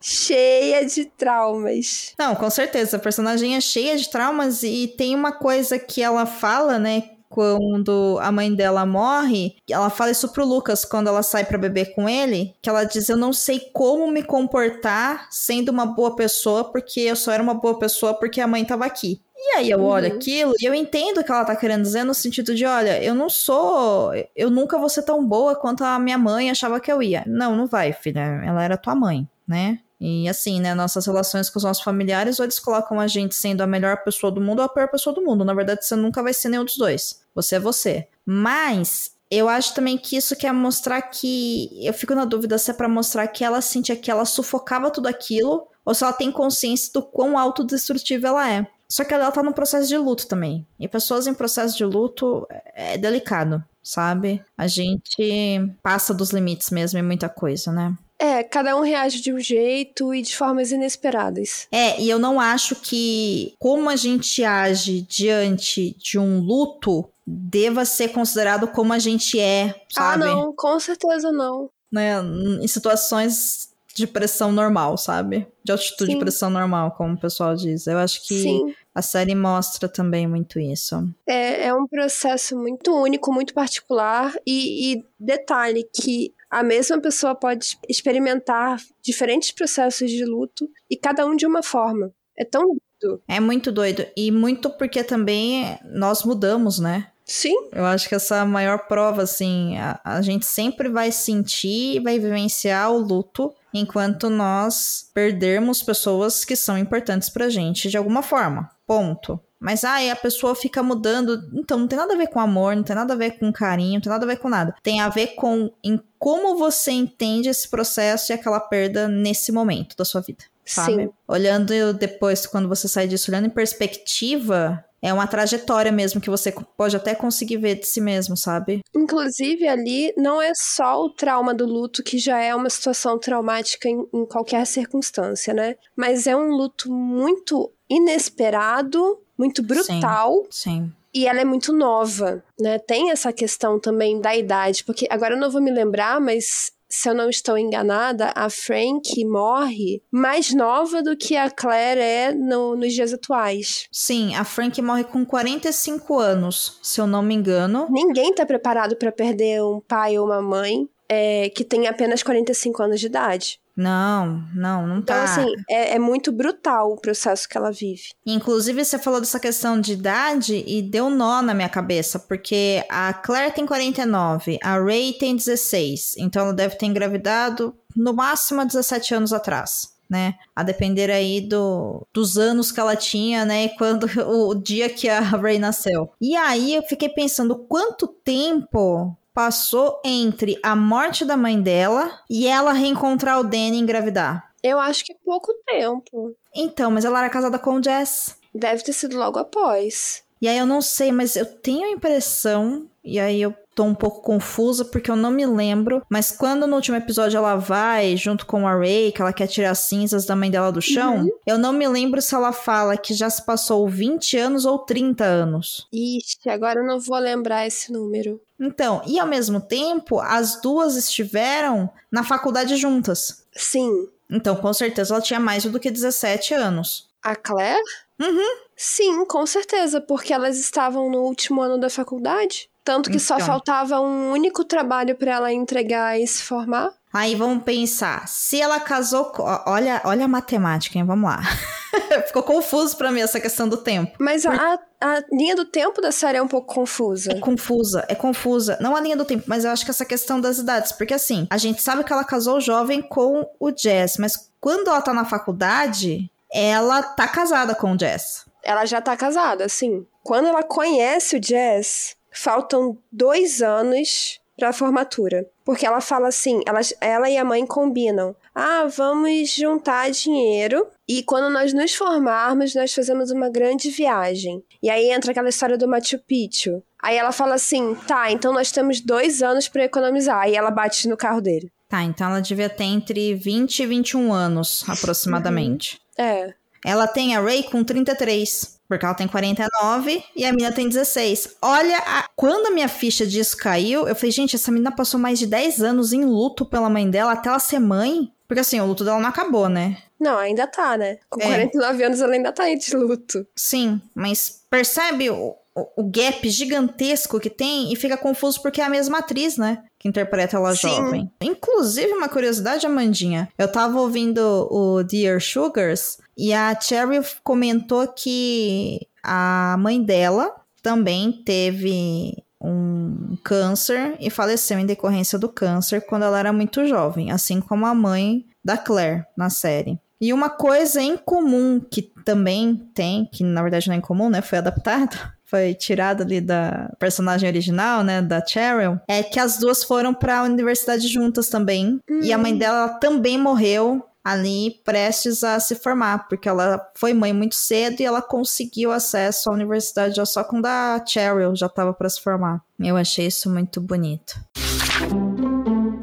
Cheia 0.00 0.86
de 0.86 1.04
traumas. 1.06 2.14
Não, 2.18 2.34
com 2.34 2.48
certeza. 2.48 2.96
A 2.96 3.00
personagem 3.00 3.56
é 3.56 3.60
cheia 3.60 3.96
de 3.96 4.08
traumas 4.08 4.62
e 4.62 4.94
tem 4.96 5.14
uma 5.14 5.32
coisa 5.32 5.78
que 5.78 6.02
ela 6.02 6.24
fala, 6.24 6.78
né? 6.78 7.10
Quando 7.28 8.18
a 8.22 8.32
mãe 8.32 8.54
dela 8.54 8.86
morre, 8.86 9.56
ela 9.68 9.90
fala 9.90 10.10
isso 10.10 10.30
pro 10.32 10.46
Lucas 10.46 10.82
quando 10.84 11.08
ela 11.08 11.22
sai 11.22 11.44
pra 11.44 11.58
beber 11.58 11.94
com 11.94 12.08
ele, 12.08 12.54
que 12.62 12.70
ela 12.70 12.84
diz: 12.84 13.06
"Eu 13.10 13.18
não 13.18 13.34
sei 13.34 13.60
como 13.74 14.10
me 14.10 14.22
comportar 14.22 15.28
sendo 15.30 15.68
uma 15.68 15.84
boa 15.84 16.16
pessoa, 16.16 16.64
porque 16.72 17.00
eu 17.00 17.14
só 17.14 17.30
era 17.32 17.42
uma 17.42 17.52
boa 17.52 17.78
pessoa 17.78 18.14
porque 18.14 18.40
a 18.40 18.46
mãe 18.46 18.64
tava 18.64 18.86
aqui". 18.86 19.20
E 19.40 19.56
aí 19.56 19.70
eu 19.70 19.80
olho 19.82 20.08
Uhum. 20.08 20.16
aquilo 20.16 20.52
e 20.60 20.64
eu 20.64 20.74
entendo 20.74 21.18
o 21.20 21.24
que 21.24 21.30
ela 21.30 21.44
tá 21.44 21.54
querendo 21.54 21.82
dizer 21.82 22.02
no 22.04 22.12
sentido 22.12 22.54
de, 22.54 22.64
olha, 22.66 23.02
eu 23.02 23.14
não 23.14 23.30
sou, 23.30 24.10
eu 24.34 24.50
nunca 24.50 24.76
vou 24.78 24.88
ser 24.88 25.02
tão 25.04 25.24
boa 25.24 25.54
quanto 25.54 25.84
a 25.84 25.98
minha 25.98 26.18
mãe 26.18 26.50
achava 26.50 26.80
que 26.80 26.90
eu 26.90 27.00
ia. 27.02 27.22
Não, 27.26 27.54
não 27.56 27.66
vai, 27.66 27.92
filha. 27.92 28.20
Ela 28.44 28.64
era 28.64 28.76
tua 28.76 28.94
mãe, 28.96 29.28
né? 29.46 29.78
E 30.00 30.28
assim, 30.28 30.60
né, 30.60 30.74
nossas 30.74 31.06
relações 31.06 31.48
com 31.50 31.58
os 31.58 31.64
nossos 31.64 31.82
familiares, 31.82 32.38
ou 32.38 32.44
eles 32.44 32.58
colocam 32.58 33.00
a 33.00 33.06
gente 33.06 33.34
sendo 33.34 33.62
a 33.62 33.66
melhor 33.66 34.02
pessoa 34.04 34.30
do 34.30 34.40
mundo 34.40 34.58
ou 34.60 34.64
a 34.64 34.68
pior 34.68 34.88
pessoa 34.88 35.14
do 35.14 35.22
mundo. 35.22 35.44
Na 35.44 35.54
verdade, 35.54 35.84
você 35.84 35.96
nunca 35.96 36.22
vai 36.22 36.32
ser 36.34 36.48
nenhum 36.48 36.64
dos 36.64 36.76
dois. 36.76 37.20
Você 37.34 37.56
é 37.56 37.60
você. 37.60 38.08
Mas 38.24 39.12
eu 39.30 39.48
acho 39.48 39.74
também 39.74 39.96
que 39.98 40.16
isso 40.16 40.34
quer 40.36 40.52
mostrar 40.52 41.00
que. 41.02 41.68
Eu 41.84 41.92
fico 41.94 42.14
na 42.14 42.24
dúvida 42.24 42.58
se 42.58 42.70
é 42.70 42.74
pra 42.74 42.88
mostrar 42.88 43.26
que 43.28 43.44
ela 43.44 43.60
sentia 43.60 43.96
que 43.96 44.10
ela 44.10 44.24
sufocava 44.24 44.90
tudo 44.90 45.06
aquilo, 45.08 45.66
ou 45.84 45.94
se 45.94 46.02
ela 46.04 46.12
tem 46.12 46.30
consciência 46.30 46.90
do 46.92 47.02
quão 47.02 47.36
autodestrutiva 47.38 48.28
ela 48.28 48.50
é. 48.50 48.66
Só 48.90 49.04
que 49.04 49.12
ela 49.12 49.30
tá 49.30 49.42
num 49.42 49.52
processo 49.52 49.88
de 49.88 49.96
luto 49.98 50.26
também. 50.26 50.66
E 50.80 50.88
pessoas 50.88 51.26
em 51.26 51.34
processo 51.34 51.76
de 51.76 51.84
luto 51.84 52.46
é 52.74 52.96
delicado, 52.96 53.62
sabe? 53.82 54.42
A 54.56 54.66
gente 54.66 55.70
passa 55.82 56.14
dos 56.14 56.30
limites 56.30 56.70
mesmo 56.70 56.98
em 56.98 57.02
muita 57.02 57.28
coisa, 57.28 57.70
né? 57.70 57.94
É, 58.18 58.42
cada 58.42 58.76
um 58.76 58.80
reage 58.80 59.20
de 59.20 59.32
um 59.32 59.38
jeito 59.38 60.12
e 60.12 60.22
de 60.22 60.36
formas 60.36 60.72
inesperadas. 60.72 61.68
É, 61.70 62.00
e 62.00 62.10
eu 62.10 62.18
não 62.18 62.40
acho 62.40 62.74
que 62.74 63.54
como 63.60 63.88
a 63.88 63.94
gente 63.94 64.42
age 64.42 65.02
diante 65.02 65.96
de 65.98 66.18
um 66.18 66.40
luto 66.40 67.08
deva 67.24 67.84
ser 67.84 68.08
considerado 68.08 68.66
como 68.68 68.92
a 68.92 68.98
gente 68.98 69.38
é, 69.38 69.82
sabe? 69.88 70.24
Ah, 70.24 70.26
não, 70.26 70.52
com 70.52 70.80
certeza 70.80 71.30
não. 71.30 71.70
Né? 71.92 72.14
Em 72.60 72.66
situações 72.66 73.67
de 73.98 74.06
pressão 74.06 74.52
normal, 74.52 74.96
sabe? 74.96 75.46
De 75.64 75.72
altitude 75.72 76.12
de 76.12 76.16
Sim. 76.16 76.20
pressão 76.20 76.48
normal, 76.48 76.92
como 76.92 77.14
o 77.14 77.20
pessoal 77.20 77.54
diz. 77.54 77.86
Eu 77.86 77.98
acho 77.98 78.26
que 78.26 78.42
Sim. 78.42 78.74
a 78.94 79.02
série 79.02 79.34
mostra 79.34 79.88
também 79.88 80.26
muito 80.26 80.58
isso. 80.58 81.06
É, 81.26 81.66
é 81.66 81.74
um 81.74 81.86
processo 81.86 82.56
muito 82.56 82.94
único, 82.94 83.32
muito 83.32 83.52
particular. 83.52 84.32
E, 84.46 84.94
e 84.94 85.04
detalhe 85.18 85.88
que 85.92 86.32
a 86.48 86.62
mesma 86.62 87.00
pessoa 87.00 87.34
pode 87.34 87.76
experimentar 87.88 88.80
diferentes 89.02 89.50
processos 89.50 90.10
de 90.10 90.24
luto 90.24 90.70
e 90.88 90.96
cada 90.96 91.26
um 91.26 91.36
de 91.36 91.46
uma 91.46 91.62
forma. 91.62 92.12
É 92.38 92.44
tão 92.44 92.62
lindo. 92.62 93.20
É 93.26 93.40
muito 93.40 93.72
doido. 93.72 94.06
E 94.16 94.30
muito 94.30 94.70
porque 94.70 95.02
também 95.02 95.78
nós 95.84 96.22
mudamos, 96.22 96.78
né? 96.78 97.08
Sim, 97.28 97.54
Eu 97.72 97.84
acho 97.84 98.08
que 98.08 98.14
essa 98.14 98.36
é 98.36 98.40
a 98.40 98.46
maior 98.46 98.88
prova, 98.88 99.22
assim, 99.22 99.76
a, 99.76 100.00
a 100.02 100.22
gente 100.22 100.46
sempre 100.46 100.88
vai 100.88 101.12
sentir 101.12 101.96
e 101.96 102.00
vai 102.00 102.18
vivenciar 102.18 102.90
o 102.90 102.96
luto 102.96 103.52
enquanto 103.72 104.30
nós 104.30 105.10
perdermos 105.14 105.82
pessoas 105.82 106.44
que 106.44 106.56
são 106.56 106.78
importantes 106.78 107.28
pra 107.28 107.48
gente 107.48 107.88
de 107.88 107.96
alguma 107.96 108.22
forma. 108.22 108.70
Ponto. 108.86 109.40
Mas 109.60 109.82
aí 109.82 110.08
a 110.08 110.16
pessoa 110.16 110.54
fica 110.54 110.82
mudando. 110.82 111.50
Então, 111.52 111.78
não 111.78 111.88
tem 111.88 111.98
nada 111.98 112.14
a 112.14 112.16
ver 112.16 112.28
com 112.28 112.38
amor, 112.38 112.76
não 112.76 112.82
tem 112.82 112.94
nada 112.94 113.14
a 113.14 113.16
ver 113.16 113.38
com 113.38 113.52
carinho, 113.52 113.94
não 113.94 114.00
tem 114.00 114.10
nada 114.10 114.24
a 114.24 114.28
ver 114.28 114.36
com 114.36 114.48
nada. 114.48 114.74
Tem 114.82 115.00
a 115.00 115.08
ver 115.08 115.34
com 115.34 115.72
em 115.82 116.00
como 116.18 116.56
você 116.56 116.92
entende 116.92 117.48
esse 117.48 117.68
processo 117.68 118.30
e 118.30 118.34
aquela 118.34 118.60
perda 118.60 119.08
nesse 119.08 119.50
momento 119.50 119.96
da 119.96 120.04
sua 120.04 120.20
vida. 120.20 120.44
Sabe? 120.64 121.04
Sim. 121.04 121.10
Olhando 121.26 121.94
depois, 121.94 122.46
quando 122.46 122.68
você 122.68 122.86
sai 122.86 123.08
disso, 123.08 123.30
olhando 123.30 123.46
em 123.46 123.50
perspectiva, 123.50 124.84
é 125.00 125.12
uma 125.12 125.26
trajetória 125.26 125.92
mesmo 125.92 126.20
que 126.20 126.30
você 126.30 126.52
pode 126.76 126.96
até 126.96 127.14
conseguir 127.14 127.56
ver 127.58 127.76
de 127.76 127.86
si 127.86 128.00
mesmo, 128.00 128.36
sabe? 128.36 128.80
Inclusive, 128.94 129.66
ali 129.66 130.12
não 130.16 130.42
é 130.42 130.52
só 130.54 131.04
o 131.04 131.10
trauma 131.10 131.54
do 131.54 131.66
luto, 131.66 132.02
que 132.02 132.18
já 132.18 132.40
é 132.40 132.54
uma 132.54 132.70
situação 132.70 133.18
traumática 133.18 133.88
em, 133.88 134.06
em 134.12 134.26
qualquer 134.26 134.66
circunstância, 134.66 135.54
né? 135.54 135.76
Mas 135.96 136.26
é 136.26 136.36
um 136.36 136.50
luto 136.50 136.92
muito 136.92 137.72
inesperado, 137.88 139.20
muito 139.36 139.62
brutal. 139.62 140.46
Sim. 140.50 140.92
E 141.14 141.26
ela 141.26 141.40
é 141.40 141.44
muito 141.44 141.72
nova, 141.72 142.42
né? 142.60 142.78
Tem 142.78 143.10
essa 143.10 143.32
questão 143.32 143.78
também 143.80 144.20
da 144.20 144.36
idade, 144.36 144.84
porque 144.84 145.06
agora 145.10 145.34
eu 145.34 145.40
não 145.40 145.50
vou 145.50 145.62
me 145.62 145.70
lembrar, 145.70 146.20
mas 146.20 146.72
se 146.88 147.08
eu 147.08 147.14
não 147.14 147.28
estou 147.28 147.58
enganada, 147.58 148.32
a 148.34 148.48
Frank 148.50 149.24
morre 149.24 150.02
mais 150.10 150.54
nova 150.54 151.02
do 151.02 151.16
que 151.16 151.36
a 151.36 151.50
Claire 151.50 152.00
é 152.00 152.32
no- 152.32 152.76
nos 152.76 152.92
dias 152.94 153.12
atuais. 153.12 153.86
Sim, 153.92 154.34
a 154.34 154.44
Frank 154.44 154.80
morre 154.80 155.04
com 155.04 155.24
45 155.24 156.18
anos, 156.18 156.78
se 156.82 157.00
eu 157.00 157.06
não 157.06 157.22
me 157.22 157.34
engano. 157.34 157.86
Ninguém 157.90 158.34
tá 158.34 158.44
preparado 158.46 158.96
para 158.96 159.12
perder 159.12 159.62
um 159.62 159.80
pai 159.80 160.18
ou 160.18 160.26
uma 160.26 160.40
mãe 160.42 160.88
é, 161.10 161.48
que 161.50 161.64
tem 161.64 161.86
apenas 161.86 162.22
45 162.22 162.82
anos 162.82 163.00
de 163.00 163.06
idade. 163.06 163.58
Não, 163.78 164.42
não, 164.52 164.88
não 164.88 164.98
Então, 164.98 165.14
tá. 165.14 165.22
assim, 165.22 165.46
é, 165.70 165.94
é 165.94 165.98
muito 166.00 166.32
brutal 166.32 166.90
o 166.90 167.00
processo 167.00 167.48
que 167.48 167.56
ela 167.56 167.70
vive. 167.70 168.08
Inclusive, 168.26 168.84
você 168.84 168.98
falou 168.98 169.20
dessa 169.20 169.38
questão 169.38 169.80
de 169.80 169.92
idade 169.92 170.64
e 170.66 170.82
deu 170.82 171.08
nó 171.08 171.40
na 171.40 171.54
minha 171.54 171.68
cabeça, 171.68 172.18
porque 172.18 172.84
a 172.88 173.12
Claire 173.12 173.54
tem 173.54 173.64
49, 173.64 174.58
a 174.60 174.80
Ray 174.80 175.12
tem 175.12 175.36
16, 175.36 176.16
então 176.18 176.42
ela 176.42 176.52
deve 176.52 176.74
ter 176.74 176.86
engravidado 176.86 177.72
no 177.94 178.12
máximo 178.12 178.60
há 178.60 178.64
17 178.64 179.14
anos 179.14 179.32
atrás. 179.32 179.96
Né? 180.10 180.36
A 180.56 180.62
depender 180.62 181.10
aí 181.10 181.38
do, 181.38 182.04
dos 182.14 182.38
anos 182.38 182.72
que 182.72 182.80
ela 182.80 182.96
tinha, 182.96 183.44
né? 183.44 183.66
E 183.66 183.76
quando 183.76 184.06
o 184.26 184.54
dia 184.54 184.88
que 184.88 185.06
a 185.06 185.20
Ray 185.20 185.58
nasceu. 185.58 186.10
E 186.18 186.34
aí 186.34 186.74
eu 186.74 186.82
fiquei 186.82 187.10
pensando 187.10 187.54
quanto 187.54 188.08
tempo 188.08 189.14
passou 189.38 190.00
entre 190.04 190.58
a 190.64 190.74
morte 190.74 191.24
da 191.24 191.36
mãe 191.36 191.62
dela 191.62 192.10
e 192.28 192.48
ela 192.48 192.72
reencontrar 192.72 193.38
o 193.38 193.44
Danny 193.44 193.76
e 193.76 193.78
engravidar. 193.78 194.50
Eu 194.64 194.80
acho 194.80 195.04
que 195.04 195.12
é 195.12 195.16
pouco 195.24 195.54
tempo. 195.64 196.34
Então, 196.52 196.90
mas 196.90 197.04
ela 197.04 197.20
era 197.20 197.30
casada 197.30 197.56
com 197.56 197.74
o 197.74 197.80
Jess. 197.80 198.36
Deve 198.52 198.82
ter 198.82 198.92
sido 198.92 199.16
logo 199.16 199.38
após. 199.38 200.24
E 200.42 200.48
aí 200.48 200.58
eu 200.58 200.66
não 200.66 200.82
sei, 200.82 201.12
mas 201.12 201.36
eu 201.36 201.46
tenho 201.46 201.84
a 201.84 201.90
impressão, 201.92 202.90
e 203.04 203.20
aí 203.20 203.40
eu 203.40 203.54
tô 203.78 203.84
um 203.84 203.94
pouco 203.94 204.20
confusa 204.22 204.84
porque 204.84 205.08
eu 205.08 205.14
não 205.14 205.30
me 205.30 205.46
lembro, 205.46 206.02
mas 206.10 206.32
quando 206.32 206.66
no 206.66 206.74
último 206.74 206.96
episódio 206.96 207.38
ela 207.38 207.54
vai 207.54 208.16
junto 208.16 208.44
com 208.44 208.66
a 208.66 208.76
Ray, 208.76 209.12
que 209.12 209.22
ela 209.22 209.32
quer 209.32 209.46
tirar 209.46 209.70
as 209.70 209.78
cinzas 209.78 210.26
da 210.26 210.34
mãe 210.34 210.50
dela 210.50 210.72
do 210.72 210.82
chão, 210.82 211.18
uhum. 211.18 211.30
eu 211.46 211.56
não 211.56 211.72
me 211.72 211.86
lembro 211.86 212.20
se 212.20 212.34
ela 212.34 212.50
fala 212.50 212.96
que 212.96 213.14
já 213.14 213.30
se 213.30 213.46
passou 213.46 213.88
20 213.88 214.36
anos 214.36 214.64
ou 214.64 214.80
30 214.80 215.22
anos. 215.22 215.86
Ixi, 215.92 216.50
agora 216.50 216.80
eu 216.80 216.86
não 216.88 216.98
vou 216.98 217.20
lembrar 217.20 217.68
esse 217.68 217.92
número. 217.92 218.40
Então, 218.58 219.00
e 219.06 219.16
ao 219.20 219.28
mesmo 219.28 219.60
tempo, 219.60 220.18
as 220.18 220.60
duas 220.60 220.96
estiveram 220.96 221.88
na 222.10 222.24
faculdade 222.24 222.74
juntas. 222.74 223.46
Sim. 223.52 224.08
Então, 224.28 224.56
com 224.56 224.72
certeza, 224.72 225.14
ela 225.14 225.22
tinha 225.22 225.38
mais 225.38 225.62
do 225.62 225.78
que 225.78 225.88
17 225.88 226.52
anos. 226.52 227.08
A 227.22 227.36
Claire? 227.36 227.80
Uhum. 228.20 228.56
Sim, 228.74 229.24
com 229.24 229.46
certeza, 229.46 230.00
porque 230.00 230.32
elas 230.32 230.58
estavam 230.58 231.08
no 231.08 231.20
último 231.20 231.62
ano 231.62 231.78
da 231.78 231.88
faculdade. 231.88 232.68
Tanto 232.88 233.10
que 233.10 233.18
então. 233.18 233.38
só 233.38 233.44
faltava 233.44 234.00
um 234.00 234.32
único 234.32 234.64
trabalho 234.64 235.14
para 235.14 235.32
ela 235.32 235.52
entregar 235.52 236.18
e 236.18 236.26
se 236.26 236.42
formar. 236.42 236.90
Aí 237.12 237.34
vamos 237.34 237.62
pensar, 237.62 238.26
se 238.26 238.58
ela 238.58 238.80
casou, 238.80 239.30
olha, 239.66 240.00
olha 240.06 240.24
a 240.24 240.28
matemática, 240.28 240.96
hein? 240.96 241.04
Vamos 241.04 241.28
lá. 241.28 241.42
Ficou 242.26 242.42
confuso 242.42 242.96
para 242.96 243.12
mim 243.12 243.20
essa 243.20 243.38
questão 243.38 243.68
do 243.68 243.76
tempo. 243.76 244.16
Mas 244.18 244.46
a, 244.46 244.78
a 245.02 245.22
linha 245.30 245.54
do 245.54 245.66
tempo 245.66 246.00
da 246.00 246.10
série 246.10 246.38
é 246.38 246.42
um 246.42 246.48
pouco 246.48 246.72
confusa. 246.72 247.32
É 247.32 247.38
confusa, 247.38 248.06
é 248.08 248.14
confusa. 248.14 248.78
Não 248.80 248.96
a 248.96 249.00
linha 249.02 249.18
do 249.18 249.26
tempo, 249.26 249.44
mas 249.46 249.66
eu 249.66 249.70
acho 249.70 249.84
que 249.84 249.90
essa 249.90 250.06
questão 250.06 250.40
das 250.40 250.56
idades. 250.56 250.90
Porque 250.90 251.12
assim, 251.12 251.46
a 251.50 251.58
gente 251.58 251.82
sabe 251.82 252.04
que 252.04 252.12
ela 252.12 252.24
casou 252.24 252.58
jovem 252.58 253.02
com 253.02 253.46
o 253.60 253.70
Jazz, 253.70 254.16
mas 254.18 254.50
quando 254.58 254.88
ela 254.88 255.02
tá 255.02 255.12
na 255.12 255.26
faculdade, 255.26 256.30
ela 256.50 257.02
tá 257.02 257.28
casada 257.28 257.74
com 257.74 257.92
o 257.92 257.96
Jazz. 257.98 258.46
Ela 258.62 258.86
já 258.86 259.02
tá 259.02 259.14
casada, 259.14 259.68
sim. 259.68 260.06
Quando 260.22 260.46
ela 260.46 260.62
conhece 260.62 261.36
o 261.36 261.40
Jazz, 261.40 262.17
faltam 262.32 262.98
dois 263.10 263.62
anos 263.62 264.40
para 264.58 264.70
a 264.70 264.72
formatura. 264.72 265.46
Porque 265.64 265.86
ela 265.86 266.00
fala 266.00 266.28
assim, 266.28 266.62
ela, 266.66 266.80
ela 267.00 267.30
e 267.30 267.36
a 267.36 267.44
mãe 267.44 267.64
combinam. 267.64 268.34
Ah, 268.54 268.86
vamos 268.88 269.50
juntar 269.50 270.10
dinheiro 270.10 270.88
e 271.06 271.22
quando 271.22 271.48
nós 271.52 271.72
nos 271.72 271.94
formarmos, 271.94 272.74
nós 272.74 272.92
fazemos 272.92 273.30
uma 273.30 273.48
grande 273.48 273.88
viagem. 273.88 274.64
E 274.82 274.90
aí 274.90 275.10
entra 275.10 275.30
aquela 275.30 275.48
história 275.48 275.78
do 275.78 275.86
Machu 275.86 276.18
Picchu. 276.18 276.82
Aí 277.00 277.16
ela 277.16 277.30
fala 277.30 277.54
assim, 277.54 277.94
tá, 278.06 278.32
então 278.32 278.52
nós 278.52 278.72
temos 278.72 279.00
dois 279.00 279.42
anos 279.42 279.68
para 279.68 279.84
economizar. 279.84 280.40
Aí 280.40 280.56
ela 280.56 280.70
bate 280.70 281.06
no 281.06 281.16
carro 281.16 281.40
dele. 281.40 281.70
Tá, 281.88 282.02
então 282.02 282.28
ela 282.28 282.40
devia 282.40 282.68
ter 282.68 282.84
entre 282.84 283.34
20 283.34 283.80
e 283.80 283.86
21 283.86 284.32
anos, 284.32 284.84
aproximadamente. 284.88 286.00
Uhum. 286.18 286.24
É. 286.24 286.54
Ela 286.84 287.06
tem 287.06 287.36
a 287.36 287.40
Ray 287.40 287.62
com 287.62 287.84
33. 287.84 288.77
Porque 288.88 289.04
ela 289.04 289.14
tem 289.14 289.28
49 289.28 290.24
e 290.34 290.46
a 290.46 290.52
mina 290.52 290.72
tem 290.72 290.88
16. 290.88 291.56
Olha, 291.60 291.98
a... 291.98 292.28
quando 292.34 292.68
a 292.68 292.70
minha 292.70 292.88
ficha 292.88 293.26
disso 293.26 293.56
caiu, 293.56 294.08
eu 294.08 294.16
falei, 294.16 294.30
gente, 294.30 294.56
essa 294.56 294.72
menina 294.72 294.90
passou 294.90 295.20
mais 295.20 295.38
de 295.38 295.46
10 295.46 295.82
anos 295.82 296.12
em 296.12 296.24
luto 296.24 296.64
pela 296.64 296.88
mãe 296.88 297.08
dela 297.08 297.32
até 297.32 297.50
ela 297.50 297.58
ser 297.58 297.78
mãe. 297.78 298.32
Porque 298.48 298.60
assim, 298.60 298.80
o 298.80 298.86
luto 298.86 299.04
dela 299.04 299.20
não 299.20 299.28
acabou, 299.28 299.68
né? 299.68 299.98
Não, 300.18 300.38
ainda 300.38 300.66
tá, 300.66 300.96
né? 300.96 301.18
Com 301.28 301.40
é. 301.40 301.46
49 301.46 302.02
anos 302.02 302.20
ela 302.20 302.32
ainda 302.32 302.50
tá 302.50 302.64
de 302.74 302.96
luto. 302.96 303.46
Sim, 303.54 304.00
mas 304.14 304.62
percebe 304.70 305.28
o, 305.30 305.54
o, 305.96 306.04
gap 306.04 306.48
gigantesco 306.48 307.38
que 307.38 307.50
tem 307.50 307.92
e 307.92 307.96
fica 307.96 308.16
confuso 308.16 308.60
porque 308.60 308.80
é 308.80 308.84
a 308.84 308.90
mesma 308.90 309.18
atriz, 309.18 309.56
né? 309.56 309.84
Que 309.98 310.08
interpreta 310.08 310.56
ela 310.56 310.74
Sim. 310.74 310.88
jovem. 310.88 311.30
Inclusive, 311.40 312.12
uma 312.12 312.28
curiosidade, 312.28 312.86
Amandinha. 312.86 313.48
Eu 313.56 313.70
tava 313.70 314.00
ouvindo 314.00 314.40
o 314.70 315.02
Dear 315.02 315.40
Sugars 315.40 316.18
e 316.38 316.54
a 316.54 316.78
Cherry 316.80 317.20
comentou 317.42 318.06
que 318.06 319.00
a 319.22 319.76
mãe 319.80 320.00
dela 320.00 320.54
também 320.80 321.32
teve 321.32 322.42
um 322.60 323.36
câncer 323.42 324.16
e 324.20 324.30
faleceu 324.30 324.78
em 324.78 324.86
decorrência 324.86 325.36
do 325.36 325.48
câncer 325.48 326.00
quando 326.02 326.24
ela 326.24 326.38
era 326.38 326.52
muito 326.52 326.86
jovem, 326.86 327.32
assim 327.32 327.60
como 327.60 327.84
a 327.86 327.94
mãe 327.94 328.46
da 328.64 328.76
Claire 328.76 329.24
na 329.36 329.50
série. 329.50 329.98
E 330.20 330.32
uma 330.32 330.48
coisa 330.48 331.00
em 331.00 331.16
comum 331.16 331.80
que 331.80 332.02
também 332.24 332.88
tem, 332.94 333.28
que 333.32 333.42
na 333.42 333.62
verdade 333.62 333.88
não 333.88 333.94
é 333.94 333.98
incomum, 333.98 334.28
né? 334.28 334.40
Foi 334.40 334.58
adaptado, 334.58 335.16
foi 335.44 335.74
tirado 335.74 336.22
ali 336.22 336.40
da 336.40 336.92
personagem 336.98 337.48
original, 337.48 338.04
né, 338.04 338.20
da 338.20 338.44
Cheryl, 338.44 339.00
é 339.08 339.22
que 339.22 339.40
as 339.40 339.56
duas 339.56 339.82
foram 339.82 340.12
para 340.12 340.40
a 340.40 340.42
universidade 340.42 341.08
juntas 341.08 341.48
também. 341.48 341.98
Uhum. 342.08 342.20
E 342.22 342.32
a 342.32 342.38
mãe 342.38 342.56
dela 342.56 342.88
também 343.00 343.38
morreu 343.38 344.04
ali 344.28 344.78
prestes 344.84 345.42
a 345.42 345.58
se 345.58 345.74
formar, 345.74 346.28
porque 346.28 346.46
ela 346.46 346.78
foi 346.94 347.14
mãe 347.14 347.32
muito 347.32 347.54
cedo 347.54 348.00
e 348.00 348.04
ela 348.04 348.20
conseguiu 348.20 348.92
acesso 348.92 349.48
à 349.48 349.54
universidade 349.54 350.16
já 350.16 350.26
só 350.26 350.44
quando 350.44 350.66
a 350.66 351.02
Cheryl 351.06 351.56
já 351.56 351.64
estava 351.64 351.94
para 351.94 352.10
se 352.10 352.20
formar. 352.20 352.62
Eu 352.78 352.98
achei 352.98 353.26
isso 353.26 353.48
muito 353.48 353.80
bonito. 353.80 354.38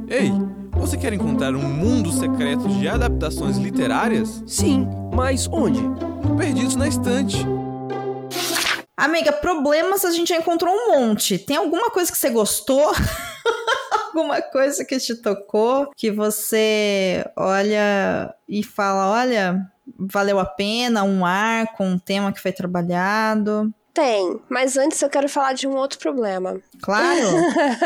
Ei, 0.09 0.31
você 0.71 0.97
quer 0.97 1.13
encontrar 1.13 1.53
um 1.53 1.61
mundo 1.61 2.11
secreto 2.11 2.67
de 2.67 2.87
adaptações 2.87 3.57
literárias? 3.57 4.43
Sim, 4.47 4.87
mas 5.13 5.47
onde? 5.51 5.81
Perdidos 6.35 6.75
na 6.75 6.87
estante. 6.87 7.37
Amiga, 8.97 9.31
problemas 9.33 10.03
a 10.03 10.09
gente 10.09 10.29
já 10.29 10.37
encontrou 10.37 10.73
um 10.73 10.99
monte. 10.99 11.37
Tem 11.37 11.57
alguma 11.57 11.91
coisa 11.91 12.11
que 12.11 12.17
você 12.17 12.31
gostou? 12.31 12.91
alguma 14.15 14.41
coisa 14.41 14.85
que 14.85 14.97
te 14.97 15.13
tocou, 15.15 15.91
que 15.95 16.09
você 16.09 17.25
olha 17.35 18.33
e 18.47 18.63
fala, 18.63 19.11
olha, 19.11 19.69
valeu 19.99 20.39
a 20.39 20.45
pena, 20.45 21.03
um 21.03 21.25
arco, 21.25 21.83
um 21.83 21.99
tema 21.99 22.31
que 22.31 22.41
foi 22.41 22.53
trabalhado? 22.53 23.73
Tem, 23.93 24.39
mas 24.49 24.77
antes 24.77 25.01
eu 25.01 25.09
quero 25.09 25.27
falar 25.27 25.53
de 25.53 25.67
um 25.67 25.75
outro 25.75 25.99
problema. 25.99 26.61
Claro. 26.81 27.27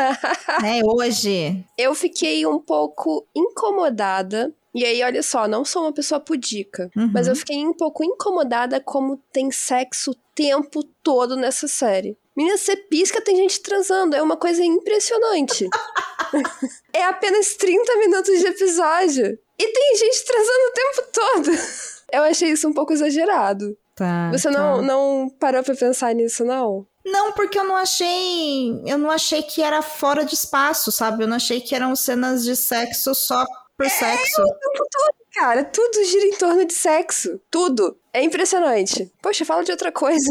é 0.64 0.82
hoje. 0.84 1.66
Eu 1.78 1.94
fiquei 1.96 2.46
um 2.46 2.60
pouco 2.60 3.26
incomodada 3.36 4.54
e 4.74 4.86
aí, 4.86 5.02
olha 5.04 5.24
só, 5.24 5.48
não 5.48 5.66
sou 5.66 5.84
uma 5.84 5.92
pessoa 5.92 6.20
pudica, 6.20 6.92
uhum. 6.96 7.10
mas 7.12 7.28
eu 7.28 7.36
fiquei 7.36 7.66
um 7.66 7.74
pouco 7.74 8.04
incomodada 8.04 8.80
como 8.80 9.18
tem 9.34 9.52
sexo 9.52 10.12
o 10.12 10.16
tempo 10.36 10.84
todo 11.04 11.36
nessa 11.36 11.68
série. 11.68 12.16
Menina, 12.40 12.58
você 12.58 12.76
pisca, 12.76 13.20
tem 13.22 13.36
gente 13.36 13.62
transando. 13.62 14.16
É 14.16 14.22
uma 14.22 14.38
coisa 14.38 14.64
impressionante. 14.64 15.68
é 16.94 17.04
apenas 17.06 17.56
30 17.56 17.96
minutos 17.98 18.40
de 18.40 18.48
episódio. 18.48 19.40
E 19.58 19.68
tem 19.68 19.96
gente 19.98 20.26
transando 20.26 20.66
o 20.68 20.74
tempo 20.74 21.12
todo. 21.12 21.52
Eu 22.12 22.24
achei 22.24 22.50
isso 22.50 22.68
um 22.68 22.74
pouco 22.74 22.94
exagerado. 22.94 23.78
Tá, 23.96 24.32
Você 24.32 24.50
tá. 24.50 24.58
Não, 24.58 24.82
não 24.82 25.30
parou 25.40 25.62
pra 25.62 25.76
pensar 25.76 26.16
nisso, 26.16 26.44
não? 26.44 26.88
Não, 27.06 27.32
porque 27.34 27.60
eu 27.60 27.64
não 27.64 27.76
achei. 27.76 28.82
Eu 28.86 28.98
não 28.98 29.12
achei 29.12 29.44
que 29.44 29.62
era 29.62 29.82
fora 29.82 30.24
de 30.24 30.34
espaço, 30.34 30.92
sabe? 30.92 31.24
Eu 31.24 31.28
não 31.28 31.36
achei 31.36 31.60
que 31.60 31.76
eram 31.76 31.96
cenas 31.96 32.44
de 32.44 32.56
sexo 32.56 33.14
só 33.14 33.46
por 33.78 33.86
é, 33.86 33.90
sexo. 33.90 34.42
O 34.42 34.46
tempo 34.46 34.88
todo, 34.92 35.16
cara. 35.40 35.64
Tudo 35.64 36.04
gira 36.06 36.26
em 36.26 36.38
torno 36.38 36.66
de 36.66 36.74
sexo. 36.74 37.40
Tudo. 37.50 37.96
É 38.12 38.24
impressionante. 38.24 39.12
Poxa, 39.22 39.46
fala 39.46 39.64
de 39.64 39.72
outra 39.72 39.92
coisa. 39.92 40.30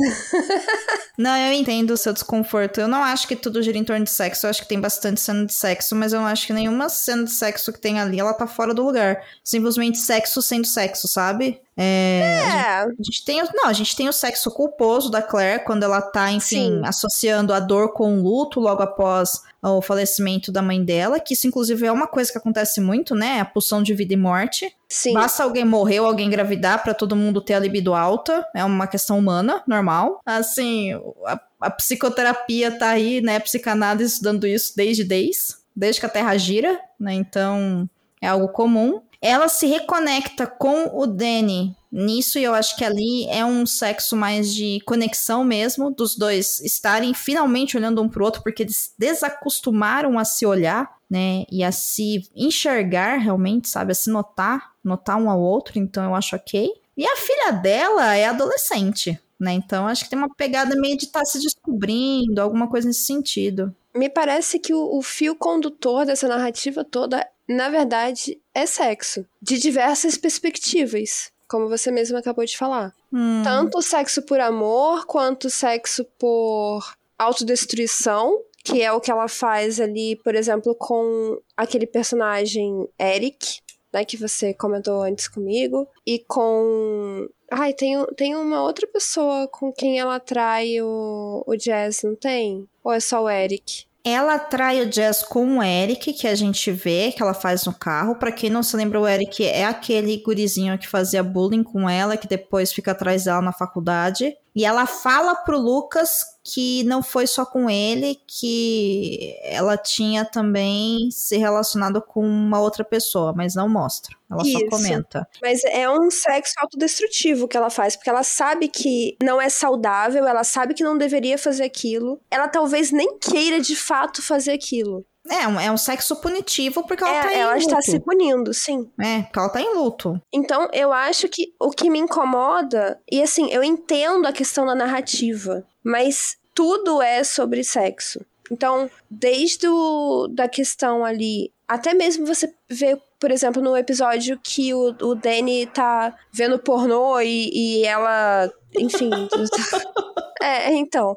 não, 1.16 1.36
eu 1.36 1.52
entendo 1.52 1.92
o 1.92 1.96
seu 1.96 2.12
desconforto. 2.12 2.80
Eu 2.80 2.88
não 2.88 3.04
acho 3.04 3.28
que 3.28 3.36
tudo 3.36 3.62
gira 3.62 3.78
em 3.78 3.84
torno 3.84 4.04
de 4.04 4.10
sexo. 4.10 4.46
Eu 4.46 4.50
acho 4.50 4.62
que 4.62 4.68
tem 4.68 4.80
bastante 4.80 5.20
cena 5.20 5.46
de 5.46 5.54
sexo, 5.54 5.94
mas 5.94 6.12
eu 6.12 6.20
não 6.20 6.26
acho 6.26 6.46
que 6.46 6.52
nenhuma 6.52 6.88
cena 6.88 7.22
de 7.22 7.30
sexo 7.30 7.72
que 7.72 7.78
tem 7.78 8.00
ali, 8.00 8.18
ela 8.18 8.34
tá 8.34 8.48
fora 8.48 8.74
do 8.74 8.84
lugar. 8.84 9.24
Simplesmente 9.44 9.98
sexo 9.98 10.42
sendo 10.42 10.66
sexo, 10.66 11.06
sabe? 11.06 11.60
É, 11.76 12.20
é. 12.20 12.60
A, 12.80 12.86
gente, 12.88 13.00
a, 13.00 13.04
gente, 13.04 13.24
tem, 13.24 13.42
não, 13.54 13.66
a 13.66 13.72
gente 13.72 13.94
tem 13.94 14.08
o 14.08 14.12
sexo 14.12 14.50
culposo 14.50 15.08
da 15.08 15.22
Claire 15.22 15.64
quando 15.64 15.84
ela 15.84 16.02
tá, 16.02 16.32
enfim, 16.32 16.80
Sim. 16.80 16.82
associando 16.84 17.52
a 17.52 17.60
dor 17.60 17.92
com 17.92 18.18
o 18.18 18.22
luto 18.22 18.58
logo 18.58 18.82
após 18.82 19.42
o 19.62 19.80
falecimento 19.80 20.50
da 20.50 20.62
mãe 20.62 20.84
dela, 20.84 21.20
que 21.20 21.34
isso 21.34 21.46
inclusive 21.46 21.86
é 21.86 21.92
uma 21.92 22.08
coisa 22.08 22.32
que 22.32 22.38
acontece 22.38 22.80
muito, 22.80 23.14
né? 23.14 23.40
A 23.40 23.44
pulsão 23.44 23.82
de 23.82 23.94
vida 23.94 24.14
e 24.14 24.16
morte. 24.16 24.74
Sim. 24.88 25.12
Basta 25.12 25.44
alguém 25.44 25.64
morrer 25.64 26.00
ou 26.00 26.06
alguém 26.06 26.26
engravidar 26.26 26.82
para 26.82 26.94
todo 26.94 27.14
mundo 27.14 27.42
ter 27.42 27.54
a 27.54 27.58
libido 27.58 27.94
alta, 27.94 28.46
é 28.54 28.64
uma 28.64 28.86
questão 28.86 29.18
humana, 29.18 29.62
normal. 29.66 30.20
Assim, 30.24 30.94
a, 31.26 31.40
a 31.60 31.70
psicoterapia 31.70 32.70
tá 32.70 32.88
aí, 32.88 33.20
né? 33.20 33.36
A 33.36 33.40
psicanálise 33.40 34.14
estudando 34.14 34.46
isso 34.46 34.72
desde 34.74 35.04
desde, 35.04 35.58
desde 35.76 36.00
que 36.00 36.06
a 36.06 36.10
Terra 36.10 36.36
gira, 36.38 36.80
né? 36.98 37.12
Então, 37.12 37.88
é 38.20 38.28
algo 38.28 38.48
comum. 38.48 39.02
Ela 39.20 39.48
se 39.48 39.66
reconecta 39.66 40.46
com 40.46 40.90
o 40.92 41.06
Danny 41.06 41.76
nisso, 41.90 42.38
e 42.38 42.44
eu 42.44 42.54
acho 42.54 42.76
que 42.76 42.84
ali 42.84 43.26
é 43.28 43.44
um 43.44 43.66
sexo 43.66 44.14
mais 44.14 44.54
de 44.54 44.80
conexão 44.86 45.42
mesmo, 45.42 45.90
dos 45.90 46.16
dois 46.16 46.60
estarem 46.60 47.12
finalmente 47.14 47.76
olhando 47.76 48.00
um 48.00 48.08
pro 48.08 48.24
outro, 48.24 48.42
porque 48.42 48.62
eles 48.62 48.92
desacostumaram 48.96 50.18
a 50.18 50.24
se 50.24 50.46
olhar, 50.46 50.88
né? 51.10 51.44
E 51.50 51.64
a 51.64 51.72
se 51.72 52.28
enxergar 52.36 53.16
realmente, 53.16 53.68
sabe? 53.68 53.92
A 53.92 53.94
se 53.94 54.10
notar, 54.10 54.72
notar 54.84 55.16
um 55.16 55.30
ao 55.30 55.40
outro, 55.40 55.78
então 55.78 56.04
eu 56.04 56.14
acho 56.14 56.36
ok. 56.36 56.70
E 56.96 57.06
a 57.06 57.16
filha 57.16 57.52
dela 57.52 58.14
é 58.14 58.26
adolescente, 58.26 59.18
né? 59.38 59.52
Então 59.52 59.88
acho 59.88 60.04
que 60.04 60.10
tem 60.10 60.18
uma 60.18 60.34
pegada 60.34 60.76
meio 60.76 60.96
de 60.96 61.06
estar 61.06 61.20
tá 61.20 61.24
se 61.24 61.40
descobrindo, 61.40 62.40
alguma 62.40 62.68
coisa 62.68 62.86
nesse 62.86 63.02
sentido. 63.02 63.74
Me 63.94 64.08
parece 64.08 64.58
que 64.58 64.74
o, 64.74 64.98
o 64.98 65.02
fio 65.02 65.34
condutor 65.34 66.04
dessa 66.04 66.28
narrativa 66.28 66.84
toda 66.84 67.26
na 67.48 67.70
verdade, 67.70 68.38
é 68.54 68.66
sexo. 68.66 69.24
De 69.40 69.58
diversas 69.58 70.18
perspectivas, 70.18 71.32
como 71.48 71.68
você 71.68 71.90
mesmo 71.90 72.18
acabou 72.18 72.44
de 72.44 72.56
falar. 72.56 72.92
Hum. 73.12 73.42
Tanto 73.42 73.80
sexo 73.80 74.22
por 74.22 74.38
amor, 74.38 75.06
quanto 75.06 75.48
sexo 75.48 76.04
por 76.18 76.94
autodestruição, 77.18 78.42
que 78.62 78.82
é 78.82 78.92
o 78.92 79.00
que 79.00 79.10
ela 79.10 79.28
faz 79.28 79.80
ali, 79.80 80.16
por 80.16 80.34
exemplo, 80.34 80.74
com 80.74 81.40
aquele 81.56 81.86
personagem 81.86 82.86
Eric, 83.00 83.60
né, 83.90 84.04
que 84.04 84.18
você 84.18 84.52
comentou 84.52 85.02
antes 85.02 85.26
comigo, 85.26 85.88
e 86.06 86.18
com. 86.18 87.26
Ai, 87.50 87.72
tem, 87.72 88.04
tem 88.14 88.36
uma 88.36 88.62
outra 88.62 88.86
pessoa 88.86 89.48
com 89.48 89.72
quem 89.72 89.98
ela 89.98 90.16
atrai 90.16 90.82
o, 90.82 91.42
o 91.46 91.56
Jazz, 91.56 92.02
não 92.02 92.14
tem? 92.14 92.68
Ou 92.84 92.92
é 92.92 93.00
só 93.00 93.22
o 93.22 93.30
Eric? 93.30 93.87
Ela 94.04 94.34
atrai 94.34 94.80
o 94.80 94.88
Jazz 94.88 95.22
com 95.22 95.58
o 95.58 95.62
Eric, 95.62 96.12
que 96.12 96.26
a 96.26 96.34
gente 96.34 96.70
vê, 96.70 97.12
que 97.12 97.22
ela 97.22 97.34
faz 97.34 97.64
no 97.64 97.74
carro. 97.74 98.16
Para 98.16 98.32
quem 98.32 98.48
não 98.48 98.62
se 98.62 98.76
lembra, 98.76 99.00
o 99.00 99.06
Eric 99.06 99.44
é 99.44 99.64
aquele 99.64 100.16
gurizinho 100.18 100.78
que 100.78 100.88
fazia 100.88 101.22
bullying 101.22 101.62
com 101.62 101.88
ela, 101.88 102.16
que 102.16 102.28
depois 102.28 102.72
fica 102.72 102.92
atrás 102.92 103.24
dela 103.24 103.42
na 103.42 103.52
faculdade. 103.52 104.34
E 104.54 104.64
ela 104.64 104.86
fala 104.86 105.34
pro 105.34 105.58
Lucas 105.58 106.10
que 106.52 106.82
não 106.84 107.02
foi 107.02 107.26
só 107.26 107.44
com 107.44 107.68
ele, 107.68 108.18
que 108.26 109.36
ela 109.42 109.76
tinha 109.76 110.24
também 110.24 111.10
se 111.10 111.36
relacionado 111.36 112.00
com 112.00 112.26
uma 112.26 112.58
outra 112.58 112.82
pessoa, 112.82 113.34
mas 113.36 113.54
não 113.54 113.68
mostra. 113.68 114.16
Ela 114.30 114.42
Isso. 114.42 114.58
só 114.58 114.68
comenta. 114.68 115.28
Mas 115.42 115.62
é 115.64 115.88
um 115.90 116.10
sexo 116.10 116.54
autodestrutivo 116.58 117.46
que 117.46 117.56
ela 117.56 117.70
faz, 117.70 117.96
porque 117.96 118.10
ela 118.10 118.22
sabe 118.22 118.68
que 118.68 119.16
não 119.22 119.40
é 119.40 119.48
saudável, 119.48 120.26
ela 120.26 120.44
sabe 120.44 120.74
que 120.74 120.84
não 120.84 120.96
deveria 120.96 121.38
fazer 121.38 121.64
aquilo. 121.64 122.20
Ela 122.30 122.48
talvez 122.48 122.90
nem 122.90 123.18
queira 123.18 123.60
de 123.60 123.76
fato 123.76 124.22
fazer 124.22 124.52
aquilo. 124.52 125.04
É, 125.30 125.46
um- 125.48 125.60
é 125.60 125.70
um 125.70 125.76
sexo 125.76 126.16
punitivo 126.16 126.86
porque 126.86 127.02
ela 127.04 127.12
É, 127.16 127.20
tá 127.22 127.32
em 127.34 127.38
ela 127.38 127.54
luto. 127.54 127.66
está 127.66 127.80
se 127.82 128.00
punindo, 128.00 128.52
sim. 128.54 128.90
É, 129.00 129.22
porque 129.22 129.38
ela 129.38 129.48
tá 129.48 129.60
em 129.60 129.74
luto. 129.74 130.20
Então, 130.32 130.68
eu 130.72 130.92
acho 130.92 131.28
que 131.28 131.52
o 131.60 131.70
que 131.70 131.90
me 131.90 131.98
incomoda, 131.98 132.98
e 133.10 133.22
assim, 133.22 133.50
eu 133.52 133.62
entendo 133.62 134.26
a 134.26 134.32
questão 134.32 134.64
da 134.66 134.74
narrativa, 134.74 135.64
mas 135.84 136.36
tudo 136.54 137.00
é 137.02 137.22
sobre 137.24 137.62
sexo. 137.62 138.20
Então, 138.50 138.90
desde 139.10 139.68
o, 139.68 140.26
da 140.30 140.48
questão 140.48 141.04
ali, 141.04 141.52
até 141.68 141.92
mesmo 141.92 142.26
você 142.26 142.52
vê, 142.68 142.98
por 143.18 143.30
exemplo, 143.30 143.62
no 143.62 143.76
episódio 143.76 144.38
que 144.42 144.72
o, 144.72 144.94
o 145.02 145.14
Danny 145.14 145.66
tá 145.66 146.14
vendo 146.32 146.58
pornô 146.58 147.20
e, 147.20 147.50
e 147.52 147.84
ela, 147.84 148.50
enfim. 148.76 149.10
é, 150.40 150.72
então. 150.74 151.16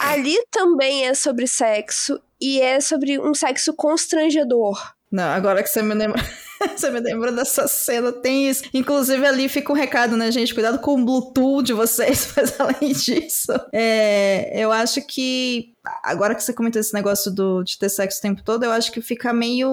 Ali 0.00 0.36
também 0.50 1.06
é 1.06 1.14
sobre 1.14 1.46
sexo 1.46 2.20
e 2.40 2.60
é 2.60 2.80
sobre 2.80 3.18
um 3.18 3.32
sexo 3.32 3.72
constrangedor. 3.74 4.94
Não, 5.10 5.30
agora 5.30 5.62
que 5.62 5.68
você 5.68 5.80
me 5.80 5.94
lembra. 5.94 6.20
você 6.76 6.90
me 6.90 6.98
lembra 6.98 7.30
dessa 7.30 7.68
cena, 7.68 8.10
tem 8.10 8.48
isso. 8.48 8.64
Inclusive, 8.74 9.24
ali 9.24 9.48
fica 9.48 9.72
um 9.72 9.76
recado, 9.76 10.16
né, 10.16 10.30
gente? 10.32 10.52
Cuidado 10.52 10.80
com 10.80 11.00
o 11.00 11.04
Bluetooth 11.04 11.62
de 11.62 11.72
vocês, 11.72 12.32
mas 12.36 12.60
além 12.60 12.92
disso. 12.92 13.52
É, 13.72 14.50
eu 14.60 14.72
acho 14.72 15.00
que. 15.06 15.72
Agora 16.02 16.34
que 16.34 16.42
você 16.42 16.52
comentou 16.52 16.80
esse 16.80 16.92
negócio 16.92 17.30
do, 17.30 17.62
de 17.62 17.78
ter 17.78 17.88
sexo 17.88 18.18
o 18.18 18.22
tempo 18.22 18.42
todo, 18.42 18.64
eu 18.64 18.72
acho 18.72 18.90
que 18.90 19.00
fica 19.00 19.32
meio. 19.32 19.68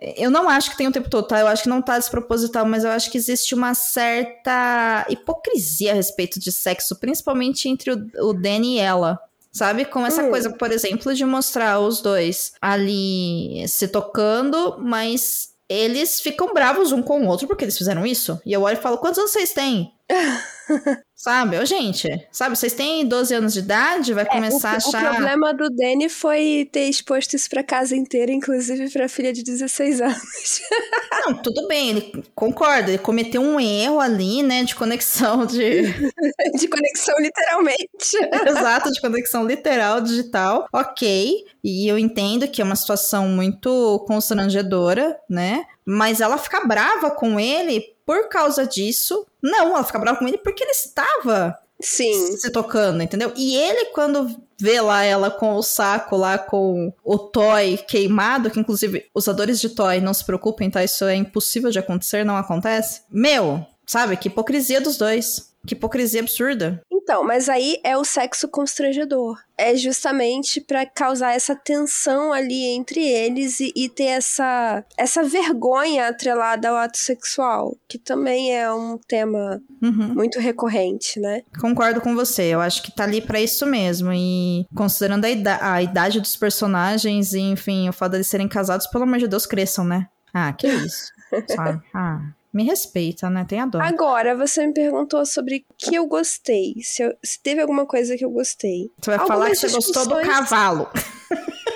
Eu 0.00 0.30
não 0.30 0.48
acho 0.48 0.70
que 0.70 0.76
tem 0.78 0.88
o 0.88 0.92
tempo 0.92 1.10
todo, 1.10 1.26
tá? 1.26 1.40
Eu 1.40 1.46
acho 1.46 1.64
que 1.64 1.68
não 1.68 1.82
tá 1.82 1.98
desproposital, 1.98 2.64
mas 2.64 2.84
eu 2.84 2.90
acho 2.90 3.10
que 3.10 3.18
existe 3.18 3.54
uma 3.54 3.74
certa 3.74 5.04
hipocrisia 5.10 5.92
a 5.92 5.94
respeito 5.94 6.40
de 6.40 6.50
sexo, 6.50 6.96
principalmente 6.98 7.68
entre 7.68 7.90
o, 7.92 8.28
o 8.28 8.32
Danny 8.32 8.76
e 8.76 8.78
ela. 8.78 9.18
Sabe? 9.52 9.84
Com 9.84 10.06
essa 10.06 10.22
Hum. 10.22 10.30
coisa, 10.30 10.50
por 10.50 10.70
exemplo, 10.72 11.12
de 11.14 11.24
mostrar 11.24 11.80
os 11.80 12.00
dois 12.00 12.52
ali 12.62 13.66
se 13.68 13.88
tocando, 13.88 14.76
mas 14.78 15.50
eles 15.68 16.20
ficam 16.20 16.54
bravos 16.54 16.92
um 16.92 17.02
com 17.02 17.20
o 17.22 17.26
outro 17.26 17.46
porque 17.46 17.64
eles 17.64 17.76
fizeram 17.76 18.06
isso. 18.06 18.40
E 18.46 18.52
eu 18.52 18.62
olho 18.62 18.78
e 18.78 18.80
falo: 18.80 18.98
quantos 18.98 19.18
anos 19.18 19.32
vocês 19.32 19.52
têm? 19.52 19.92
sabe? 21.20 21.58
Ô, 21.58 21.64
gente, 21.66 22.08
sabe? 22.32 22.56
Vocês 22.56 22.72
têm 22.72 23.06
12 23.06 23.34
anos 23.34 23.52
de 23.52 23.58
idade? 23.58 24.14
Vai 24.14 24.24
começar 24.24 24.68
É, 24.68 24.72
o, 24.72 24.74
a 24.74 24.76
achar. 24.78 25.12
O 25.12 25.16
problema 25.16 25.52
do 25.52 25.68
Danny 25.68 26.08
foi 26.08 26.66
ter 26.72 26.88
exposto 26.88 27.34
isso 27.34 27.48
pra 27.50 27.62
casa 27.62 27.94
inteira, 27.94 28.32
inclusive 28.32 28.88
pra 28.90 29.06
filha 29.06 29.30
de 29.30 29.42
16 29.42 30.00
anos. 30.00 30.62
Não, 31.26 31.34
tudo 31.42 31.68
bem, 31.68 31.90
ele 31.90 32.24
concorda, 32.34 32.90
ele 32.90 32.98
cometeu 32.98 33.42
um 33.42 33.60
erro 33.60 34.00
ali, 34.00 34.42
né, 34.42 34.64
de 34.64 34.74
conexão 34.74 35.44
de. 35.44 35.82
de 36.58 36.68
conexão, 36.68 37.14
literalmente. 37.18 38.16
Exato, 38.48 38.90
de 38.90 39.00
conexão 39.00 39.44
literal, 39.44 40.00
digital, 40.00 40.66
ok. 40.72 41.44
E 41.62 41.86
eu 41.86 41.98
entendo 41.98 42.48
que 42.48 42.62
é 42.62 42.64
uma 42.64 42.76
situação 42.76 43.28
muito 43.28 44.02
constrangedora, 44.08 45.18
né? 45.28 45.66
Mas 45.84 46.22
ela 46.22 46.38
fica 46.38 46.66
brava 46.66 47.10
com 47.10 47.38
ele 47.38 47.84
por 48.10 48.28
causa 48.28 48.66
disso. 48.66 49.24
Não, 49.40 49.68
ela 49.68 49.84
fica 49.84 49.96
brava 50.00 50.18
com 50.18 50.26
ele 50.26 50.38
porque 50.38 50.64
ele 50.64 50.72
estava 50.72 51.56
Sim. 51.80 52.36
se 52.36 52.50
tocando, 52.50 53.00
entendeu? 53.00 53.32
E 53.36 53.54
ele, 53.54 53.84
quando 53.92 54.36
vê 54.60 54.80
lá 54.80 55.04
ela 55.04 55.30
com 55.30 55.54
o 55.54 55.62
saco 55.62 56.16
lá 56.16 56.36
com 56.36 56.92
o 57.04 57.16
toy 57.16 57.78
queimado, 57.78 58.50
que 58.50 58.58
inclusive 58.58 59.06
usadores 59.14 59.60
de 59.60 59.68
toy, 59.68 60.00
não 60.00 60.12
se 60.12 60.24
preocupem, 60.24 60.68
tá? 60.68 60.82
Isso 60.82 61.04
é 61.04 61.14
impossível 61.14 61.70
de 61.70 61.78
acontecer, 61.78 62.24
não 62.24 62.36
acontece. 62.36 63.02
Meu, 63.08 63.64
sabe? 63.86 64.16
Que 64.16 64.26
hipocrisia 64.26 64.80
dos 64.80 64.98
dois. 64.98 65.54
Que 65.64 65.74
hipocrisia 65.74 66.20
absurda. 66.20 66.82
Então, 67.02 67.24
mas 67.24 67.48
aí 67.48 67.78
é 67.84 67.96
o 67.96 68.04
sexo 68.04 68.48
constrangedor. 68.48 69.36
É 69.56 69.74
justamente 69.76 70.60
pra 70.60 70.86
causar 70.86 71.34
essa 71.34 71.54
tensão 71.54 72.32
ali 72.32 72.64
entre 72.66 73.00
eles 73.06 73.60
e, 73.60 73.72
e 73.76 73.88
ter 73.88 74.04
essa, 74.04 74.84
essa 74.96 75.22
vergonha 75.22 76.08
atrelada 76.08 76.68
ao 76.70 76.76
ato 76.76 76.96
sexual, 76.98 77.76
que 77.88 77.98
também 77.98 78.54
é 78.56 78.72
um 78.72 78.98
tema 79.08 79.60
Uhum. 79.82 80.14
muito 80.14 80.38
recorrente, 80.38 81.18
né? 81.18 81.40
Concordo 81.58 82.00
com 82.02 82.14
você, 82.14 82.42
eu 82.44 82.60
acho 82.60 82.82
que 82.82 82.94
tá 82.94 83.04
ali 83.04 83.20
pra 83.22 83.40
isso 83.40 83.64
mesmo. 83.66 84.12
E 84.12 84.66
considerando 84.74 85.24
a, 85.24 85.30
ida- 85.30 85.58
a 85.60 85.82
idade 85.82 86.20
dos 86.20 86.36
personagens 86.36 87.32
e, 87.32 87.40
enfim, 87.40 87.88
o 87.88 87.92
fato 87.92 88.16
de 88.18 88.24
serem 88.24 88.46
casados, 88.48 88.86
pelo 88.86 89.04
amor 89.04 89.18
de 89.18 89.26
Deus, 89.28 89.46
cresçam, 89.46 89.84
né? 89.84 90.06
Ah, 90.34 90.52
que 90.52 90.66
isso. 90.68 91.10
sabe? 91.54 91.80
Ah, 91.94 92.20
me 92.52 92.64
respeita, 92.64 93.28
né? 93.30 93.44
Tem 93.48 93.60
a 93.60 93.66
dó. 93.66 93.80
Agora, 93.80 94.34
você 94.36 94.66
me 94.66 94.72
perguntou 94.72 95.24
sobre 95.26 95.64
o 95.68 95.74
que 95.78 95.94
eu 95.94 96.06
gostei. 96.06 96.74
Se, 96.82 97.02
eu- 97.02 97.14
se 97.22 97.40
teve 97.42 97.60
alguma 97.60 97.86
coisa 97.86 98.16
que 98.16 98.24
eu 98.24 98.30
gostei. 98.30 98.90
Você 99.00 99.10
vai 99.16 99.18
falar 99.26 99.50
que 99.50 99.52
algumas 99.52 99.58
você 99.60 99.68
gostou 99.70 100.06
do 100.06 100.20
cavalo. 100.26 100.88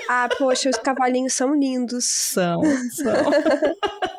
Ah, 0.09 0.29
poxa, 0.37 0.69
os 0.69 0.77
cavalinhos 0.77 1.33
são 1.33 1.55
lindos. 1.55 2.05
São, 2.05 2.61
são. 2.91 3.13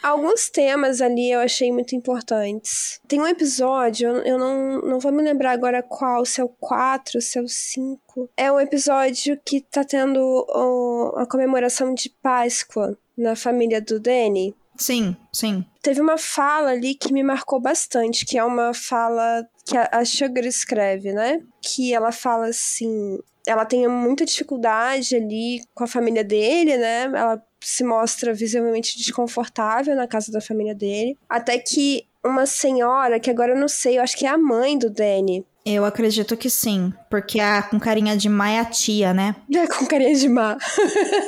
Alguns 0.00 0.48
temas 0.48 1.00
ali 1.00 1.30
eu 1.32 1.40
achei 1.40 1.72
muito 1.72 1.94
importantes. 1.94 3.00
Tem 3.08 3.20
um 3.20 3.26
episódio, 3.26 4.08
eu- 4.24 4.38
não, 4.38 4.80
não 4.80 4.98
vou 5.00 5.10
me 5.12 5.22
lembrar 5.22 5.50
agora 5.50 5.82
qual, 5.82 6.24
se 6.24 6.40
é 6.40 6.44
o 6.44 6.48
4, 6.48 7.20
se 7.20 7.36
é 7.38 7.42
o 7.42 7.48
5. 7.48 8.30
É 8.36 8.50
um 8.50 8.60
episódio 8.60 9.38
que 9.44 9.60
tá 9.60 9.84
tendo 9.84 10.20
ó, 10.48 11.14
a 11.20 11.26
comemoração 11.26 11.92
de 11.92 12.10
Páscoa 12.22 12.96
na 13.16 13.34
família 13.34 13.82
do 13.82 13.98
Danny. 13.98 14.54
Sim, 14.78 15.16
sim. 15.32 15.64
Teve 15.82 16.00
uma 16.00 16.16
fala 16.16 16.70
ali 16.70 16.94
que 16.94 17.12
me 17.12 17.22
marcou 17.22 17.60
bastante, 17.60 18.24
que 18.24 18.38
é 18.38 18.44
uma 18.44 18.72
fala 18.72 19.46
que 19.66 19.76
a, 19.76 20.04
Sugar 20.04 20.46
escreve, 20.46 21.12
né? 21.12 21.42
Que 21.60 21.92
ela 21.92 22.12
fala 22.12 22.46
assim. 22.46 23.18
Ela 23.46 23.64
tem 23.64 23.86
muita 23.88 24.24
dificuldade 24.24 25.16
ali 25.16 25.62
com 25.74 25.84
a 25.84 25.88
família 25.88 26.22
dele, 26.22 26.76
né? 26.76 27.04
Ela 27.04 27.42
se 27.60 27.82
mostra 27.82 28.32
visivelmente 28.32 28.96
desconfortável 28.96 29.96
na 29.96 30.06
casa 30.06 30.30
da 30.30 30.40
família 30.40 30.74
dele. 30.74 31.18
Até 31.28 31.58
que 31.58 32.06
uma 32.24 32.46
senhora, 32.46 33.18
que 33.18 33.30
agora 33.30 33.52
eu 33.52 33.58
não 33.58 33.68
sei, 33.68 33.98
eu 33.98 34.02
acho 34.02 34.16
que 34.16 34.26
é 34.26 34.28
a 34.28 34.38
mãe 34.38 34.78
do 34.78 34.90
Danny. 34.90 35.44
Eu 35.64 35.84
acredito 35.84 36.36
que 36.36 36.48
sim. 36.48 36.92
Porque 37.10 37.40
a 37.40 37.62
com 37.62 37.78
carinha 37.78 38.16
de 38.16 38.28
mãe 38.28 38.56
é 38.56 38.60
a 38.60 38.64
tia, 38.64 39.12
né? 39.12 39.36
Com 39.76 39.86
carinha 39.86 40.14
de 40.14 40.28
má. 40.28 40.56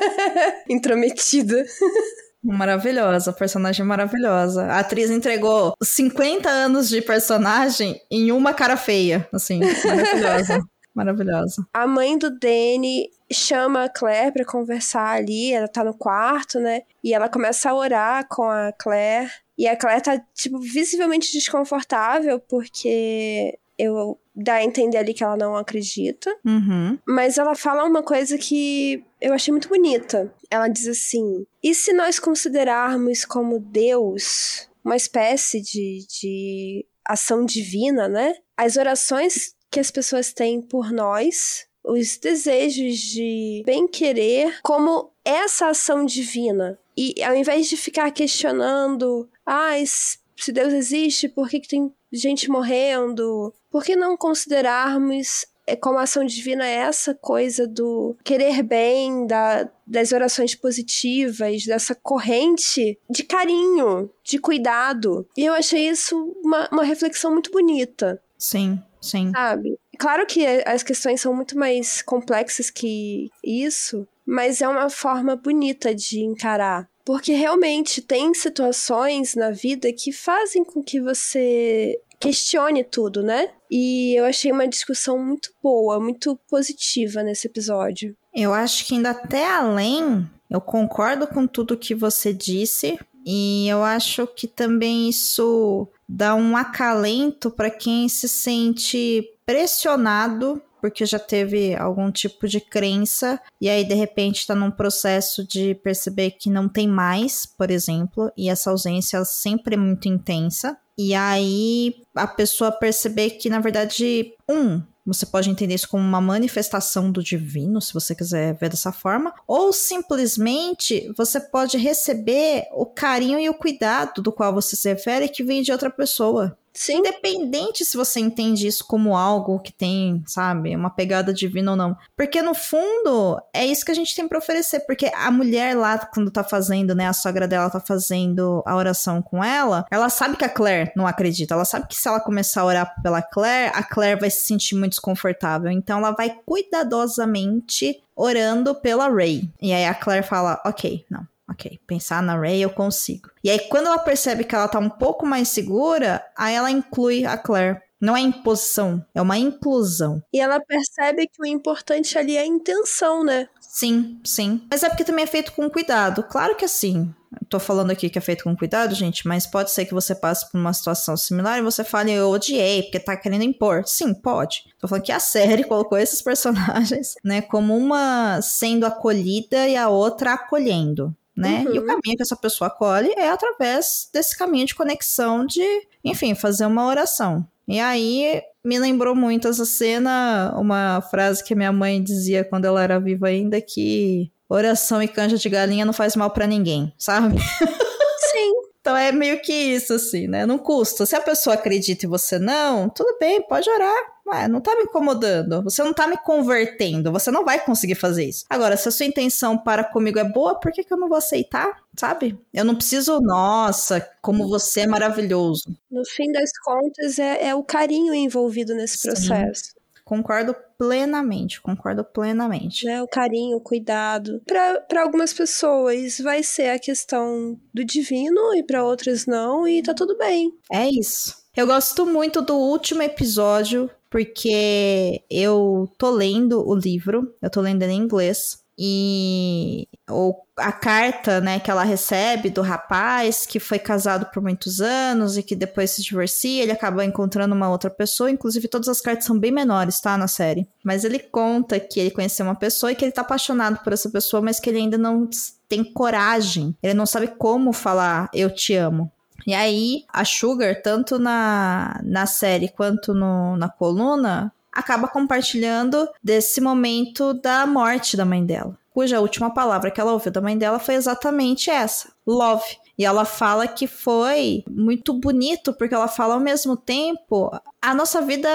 Intrometida. 0.68 1.64
Maravilhosa, 2.42 3.32
personagem 3.32 3.84
maravilhosa. 3.84 4.64
A 4.64 4.80
atriz 4.80 5.10
entregou 5.10 5.74
50 5.82 6.48
anos 6.48 6.88
de 6.88 7.02
personagem 7.02 8.00
em 8.10 8.32
uma 8.32 8.54
cara 8.54 8.76
feia. 8.76 9.28
Assim, 9.32 9.60
maravilhosa. 9.60 10.60
maravilhosa. 10.94 11.66
A 11.72 11.86
mãe 11.86 12.16
do 12.16 12.30
Danny 12.30 13.10
chama 13.30 13.84
a 13.84 13.88
Claire 13.88 14.32
pra 14.32 14.44
conversar 14.44 15.16
ali, 15.16 15.52
ela 15.52 15.68
tá 15.68 15.84
no 15.84 15.94
quarto, 15.94 16.58
né? 16.58 16.82
E 17.04 17.14
ela 17.14 17.28
começa 17.28 17.70
a 17.70 17.74
orar 17.74 18.26
com 18.28 18.44
a 18.44 18.72
Claire. 18.72 19.30
E 19.56 19.68
a 19.68 19.76
Claire 19.76 20.02
tá, 20.02 20.20
tipo, 20.34 20.58
visivelmente 20.58 21.32
desconfortável, 21.32 22.40
porque 22.40 23.58
eu 23.78 24.18
dá 24.34 24.54
a 24.54 24.64
entender 24.64 24.96
ali 24.96 25.12
que 25.12 25.22
ela 25.22 25.36
não 25.36 25.56
acredita. 25.56 26.34
Uhum. 26.44 26.98
Mas 27.06 27.38
ela 27.38 27.54
fala 27.54 27.84
uma 27.84 28.02
coisa 28.02 28.38
que 28.38 29.04
eu 29.20 29.32
achei 29.34 29.52
muito 29.52 29.68
bonita. 29.68 30.32
Ela 30.50 30.68
diz 30.68 30.88
assim: 30.88 31.46
e 31.62 31.74
se 31.74 31.92
nós 31.92 32.18
considerarmos 32.18 33.24
como 33.24 33.60
Deus 33.60 34.68
uma 34.84 34.96
espécie 34.96 35.60
de, 35.60 36.06
de 36.08 36.86
ação 37.06 37.44
divina, 37.44 38.08
né? 38.08 38.34
As 38.56 38.76
orações 38.76 39.54
que 39.70 39.78
as 39.78 39.90
pessoas 39.90 40.32
têm 40.32 40.60
por 40.60 40.90
nós, 40.90 41.66
os 41.84 42.16
desejos 42.16 42.98
de 42.98 43.62
bem-querer, 43.64 44.60
como 44.62 45.12
essa 45.24 45.68
ação 45.68 46.04
divina. 46.04 46.78
E 46.96 47.22
ao 47.22 47.34
invés 47.34 47.68
de 47.68 47.76
ficar 47.76 48.10
questionando, 48.10 49.28
ah, 49.46 49.72
se 49.86 50.52
Deus 50.52 50.72
existe, 50.72 51.28
por 51.28 51.48
que, 51.48 51.60
que 51.60 51.68
tem 51.68 51.94
gente 52.12 52.50
morrendo? 52.50 53.54
Por 53.70 53.84
que 53.84 53.94
não 53.94 54.16
considerarmos 54.16 55.46
como 55.76 55.98
a 55.98 56.02
ação 56.02 56.24
divina 56.24 56.66
é 56.66 56.76
essa 56.76 57.14
coisa 57.14 57.66
do 57.66 58.16
querer 58.24 58.62
bem, 58.62 59.26
da, 59.26 59.68
das 59.86 60.12
orações 60.12 60.54
positivas, 60.54 61.64
dessa 61.64 61.94
corrente 61.94 62.98
de 63.08 63.24
carinho, 63.24 64.10
de 64.24 64.38
cuidado. 64.38 65.26
E 65.36 65.44
eu 65.44 65.52
achei 65.52 65.88
isso 65.88 66.16
uma, 66.42 66.68
uma 66.70 66.84
reflexão 66.84 67.32
muito 67.32 67.50
bonita. 67.50 68.22
Sim, 68.38 68.80
sim. 69.00 69.30
Sabe? 69.32 69.78
Claro 69.98 70.24
que 70.26 70.46
as 70.64 70.82
questões 70.82 71.20
são 71.20 71.34
muito 71.34 71.58
mais 71.58 72.00
complexas 72.00 72.70
que 72.70 73.28
isso, 73.44 74.08
mas 74.24 74.62
é 74.62 74.68
uma 74.68 74.88
forma 74.88 75.36
bonita 75.36 75.94
de 75.94 76.20
encarar. 76.20 76.88
Porque 77.04 77.32
realmente 77.32 78.00
tem 78.00 78.32
situações 78.32 79.34
na 79.34 79.50
vida 79.50 79.92
que 79.92 80.12
fazem 80.12 80.64
com 80.64 80.82
que 80.82 81.00
você 81.00 81.98
questione 82.20 82.84
tudo, 82.84 83.22
né? 83.22 83.48
E 83.70 84.14
eu 84.18 84.26
achei 84.26 84.52
uma 84.52 84.68
discussão 84.68 85.18
muito 85.18 85.50
boa, 85.62 85.98
muito 85.98 86.38
positiva 86.48 87.22
nesse 87.22 87.46
episódio. 87.46 88.14
Eu 88.34 88.52
acho 88.52 88.84
que 88.86 88.94
ainda 88.94 89.10
até 89.10 89.50
além, 89.50 90.28
eu 90.48 90.60
concordo 90.60 91.26
com 91.26 91.46
tudo 91.46 91.76
que 91.76 91.94
você 91.94 92.32
disse, 92.32 92.98
e 93.26 93.68
eu 93.68 93.82
acho 93.82 94.26
que 94.26 94.46
também 94.46 95.08
isso 95.08 95.88
dá 96.08 96.34
um 96.34 96.56
acalento 96.56 97.50
para 97.50 97.70
quem 97.70 98.08
se 98.08 98.28
sente 98.28 99.24
pressionado 99.44 100.62
porque 100.80 101.04
já 101.06 101.18
teve 101.18 101.74
algum 101.74 102.10
tipo 102.10 102.48
de 102.48 102.60
crença 102.60 103.40
e 103.60 103.68
aí 103.68 103.84
de 103.84 103.94
repente 103.94 104.38
está 104.38 104.54
num 104.54 104.70
processo 104.70 105.46
de 105.46 105.74
perceber 105.74 106.32
que 106.32 106.50
não 106.50 106.68
tem 106.68 106.88
mais, 106.88 107.46
por 107.46 107.70
exemplo, 107.70 108.30
e 108.36 108.48
essa 108.48 108.70
ausência 108.70 109.24
sempre 109.24 109.74
é 109.74 109.78
muito 109.78 110.08
intensa. 110.08 110.76
E 110.98 111.14
aí 111.14 111.94
a 112.14 112.26
pessoa 112.26 112.70
perceber 112.70 113.30
que, 113.30 113.48
na 113.48 113.58
verdade, 113.58 114.34
um, 114.48 114.82
você 115.06 115.24
pode 115.24 115.48
entender 115.48 115.74
isso 115.74 115.88
como 115.88 116.02
uma 116.02 116.20
manifestação 116.20 117.10
do 117.10 117.22
divino, 117.22 117.80
se 117.80 117.94
você 117.94 118.14
quiser 118.14 118.54
ver 118.54 118.68
dessa 118.68 118.92
forma, 118.92 119.32
ou 119.46 119.72
simplesmente 119.72 121.10
você 121.16 121.40
pode 121.40 121.78
receber 121.78 122.64
o 122.72 122.84
carinho 122.86 123.38
e 123.38 123.48
o 123.48 123.54
cuidado 123.54 124.20
do 124.20 124.32
qual 124.32 124.52
você 124.52 124.76
se 124.76 124.88
refere 124.88 125.28
que 125.28 125.42
vem 125.42 125.62
de 125.62 125.72
outra 125.72 125.90
pessoa. 125.90 126.56
Sim. 126.72 126.98
Independente 126.98 127.84
se 127.84 127.96
você 127.96 128.20
entende 128.20 128.66
isso 128.66 128.86
como 128.86 129.16
algo 129.16 129.58
que 129.58 129.72
tem, 129.72 130.22
sabe, 130.26 130.74
uma 130.74 130.90
pegada 130.90 131.32
divina 131.32 131.72
ou 131.72 131.76
não. 131.76 131.96
Porque 132.16 132.40
no 132.42 132.54
fundo, 132.54 133.40
é 133.52 133.66
isso 133.66 133.84
que 133.84 133.90
a 133.90 133.94
gente 133.94 134.14
tem 134.14 134.28
para 134.28 134.38
oferecer. 134.38 134.80
Porque 134.80 135.10
a 135.14 135.30
mulher 135.30 135.76
lá, 135.76 135.98
quando 135.98 136.30
tá 136.30 136.44
fazendo, 136.44 136.94
né, 136.94 137.06
a 137.06 137.12
sogra 137.12 137.48
dela 137.48 137.70
tá 137.70 137.80
fazendo 137.80 138.62
a 138.64 138.76
oração 138.76 139.20
com 139.20 139.42
ela, 139.42 139.84
ela 139.90 140.08
sabe 140.08 140.36
que 140.36 140.44
a 140.44 140.48
Claire 140.48 140.92
não 140.96 141.06
acredita. 141.06 141.54
Ela 141.54 141.64
sabe 141.64 141.88
que 141.88 141.96
se 141.96 142.08
ela 142.08 142.20
começar 142.20 142.62
a 142.62 142.66
orar 142.66 142.94
pela 143.02 143.22
Claire, 143.22 143.72
a 143.74 143.82
Claire 143.82 144.20
vai 144.20 144.30
se 144.30 144.46
sentir 144.46 144.74
muito 144.74 144.92
desconfortável. 144.92 145.70
Então 145.70 145.98
ela 145.98 146.12
vai 146.12 146.30
cuidadosamente 146.46 148.00
orando 148.14 148.74
pela 148.74 149.08
Ray. 149.08 149.50
E 149.60 149.72
aí 149.72 149.84
a 149.86 149.94
Claire 149.94 150.26
fala: 150.26 150.60
Ok, 150.64 151.04
não, 151.10 151.26
Ok, 151.50 151.80
pensar 151.86 152.22
na 152.22 152.38
Ray 152.38 152.62
eu 152.62 152.70
consigo. 152.70 153.28
E 153.42 153.50
aí, 153.50 153.58
quando 153.68 153.86
ela 153.86 153.98
percebe 153.98 154.44
que 154.44 154.54
ela 154.54 154.68
tá 154.68 154.78
um 154.78 154.88
pouco 154.88 155.26
mais 155.26 155.48
segura, 155.48 156.24
aí 156.36 156.54
ela 156.54 156.70
inclui 156.70 157.24
a 157.24 157.36
Claire. 157.36 157.80
Não 158.00 158.16
é 158.16 158.20
imposição, 158.20 159.04
é 159.14 159.20
uma 159.20 159.36
inclusão. 159.36 160.22
E 160.32 160.40
ela 160.40 160.58
percebe 160.58 161.26
que 161.26 161.42
o 161.42 161.46
importante 161.46 162.16
ali 162.16 162.36
é 162.36 162.40
a 162.40 162.46
intenção, 162.46 163.22
né? 163.22 163.46
Sim, 163.60 164.18
sim. 164.24 164.66
Mas 164.70 164.82
é 164.82 164.88
porque 164.88 165.04
também 165.04 165.24
é 165.24 165.26
feito 165.26 165.52
com 165.52 165.68
cuidado. 165.68 166.22
Claro 166.22 166.56
que 166.56 166.64
assim. 166.64 167.12
Tô 167.48 167.60
falando 167.60 167.90
aqui 167.90 168.08
que 168.08 168.18
é 168.18 168.22
feito 168.22 168.42
com 168.44 168.56
cuidado, 168.56 168.94
gente, 168.94 169.26
mas 169.28 169.46
pode 169.46 169.70
ser 169.70 169.84
que 169.84 169.94
você 169.94 170.14
passe 170.14 170.50
por 170.50 170.58
uma 170.58 170.72
situação 170.72 171.16
similar 171.16 171.58
e 171.58 171.62
você 171.62 171.84
fale, 171.84 172.10
eu 172.10 172.28
odiei, 172.30 172.82
porque 172.82 172.98
tá 172.98 173.16
querendo 173.16 173.44
impor. 173.44 173.82
Sim, 173.86 174.14
pode. 174.14 174.64
Tô 174.80 174.88
falando 174.88 175.04
que 175.04 175.12
a 175.12 175.20
série 175.20 175.62
colocou 175.68 175.98
esses 175.98 176.22
personagens, 176.22 177.14
né, 177.24 177.40
como 177.42 177.76
uma 177.76 178.40
sendo 178.42 178.84
acolhida 178.84 179.68
e 179.68 179.76
a 179.76 179.88
outra 179.88 180.32
acolhendo 180.32 181.14
né? 181.36 181.64
Uhum. 181.66 181.74
E 181.74 181.78
o 181.78 181.82
uhum. 181.82 181.86
caminho 181.86 182.16
que 182.16 182.22
essa 182.22 182.36
pessoa 182.36 182.68
acolhe 182.68 183.12
é 183.16 183.30
através 183.30 184.08
desse 184.12 184.36
caminho 184.36 184.66
de 184.66 184.74
conexão 184.74 185.46
de, 185.46 185.64
enfim, 186.04 186.34
fazer 186.34 186.66
uma 186.66 186.86
oração. 186.86 187.46
E 187.66 187.78
aí 187.78 188.42
me 188.64 188.78
lembrou 188.78 189.14
muito 189.14 189.48
essa 189.48 189.64
cena, 189.64 190.52
uma 190.56 191.00
frase 191.02 191.42
que 191.42 191.54
minha 191.54 191.72
mãe 191.72 192.02
dizia 192.02 192.44
quando 192.44 192.64
ela 192.64 192.82
era 192.82 192.98
viva 192.98 193.28
ainda, 193.28 193.60
que 193.60 194.30
oração 194.48 195.02
e 195.02 195.08
canja 195.08 195.38
de 195.38 195.48
galinha 195.48 195.84
não 195.84 195.92
faz 195.92 196.16
mal 196.16 196.30
para 196.30 196.46
ninguém, 196.46 196.92
sabe? 196.98 197.38
Sim. 197.38 198.52
então 198.80 198.96
é 198.96 199.12
meio 199.12 199.40
que 199.40 199.52
isso, 199.52 199.94
assim, 199.94 200.26
né? 200.26 200.44
Não 200.44 200.58
custa. 200.58 201.06
Se 201.06 201.14
a 201.14 201.20
pessoa 201.20 201.54
acredita 201.54 202.04
e 202.04 202.08
você 202.08 202.38
não, 202.38 202.88
tudo 202.88 203.16
bem, 203.20 203.40
pode 203.46 203.70
orar 203.70 204.19
Ué, 204.30 204.46
não 204.46 204.60
tá 204.60 204.76
me 204.76 204.82
incomodando, 204.82 205.62
você 205.62 205.82
não 205.82 205.92
tá 205.92 206.06
me 206.06 206.16
convertendo, 206.16 207.10
você 207.10 207.32
não 207.32 207.44
vai 207.44 207.58
conseguir 207.58 207.96
fazer 207.96 208.26
isso. 208.26 208.44
Agora, 208.48 208.76
se 208.76 208.88
a 208.88 208.92
sua 208.92 209.06
intenção 209.06 209.58
para 209.58 209.82
comigo 209.82 210.20
é 210.20 210.24
boa, 210.24 210.58
por 210.58 210.70
que, 210.70 210.84
que 210.84 210.92
eu 210.92 210.98
não 210.98 211.08
vou 211.08 211.18
aceitar? 211.18 211.82
Sabe? 211.98 212.38
Eu 212.54 212.64
não 212.64 212.76
preciso, 212.76 213.20
nossa, 213.20 214.00
como 214.22 214.48
você 214.48 214.82
é 214.82 214.86
maravilhoso. 214.86 215.76
No 215.90 216.04
fim 216.04 216.30
das 216.30 216.50
contas, 216.64 217.18
é, 217.18 217.48
é 217.48 217.54
o 217.54 217.64
carinho 217.64 218.14
envolvido 218.14 218.72
nesse 218.74 218.98
Sim. 218.98 219.08
processo. 219.08 219.80
Concordo 220.04 220.56
plenamente, 220.76 221.60
concordo 221.60 222.04
plenamente. 222.04 222.88
É, 222.88 223.00
o 223.02 223.06
carinho, 223.06 223.56
o 223.56 223.60
cuidado. 223.60 224.42
Para 224.46 225.02
algumas 225.02 225.32
pessoas 225.32 226.18
vai 226.18 226.42
ser 226.42 226.70
a 226.70 226.78
questão 226.78 227.56
do 227.72 227.84
divino 227.84 228.54
e 228.56 228.62
para 228.62 228.84
outras 228.84 229.26
não, 229.26 229.68
e 229.68 229.82
tá 229.82 229.94
tudo 229.94 230.16
bem. 230.16 230.52
É 230.70 230.88
isso. 230.88 231.36
Eu 231.56 231.66
gosto 231.66 232.06
muito 232.06 232.42
do 232.42 232.56
último 232.56 233.02
episódio 233.02 233.90
porque 234.10 235.22
eu 235.30 235.90
tô 235.96 236.10
lendo 236.10 236.66
o 236.68 236.74
livro, 236.74 237.32
eu 237.40 237.48
tô 237.48 237.60
lendo 237.60 237.82
em 237.84 237.96
inglês, 237.96 238.58
e 238.82 239.86
ou 240.08 240.42
a 240.56 240.72
carta, 240.72 241.38
né, 241.38 241.60
que 241.60 241.70
ela 241.70 241.84
recebe 241.84 242.48
do 242.48 242.62
rapaz 242.62 243.44
que 243.44 243.60
foi 243.60 243.78
casado 243.78 244.24
por 244.32 244.42
muitos 244.42 244.80
anos 244.80 245.36
e 245.36 245.42
que 245.42 245.54
depois 245.54 245.90
se 245.90 246.02
divorcia, 246.02 246.62
ele 246.62 246.72
acaba 246.72 247.04
encontrando 247.04 247.54
uma 247.54 247.68
outra 247.68 247.90
pessoa, 247.90 248.30
inclusive 248.30 248.68
todas 248.68 248.88
as 248.88 249.02
cartas 249.02 249.26
são 249.26 249.38
bem 249.38 249.52
menores, 249.52 250.00
tá, 250.00 250.16
na 250.16 250.26
série. 250.26 250.66
Mas 250.82 251.04
ele 251.04 251.18
conta 251.18 251.78
que 251.78 252.00
ele 252.00 252.10
conheceu 252.10 252.46
uma 252.46 252.54
pessoa 252.54 252.90
e 252.90 252.94
que 252.94 253.04
ele 253.04 253.12
tá 253.12 253.20
apaixonado 253.20 253.80
por 253.84 253.92
essa 253.92 254.08
pessoa, 254.08 254.40
mas 254.40 254.58
que 254.58 254.70
ele 254.70 254.78
ainda 254.78 254.96
não 254.96 255.28
tem 255.68 255.84
coragem, 255.84 256.74
ele 256.82 256.94
não 256.94 257.04
sabe 257.04 257.28
como 257.28 257.74
falar 257.74 258.30
eu 258.32 258.48
te 258.52 258.74
amo. 258.74 259.12
E 259.46 259.54
aí, 259.54 260.04
a 260.12 260.24
Sugar, 260.24 260.80
tanto 260.82 261.18
na, 261.18 262.00
na 262.02 262.26
série 262.26 262.68
quanto 262.68 263.14
no, 263.14 263.56
na 263.56 263.68
coluna, 263.68 264.52
acaba 264.72 265.08
compartilhando 265.08 266.08
desse 266.22 266.60
momento 266.60 267.34
da 267.34 267.66
morte 267.66 268.16
da 268.16 268.24
mãe 268.24 268.44
dela. 268.44 268.78
Cuja 268.92 269.20
última 269.20 269.50
palavra 269.50 269.90
que 269.90 270.00
ela 270.00 270.12
ouviu 270.12 270.32
da 270.32 270.40
mãe 270.40 270.58
dela 270.58 270.78
foi 270.78 270.94
exatamente 270.94 271.70
essa: 271.70 272.12
love. 272.26 272.76
E 272.98 273.04
ela 273.04 273.24
fala 273.24 273.66
que 273.66 273.86
foi 273.86 274.64
muito 274.68 275.12
bonito, 275.14 275.72
porque 275.72 275.94
ela 275.94 276.08
fala 276.08 276.34
ao 276.34 276.40
mesmo 276.40 276.76
tempo: 276.76 277.50
a 277.80 277.94
nossa 277.94 278.20
vida, 278.20 278.48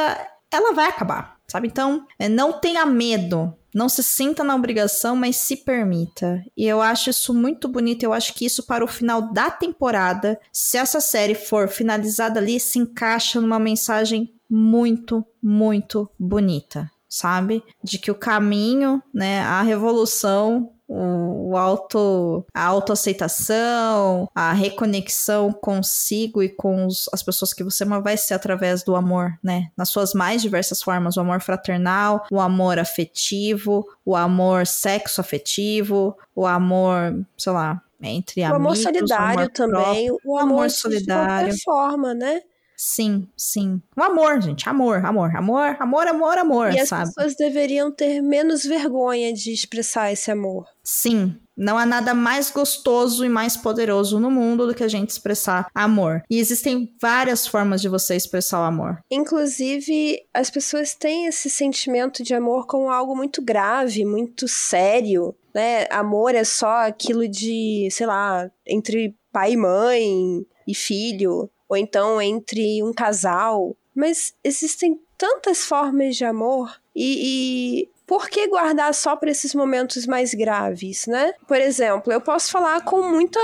ela 0.51 0.73
vai 0.73 0.87
acabar, 0.87 1.37
sabe? 1.47 1.67
Então, 1.67 2.05
não 2.29 2.53
tenha 2.53 2.85
medo 2.85 3.55
não 3.75 3.89
se 3.89 4.01
sinta 4.01 4.41
na 4.41 4.55
obrigação, 4.55 5.17
mas 5.17 5.35
se 5.35 5.57
permita. 5.57 6.41
E 6.55 6.65
eu 6.65 6.81
acho 6.81 7.09
isso 7.09 7.33
muito 7.33 7.67
bonito. 7.67 8.03
Eu 8.03 8.13
acho 8.13 8.33
que 8.33 8.45
isso 8.45 8.63
para 8.63 8.85
o 8.85 8.87
final 8.87 9.33
da 9.33 9.51
temporada, 9.51 10.39
se 10.49 10.77
essa 10.77 11.01
série 11.01 11.35
for 11.35 11.67
finalizada 11.67 12.39
ali, 12.39 12.57
se 12.57 12.79
encaixa 12.79 13.41
numa 13.41 13.59
mensagem 13.59 14.33
muito, 14.49 15.25
muito 15.43 16.09
bonita, 16.17 16.89
sabe? 17.09 17.61
De 17.83 17.99
que 17.99 18.09
o 18.09 18.15
caminho, 18.15 19.03
né, 19.13 19.41
a 19.41 19.61
revolução 19.61 20.71
o, 20.87 21.57
auto, 21.57 22.45
a 22.53 22.63
autoaceitação, 22.63 24.29
a 24.35 24.53
reconexão 24.53 25.51
consigo 25.51 26.43
e 26.43 26.49
com 26.49 26.85
os, 26.85 27.09
as 27.11 27.23
pessoas 27.23 27.53
que 27.53 27.63
você 27.63 27.83
ama 27.83 28.01
vai 28.01 28.17
ser 28.17 28.33
através 28.35 28.83
do 28.83 28.95
amor, 28.95 29.37
né? 29.43 29.69
Nas 29.75 29.89
suas 29.89 30.13
mais 30.13 30.41
diversas 30.41 30.81
formas, 30.81 31.17
o 31.17 31.21
amor 31.21 31.41
fraternal, 31.41 32.25
o 32.31 32.39
amor 32.39 32.77
afetivo, 32.77 33.85
o 34.05 34.15
amor 34.15 34.67
sexo 34.67 35.21
afetivo, 35.21 36.15
o 36.35 36.45
amor, 36.45 37.25
sei 37.37 37.53
lá, 37.53 37.81
entre 38.01 38.41
o 38.41 38.45
amigos, 38.45 38.61
amor 38.61 38.77
solidário 38.77 39.37
o 39.37 39.39
amor 39.39 39.49
também, 39.49 40.07
próprio, 40.07 40.19
o 40.25 40.37
amor, 40.37 40.53
amor 40.53 40.69
solidário, 40.69 41.53
de 41.53 41.63
qualquer 41.63 41.63
forma, 41.63 42.13
né? 42.13 42.41
Sim, 42.77 43.27
sim. 43.37 43.81
O 43.95 44.03
amor, 44.03 44.41
gente. 44.41 44.67
Amor, 44.67 45.05
amor, 45.05 45.35
amor, 45.35 45.77
amor, 45.79 46.07
amor, 46.07 46.37
amor, 46.37 46.73
e 46.73 46.85
sabe? 46.85 47.03
as 47.03 47.13
pessoas 47.13 47.35
deveriam 47.35 47.91
ter 47.91 48.21
menos 48.21 48.63
vergonha 48.65 49.33
de 49.33 49.51
expressar 49.51 50.11
esse 50.11 50.29
amor. 50.31 50.65
Sim. 50.83 51.39
Não 51.57 51.77
há 51.77 51.85
nada 51.85 52.13
mais 52.13 52.51
gostoso 52.51 53.23
e 53.23 53.29
mais 53.29 53.55
poderoso 53.55 54.19
no 54.19 54.29
mundo 54.29 54.67
do 54.67 54.75
que 54.75 54.83
a 54.83 54.89
gente 54.89 55.11
expressar 55.11 55.67
amor. 55.73 56.21
E 56.29 56.37
existem 56.37 56.93
várias 57.01 57.47
formas 57.47 57.81
de 57.81 57.87
você 57.87 58.13
expressar 58.15 58.59
o 58.59 58.65
amor. 58.65 58.99
Inclusive, 59.09 60.21
as 60.33 60.49
pessoas 60.49 60.93
têm 60.93 61.27
esse 61.27 61.49
sentimento 61.49 62.23
de 62.23 62.33
amor 62.33 62.67
como 62.67 62.89
algo 62.89 63.15
muito 63.15 63.41
grave, 63.41 64.03
muito 64.03 64.49
sério, 64.49 65.33
né? 65.53 65.85
Amor 65.89 66.35
é 66.35 66.43
só 66.43 66.87
aquilo 66.87 67.25
de, 67.25 67.87
sei 67.89 68.05
lá, 68.05 68.51
entre 68.67 69.15
pai 69.31 69.53
e 69.53 69.57
mãe 69.57 70.45
e 70.67 70.75
filho 70.75 71.49
ou 71.67 71.77
então 71.77 72.21
entre 72.21 72.83
um 72.83 72.93
casal. 72.93 73.75
Mas 73.93 74.33
existem 74.43 74.99
tantas 75.17 75.65
formas 75.65 76.15
de 76.15 76.25
amor 76.25 76.79
e, 76.95 77.85
e 77.85 77.89
por 78.05 78.29
que 78.29 78.47
guardar 78.47 78.93
só 78.93 79.15
para 79.15 79.31
esses 79.31 79.55
momentos 79.55 80.05
mais 80.05 80.33
graves, 80.33 81.07
né? 81.07 81.33
Por 81.47 81.57
exemplo, 81.57 82.11
eu 82.11 82.21
posso 82.21 82.51
falar 82.51 82.81
com 82.83 83.01
muita, 83.01 83.39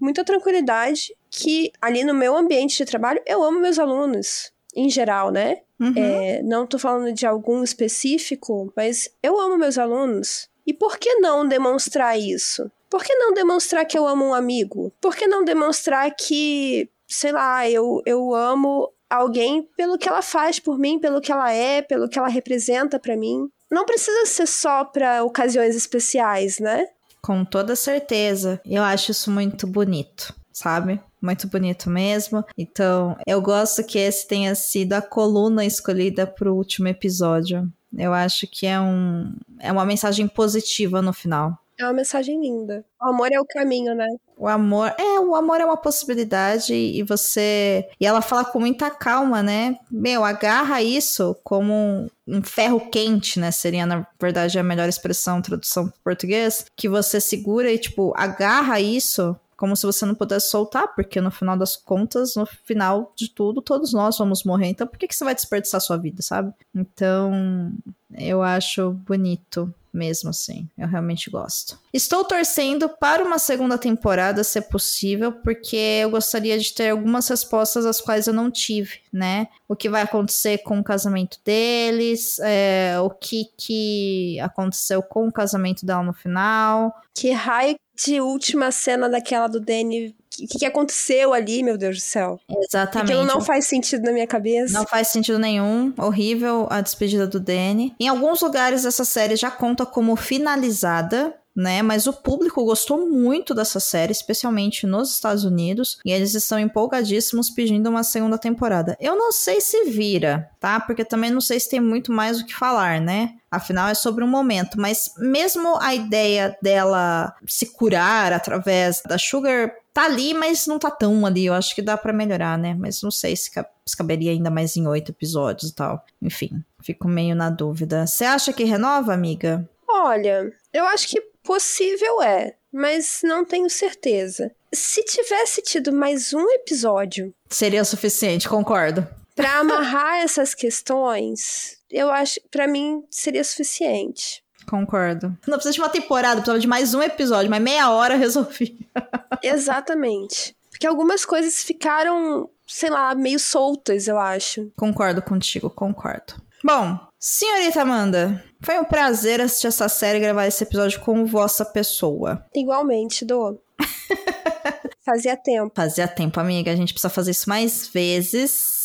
muita 0.00 0.24
tranquilidade 0.24 1.14
que 1.30 1.72
ali 1.80 2.04
no 2.04 2.14
meu 2.14 2.36
ambiente 2.36 2.76
de 2.76 2.84
trabalho 2.84 3.20
eu 3.26 3.42
amo 3.42 3.60
meus 3.60 3.78
alunos, 3.78 4.52
em 4.74 4.88
geral, 4.88 5.30
né? 5.30 5.58
Uhum. 5.80 5.94
É, 5.96 6.42
não 6.42 6.66
tô 6.66 6.78
falando 6.78 7.12
de 7.12 7.26
algum 7.26 7.62
específico, 7.62 8.72
mas 8.76 9.10
eu 9.22 9.38
amo 9.40 9.56
meus 9.56 9.78
alunos. 9.78 10.48
E 10.66 10.72
por 10.72 10.98
que 10.98 11.14
não 11.16 11.46
demonstrar 11.46 12.18
isso? 12.18 12.70
Por 12.90 13.04
que 13.04 13.14
não 13.14 13.32
demonstrar 13.32 13.84
que 13.84 13.98
eu 13.98 14.06
amo 14.06 14.26
um 14.26 14.34
amigo? 14.34 14.92
Por 15.00 15.14
que 15.14 15.26
não 15.26 15.44
demonstrar 15.44 16.14
que, 16.14 16.88
sei 17.08 17.32
lá, 17.32 17.68
eu, 17.68 18.02
eu 18.04 18.34
amo 18.34 18.92
alguém 19.08 19.62
pelo 19.76 19.98
que 19.98 20.08
ela 20.08 20.22
faz 20.22 20.58
por 20.58 20.78
mim, 20.78 20.98
pelo 20.98 21.20
que 21.20 21.32
ela 21.32 21.52
é, 21.52 21.82
pelo 21.82 22.08
que 22.08 22.18
ela 22.18 22.28
representa 22.28 22.98
para 22.98 23.16
mim? 23.16 23.48
Não 23.70 23.84
precisa 23.84 24.26
ser 24.26 24.46
só 24.46 24.84
para 24.84 25.24
ocasiões 25.24 25.74
especiais, 25.74 26.58
né? 26.58 26.86
Com 27.22 27.44
toda 27.44 27.74
certeza. 27.74 28.60
Eu 28.64 28.82
acho 28.82 29.10
isso 29.10 29.30
muito 29.30 29.66
bonito, 29.66 30.34
sabe? 30.52 31.00
Muito 31.20 31.48
bonito 31.48 31.90
mesmo. 31.90 32.44
Então, 32.56 33.16
eu 33.26 33.42
gosto 33.42 33.84
que 33.84 33.98
esse 33.98 34.26
tenha 34.26 34.54
sido 34.54 34.92
a 34.92 35.02
coluna 35.02 35.64
escolhida 35.64 36.26
para 36.26 36.50
o 36.50 36.56
último 36.56 36.88
episódio. 36.88 37.70
Eu 37.96 38.12
acho 38.12 38.46
que 38.46 38.66
é, 38.66 38.80
um, 38.80 39.34
é 39.58 39.72
uma 39.72 39.84
mensagem 39.84 40.28
positiva 40.28 41.02
no 41.02 41.12
final. 41.12 41.58
É 41.78 41.84
uma 41.84 41.92
mensagem 41.92 42.40
linda. 42.40 42.84
O 43.00 43.08
amor 43.08 43.28
é 43.32 43.40
o 43.40 43.44
caminho, 43.44 43.94
né? 43.94 44.08
O 44.36 44.48
amor, 44.48 44.92
é, 44.98 45.20
o 45.20 45.34
amor 45.36 45.60
é 45.60 45.64
uma 45.64 45.76
possibilidade 45.76 46.74
e 46.74 47.02
você. 47.04 47.88
E 48.00 48.06
ela 48.06 48.20
fala 48.20 48.44
com 48.44 48.58
muita 48.58 48.90
calma, 48.90 49.42
né? 49.44 49.78
Meu, 49.88 50.24
agarra 50.24 50.82
isso 50.82 51.36
como 51.44 51.72
um, 51.72 52.08
um 52.26 52.42
ferro 52.42 52.90
quente, 52.90 53.38
né? 53.38 53.52
Seria, 53.52 53.86
na 53.86 54.04
verdade, 54.20 54.58
a 54.58 54.62
melhor 54.62 54.88
expressão, 54.88 55.40
tradução 55.40 55.86
para 55.86 55.96
português. 56.02 56.66
Que 56.74 56.88
você 56.88 57.20
segura 57.20 57.70
e, 57.70 57.78
tipo, 57.78 58.12
agarra 58.16 58.80
isso 58.80 59.36
como 59.56 59.74
se 59.74 59.84
você 59.84 60.06
não 60.06 60.14
pudesse 60.14 60.50
soltar, 60.50 60.94
porque 60.94 61.20
no 61.20 61.32
final 61.32 61.58
das 61.58 61.76
contas, 61.76 62.36
no 62.36 62.46
final 62.46 63.12
de 63.16 63.28
tudo, 63.28 63.60
todos 63.60 63.92
nós 63.92 64.16
vamos 64.16 64.44
morrer. 64.44 64.68
Então, 64.68 64.86
por 64.86 64.96
que, 64.96 65.08
que 65.08 65.14
você 65.14 65.24
vai 65.24 65.34
desperdiçar 65.34 65.80
sua 65.80 65.96
vida, 65.96 66.22
sabe? 66.22 66.52
Então, 66.72 67.72
eu 68.16 68.40
acho 68.40 68.92
bonito 68.92 69.74
mesmo 69.92 70.30
assim. 70.30 70.68
Eu 70.76 70.88
realmente 70.88 71.30
gosto. 71.30 71.78
Estou 71.92 72.24
torcendo 72.24 72.88
para 72.88 73.24
uma 73.24 73.38
segunda 73.38 73.78
temporada, 73.78 74.44
se 74.44 74.60
possível, 74.60 75.32
porque 75.32 75.76
eu 75.76 76.10
gostaria 76.10 76.58
de 76.58 76.72
ter 76.72 76.90
algumas 76.90 77.28
respostas 77.28 77.86
às 77.86 78.00
quais 78.00 78.26
eu 78.26 78.34
não 78.34 78.50
tive, 78.50 79.00
né? 79.12 79.48
O 79.68 79.76
que 79.76 79.88
vai 79.88 80.02
acontecer 80.02 80.58
com 80.58 80.78
o 80.78 80.84
casamento 80.84 81.38
deles, 81.44 82.38
é, 82.40 82.96
o 83.00 83.10
que, 83.10 83.46
que 83.56 84.40
aconteceu 84.40 85.02
com 85.02 85.28
o 85.28 85.32
casamento 85.32 85.84
dela 85.86 86.02
no 86.02 86.12
final. 86.12 86.94
Que 87.14 87.30
raio 87.30 87.76
de 88.04 88.20
última 88.20 88.70
cena 88.70 89.08
daquela 89.08 89.48
do 89.48 89.60
Danny 89.60 90.14
o 90.44 90.46
que, 90.46 90.58
que, 90.58 90.66
aconteceu 90.66 91.32
ali, 91.32 91.62
meu 91.62 91.76
Deus 91.76 91.96
do 91.96 92.02
céu? 92.02 92.40
Exatamente. 92.48 93.12
Aquilo 93.12 93.26
não 93.26 93.40
faz 93.40 93.66
sentido 93.66 94.04
na 94.04 94.12
minha 94.12 94.26
cabeça. 94.26 94.72
Não 94.72 94.86
faz 94.86 95.08
sentido 95.08 95.38
nenhum. 95.38 95.92
Horrível 95.96 96.66
a 96.70 96.80
despedida 96.80 97.26
do 97.26 97.40
Danny. 97.40 97.94
Em 97.98 98.08
alguns 98.08 98.40
lugares, 98.40 98.84
essa 98.84 99.04
série 99.04 99.36
já 99.36 99.50
conta 99.50 99.84
como 99.84 100.16
finalizada 100.16 101.34
né? 101.58 101.82
Mas 101.82 102.06
o 102.06 102.12
público 102.12 102.64
gostou 102.64 103.08
muito 103.08 103.52
dessa 103.52 103.80
série, 103.80 104.12
especialmente 104.12 104.86
nos 104.86 105.12
Estados 105.12 105.42
Unidos, 105.42 105.98
e 106.04 106.12
eles 106.12 106.32
estão 106.32 106.56
empolgadíssimos 106.56 107.50
pedindo 107.50 107.90
uma 107.90 108.04
segunda 108.04 108.38
temporada. 108.38 108.96
Eu 109.00 109.16
não 109.16 109.32
sei 109.32 109.60
se 109.60 109.86
vira, 109.86 110.48
tá? 110.60 110.78
Porque 110.78 111.04
também 111.04 111.30
não 111.30 111.40
sei 111.40 111.58
se 111.58 111.68
tem 111.68 111.80
muito 111.80 112.12
mais 112.12 112.40
o 112.40 112.46
que 112.46 112.54
falar, 112.54 113.00
né? 113.00 113.34
Afinal, 113.50 113.88
é 113.88 113.94
sobre 113.94 114.22
um 114.22 114.28
momento. 114.28 114.78
Mas 114.80 115.12
mesmo 115.18 115.76
a 115.80 115.94
ideia 115.94 116.56
dela 116.62 117.34
se 117.44 117.66
curar 117.66 118.32
através 118.32 119.02
da 119.04 119.18
Sugar 119.18 119.72
tá 120.00 120.04
ali, 120.04 120.34
mas 120.34 120.66
não 120.66 120.78
tá 120.78 120.90
tão 120.90 121.24
ali. 121.24 121.46
Eu 121.46 121.54
acho 121.54 121.74
que 121.74 121.82
dá 121.82 121.96
para 121.96 122.12
melhorar, 122.12 122.58
né? 122.58 122.74
Mas 122.78 123.02
não 123.02 123.10
sei 123.10 123.34
se, 123.36 123.50
se 123.86 123.96
caberia 123.96 124.32
ainda 124.32 124.50
mais 124.50 124.76
em 124.76 124.86
oito 124.86 125.10
episódios 125.10 125.70
e 125.70 125.74
tal. 125.74 126.04
Enfim, 126.20 126.62
fico 126.82 127.08
meio 127.08 127.34
na 127.34 127.50
dúvida. 127.50 128.06
Você 128.06 128.24
acha 128.24 128.52
que 128.52 128.64
renova, 128.64 129.12
amiga? 129.12 129.68
Olha, 129.88 130.52
eu 130.72 130.84
acho 130.86 131.08
que 131.08 131.20
Possível 131.48 132.20
é, 132.20 132.54
mas 132.70 133.20
não 133.24 133.42
tenho 133.42 133.70
certeza. 133.70 134.52
Se 134.70 135.02
tivesse 135.02 135.62
tido 135.62 135.90
mais 135.90 136.34
um 136.34 136.46
episódio. 136.50 137.34
Seria 137.48 137.82
suficiente, 137.86 138.46
concordo. 138.46 139.08
Para 139.34 139.60
amarrar 139.60 140.18
essas 140.20 140.54
questões, 140.54 141.78
eu 141.90 142.10
acho, 142.10 142.38
para 142.50 142.68
mim, 142.68 143.02
seria 143.10 143.42
suficiente. 143.42 144.44
Concordo. 144.68 145.36
Não 145.46 145.54
precisa 145.54 145.72
de 145.72 145.80
uma 145.80 145.88
temporada, 145.88 146.40
precisa 146.40 146.60
de 146.60 146.66
mais 146.66 146.92
um 146.94 147.02
episódio, 147.02 147.50
mas 147.50 147.62
meia 147.62 147.90
hora 147.90 148.16
resolvi. 148.16 148.86
Exatamente. 149.42 150.54
Porque 150.70 150.86
algumas 150.86 151.24
coisas 151.24 151.62
ficaram, 151.62 152.48
sei 152.66 152.90
lá, 152.90 153.14
meio 153.14 153.38
soltas, 153.38 154.06
eu 154.06 154.18
acho. 154.18 154.70
Concordo 154.76 155.22
contigo, 155.22 155.70
concordo. 155.70 156.34
Bom, 156.62 156.98
senhorita 157.18 157.82
Amanda, 157.82 158.44
foi 158.60 158.78
um 158.78 158.84
prazer 158.84 159.40
assistir 159.40 159.68
essa 159.68 159.88
série 159.88 160.18
e 160.18 160.20
gravar 160.20 160.46
esse 160.46 160.62
episódio 160.62 161.00
com 161.00 161.24
vossa 161.24 161.64
pessoa. 161.64 162.44
Igualmente, 162.54 163.24
Dô. 163.24 163.58
Fazia 165.04 165.36
tempo. 165.36 165.72
Fazia 165.74 166.06
tempo, 166.06 166.38
amiga. 166.38 166.70
A 166.70 166.76
gente 166.76 166.92
precisa 166.92 167.08
fazer 167.08 167.30
isso 167.30 167.48
mais 167.48 167.88
vezes. 167.88 168.77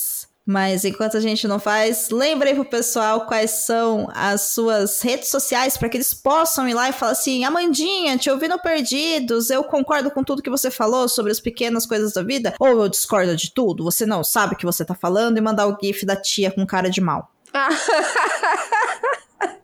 Mas 0.46 0.84
enquanto 0.84 1.16
a 1.16 1.22
gente 1.22 1.48
não 1.48 1.58
faz, 1.58 2.10
lembrei 2.10 2.54
pro 2.54 2.66
pessoal 2.66 3.26
quais 3.26 3.50
são 3.52 4.10
as 4.14 4.42
suas 4.42 5.02
redes 5.02 5.30
sociais 5.30 5.78
para 5.78 5.88
que 5.88 5.96
eles 5.96 6.14
possam 6.14 6.68
ir 6.68 6.74
lá 6.74 6.90
e 6.90 6.94
falar 6.94 7.14
assim: 7.14 7.46
Amandinha, 7.46 8.18
te 8.18 8.30
ouvi 8.30 8.50
no 8.50 8.60
Perdidos, 8.60 9.50
eu 9.50 9.64
concordo 9.64 10.12
com 10.12 10.22
tudo 10.24 10.42
que 10.42 10.50
você 10.50 10.70
falou 10.70 11.08
sobre 11.08 11.32
as 11.32 11.40
pequenas 11.40 11.86
coisas 11.86 12.12
da 12.12 12.22
vida, 12.22 12.54
ou 12.60 12.84
eu 12.84 12.90
discordo 12.90 13.38
de 13.38 13.54
tudo, 13.54 13.86
você 13.86 14.06
não 14.06 14.22
sabe 14.22 14.56
o 14.56 14.58
que 14.58 14.66
você 14.66 14.84
tá 14.84 14.94
falando, 14.94 15.38
e 15.38 15.42
mandar 15.42 15.68
o 15.68 15.78
GIF 15.82 16.06
da 16.06 16.16
tia 16.16 16.52
com 16.52 16.66
cara 16.66 16.90
de 16.90 17.00
mal. 17.00 17.32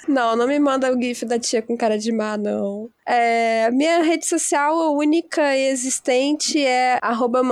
Não, 0.10 0.36
não 0.36 0.48
me 0.48 0.58
manda 0.58 0.92
o 0.92 1.00
GIF 1.00 1.24
da 1.24 1.38
tia 1.38 1.62
com 1.62 1.78
cara 1.78 1.96
de 1.96 2.12
má, 2.12 2.36
não. 2.36 2.90
É, 3.08 3.70
minha 3.70 4.02
rede 4.02 4.26
social 4.26 4.96
única 4.96 5.56
e 5.56 5.68
existente 5.68 6.66
é 6.66 6.98
arroba 7.00 7.44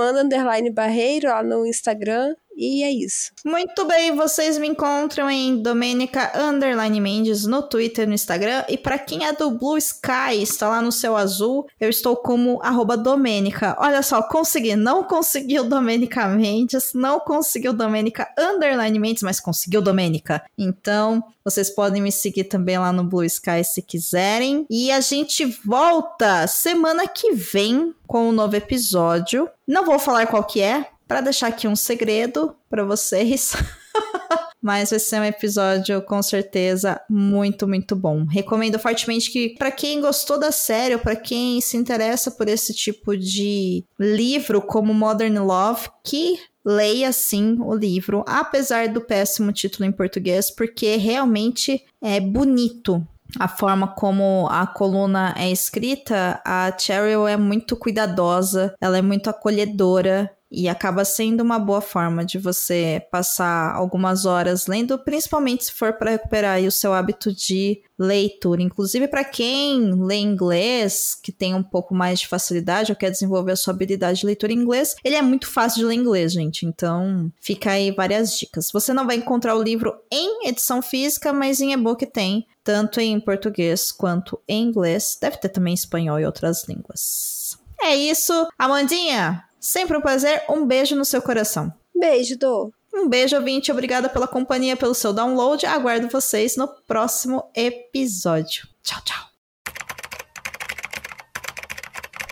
barreiro 0.72 1.28
lá 1.28 1.40
no 1.40 1.64
Instagram. 1.64 2.34
E 2.60 2.82
é 2.82 2.90
isso. 2.90 3.30
Muito 3.44 3.84
bem, 3.84 4.16
vocês 4.16 4.58
me 4.58 4.66
encontram 4.66 5.30
em 5.30 5.62
Domenica 5.62 6.32
Underline 6.34 7.00
Mendes 7.00 7.46
no 7.46 7.62
Twitter 7.62 8.04
no 8.04 8.14
Instagram. 8.14 8.64
E 8.68 8.76
para 8.76 8.98
quem 8.98 9.24
é 9.24 9.32
do 9.32 9.52
Blue 9.52 9.78
Sky, 9.78 10.42
está 10.42 10.68
lá 10.68 10.82
no 10.82 10.90
seu 10.90 11.16
azul, 11.16 11.68
eu 11.78 11.88
estou 11.88 12.16
como 12.16 12.60
arroba 12.60 12.96
Domenica. 12.96 13.76
Olha 13.78 14.02
só, 14.02 14.20
consegui. 14.22 14.74
Não 14.74 15.04
conseguiu 15.04 15.62
Domenica 15.62 16.26
Mendes, 16.26 16.92
não 16.94 17.20
conseguiu 17.20 17.72
Domenica 17.72 18.28
Underline 18.36 18.98
Mendes, 18.98 19.22
mas 19.22 19.38
conseguiu 19.38 19.80
Domenica. 19.80 20.42
Então, 20.58 21.22
vocês 21.44 21.70
podem 21.70 22.02
me 22.02 22.10
seguir 22.10 22.44
também 22.44 22.76
lá 22.76 22.92
no 22.92 23.04
Blue 23.04 23.24
Sky 23.24 23.62
se 23.62 23.82
quiserem. 23.82 24.66
E 24.68 24.90
a 24.90 25.00
gente 25.00 25.44
volta 25.64 26.48
semana 26.48 27.06
que 27.06 27.30
vem 27.32 27.94
com 28.04 28.30
um 28.30 28.32
novo 28.32 28.56
episódio. 28.56 29.48
Não 29.64 29.84
vou 29.84 29.98
falar 29.98 30.26
qual 30.26 30.42
que 30.42 30.60
é, 30.60 30.86
para 31.08 31.22
deixar 31.22 31.48
aqui 31.48 31.66
um 31.66 31.74
segredo 31.74 32.54
para 32.68 32.84
vocês. 32.84 33.56
Mas 34.60 34.90
vai 34.90 34.98
ser 34.98 35.20
um 35.20 35.24
episódio 35.24 36.02
com 36.02 36.20
certeza 36.22 37.00
muito, 37.08 37.66
muito 37.66 37.96
bom. 37.96 38.24
Recomendo 38.24 38.78
fortemente 38.78 39.30
que 39.30 39.50
para 39.56 39.70
quem 39.70 40.00
gostou 40.00 40.38
da 40.38 40.52
série, 40.52 40.94
ou 40.94 41.00
para 41.00 41.16
quem 41.16 41.60
se 41.60 41.76
interessa 41.76 42.30
por 42.30 42.48
esse 42.48 42.74
tipo 42.74 43.16
de 43.16 43.84
livro 43.98 44.60
como 44.60 44.92
Modern 44.92 45.38
Love, 45.38 45.88
que 46.04 46.38
leia 46.64 47.12
sim 47.12 47.56
o 47.60 47.74
livro, 47.74 48.24
apesar 48.26 48.88
do 48.88 49.00
péssimo 49.00 49.52
título 49.52 49.88
em 49.88 49.92
português, 49.92 50.50
porque 50.50 50.96
realmente 50.96 51.82
é 52.02 52.20
bonito 52.20 53.06
a 53.38 53.48
forma 53.48 53.88
como 53.88 54.48
a 54.50 54.66
coluna 54.66 55.34
é 55.36 55.50
escrita, 55.50 56.40
a 56.44 56.72
Cheryl 56.78 57.26
é 57.26 57.36
muito 57.36 57.76
cuidadosa, 57.76 58.74
ela 58.80 58.96
é 58.96 59.02
muito 59.02 59.28
acolhedora, 59.28 60.30
e 60.50 60.68
acaba 60.68 61.04
sendo 61.04 61.42
uma 61.42 61.58
boa 61.58 61.80
forma 61.80 62.24
de 62.24 62.38
você 62.38 63.02
passar 63.10 63.74
algumas 63.74 64.24
horas 64.24 64.66
lendo, 64.66 64.98
principalmente 64.98 65.66
se 65.66 65.72
for 65.72 65.92
para 65.92 66.12
recuperar 66.12 66.60
o 66.62 66.70
seu 66.70 66.92
hábito 66.92 67.32
de 67.32 67.82
leitura. 67.98 68.62
Inclusive, 68.62 69.08
para 69.08 69.24
quem 69.24 69.92
lê 70.02 70.16
inglês, 70.16 71.14
que 71.20 71.32
tem 71.32 71.54
um 71.54 71.62
pouco 71.62 71.94
mais 71.94 72.20
de 72.20 72.28
facilidade 72.28 72.92
ou 72.92 72.96
quer 72.96 73.10
desenvolver 73.10 73.52
a 73.52 73.56
sua 73.56 73.74
habilidade 73.74 74.20
de 74.20 74.26
leitura 74.26 74.52
em 74.52 74.56
inglês, 74.56 74.94
ele 75.04 75.16
é 75.16 75.22
muito 75.22 75.46
fácil 75.46 75.80
de 75.80 75.84
ler 75.86 75.94
inglês, 75.94 76.32
gente. 76.32 76.64
Então, 76.64 77.30
fica 77.40 77.72
aí 77.72 77.90
várias 77.90 78.38
dicas. 78.38 78.70
Você 78.72 78.94
não 78.94 79.06
vai 79.06 79.16
encontrar 79.16 79.54
o 79.54 79.62
livro 79.62 79.94
em 80.10 80.48
edição 80.48 80.80
física, 80.80 81.32
mas 81.32 81.60
em 81.60 81.72
e-book 81.72 82.06
tem, 82.06 82.46
tanto 82.64 83.00
em 83.00 83.20
português 83.20 83.92
quanto 83.92 84.40
em 84.48 84.62
inglês. 84.64 85.18
Deve 85.20 85.36
ter 85.38 85.48
também 85.48 85.74
espanhol 85.74 86.18
e 86.18 86.24
outras 86.24 86.66
línguas. 86.68 87.58
É 87.80 87.94
isso. 87.94 88.48
Amandinha, 88.58 89.44
Sempre 89.60 89.96
um 89.96 90.00
prazer. 90.00 90.44
Um 90.48 90.66
beijo 90.66 90.94
no 90.96 91.04
seu 91.04 91.20
coração. 91.20 91.72
Beijo, 91.94 92.38
Dô. 92.38 92.72
Um 92.94 93.08
beijo, 93.08 93.36
ouvinte. 93.36 93.70
Obrigada 93.70 94.08
pela 94.08 94.26
companhia, 94.26 94.76
pelo 94.76 94.94
seu 94.94 95.12
download. 95.12 95.64
Aguardo 95.66 96.08
vocês 96.08 96.56
no 96.56 96.68
próximo 96.86 97.50
episódio. 97.54 98.66
Tchau, 98.82 99.00
tchau. 99.04 99.28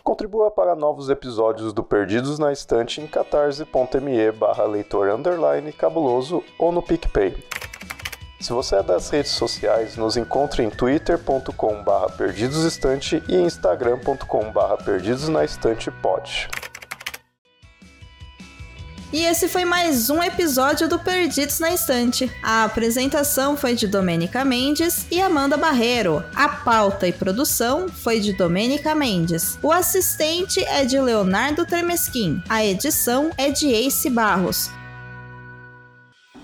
Contribua 0.02 0.50
para 0.50 0.76
novos 0.76 1.10
episódios 1.10 1.72
do 1.72 1.82
Perdidos 1.82 2.38
na 2.38 2.52
Estante 2.52 3.00
em 3.00 3.06
catarse.me 3.06 4.30
barra 4.32 4.64
leitor 4.64 5.10
underline 5.10 5.72
cabuloso 5.72 6.44
ou 6.58 6.70
no 6.70 6.80
PicPay. 6.80 7.36
Se 8.40 8.52
você 8.52 8.76
é 8.76 8.82
das 8.82 9.10
redes 9.10 9.32
sociais, 9.32 9.96
nos 9.96 10.16
encontre 10.16 10.62
em 10.62 10.70
twitter.com 10.70 11.82
barra 11.82 12.08
perdidosestante 12.10 13.22
e 13.28 13.34
instagram.com 13.34 14.52
barra 14.52 14.76
perdidosnaestantepod. 14.76 16.48
E 19.12 19.22
esse 19.24 19.46
foi 19.46 19.64
mais 19.64 20.10
um 20.10 20.20
episódio 20.20 20.88
do 20.88 20.98
Perdidos 20.98 21.60
na 21.60 21.70
Estante. 21.70 22.30
A 22.42 22.64
apresentação 22.64 23.56
foi 23.56 23.76
de 23.76 23.86
Domênica 23.86 24.44
Mendes 24.44 25.06
e 25.12 25.20
Amanda 25.20 25.56
Barreiro. 25.56 26.24
A 26.34 26.48
pauta 26.48 27.06
e 27.06 27.12
produção 27.12 27.88
foi 27.88 28.18
de 28.18 28.32
Domênica 28.32 28.96
Mendes. 28.96 29.58
O 29.62 29.70
assistente 29.70 30.60
é 30.64 30.84
de 30.84 30.98
Leonardo 30.98 31.64
Tremesquim. 31.64 32.42
A 32.48 32.64
edição 32.64 33.30
é 33.38 33.48
de 33.48 33.72
Ace 33.72 34.10
Barros. 34.10 34.70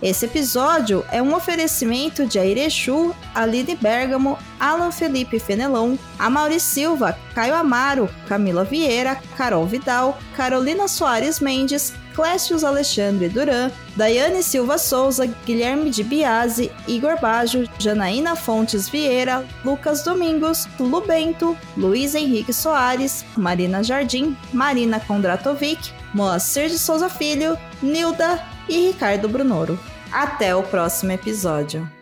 Esse 0.01 0.27
episódio 0.27 1.05
é 1.13 1.21
um 1.23 1.35
oferecimento 1.35 2.27
de 2.27 2.39
Airechu, 2.39 3.15
Aline 3.35 3.77
Bergamo, 3.77 4.39
Alan 4.59 4.91
Felipe 4.91 5.39
Fenelon, 5.39 5.97
Amaury 6.19 6.59
Silva, 6.59 7.17
Caio 7.35 7.55
Amaro, 7.55 8.09
Camila 8.29 8.65
Vieira, 8.65 9.21
Carol 9.37 9.65
Vidal, 9.65 10.19
Carolina 10.37 10.89
Soares 10.89 11.39
Mendes, 11.39 11.93
Clécius 12.15 12.65
Alexandre 12.65 13.29
Duran, 13.29 13.71
Daiane 13.97 14.43
Silva 14.43 14.79
Souza, 14.79 15.27
Guilherme 15.47 15.91
de 15.91 16.03
Biase, 16.03 16.71
Igor 16.87 17.19
Bajo, 17.21 17.65
Janaína 17.79 18.37
Fontes 18.37 18.89
Vieira, 18.89 19.45
Lucas 19.65 20.03
Domingos, 20.03 20.67
Lu 20.79 21.01
Bento, 21.01 21.57
Luiz 21.77 22.15
Henrique 22.15 22.53
Soares, 22.53 23.25
Marina 23.37 23.83
Jardim, 23.83 24.37
Marina 24.53 25.01
Kondratovic, 25.01 25.93
Moacir 26.15 26.69
de 26.69 26.79
Souza 26.79 27.09
Filho, 27.09 27.59
Nilda 27.83 28.43
e 28.69 28.89
Ricardo 28.89 29.29
Brunoro. 29.29 29.79
Até 30.13 30.55
o 30.55 30.63
próximo 30.63 31.13
episódio. 31.13 32.02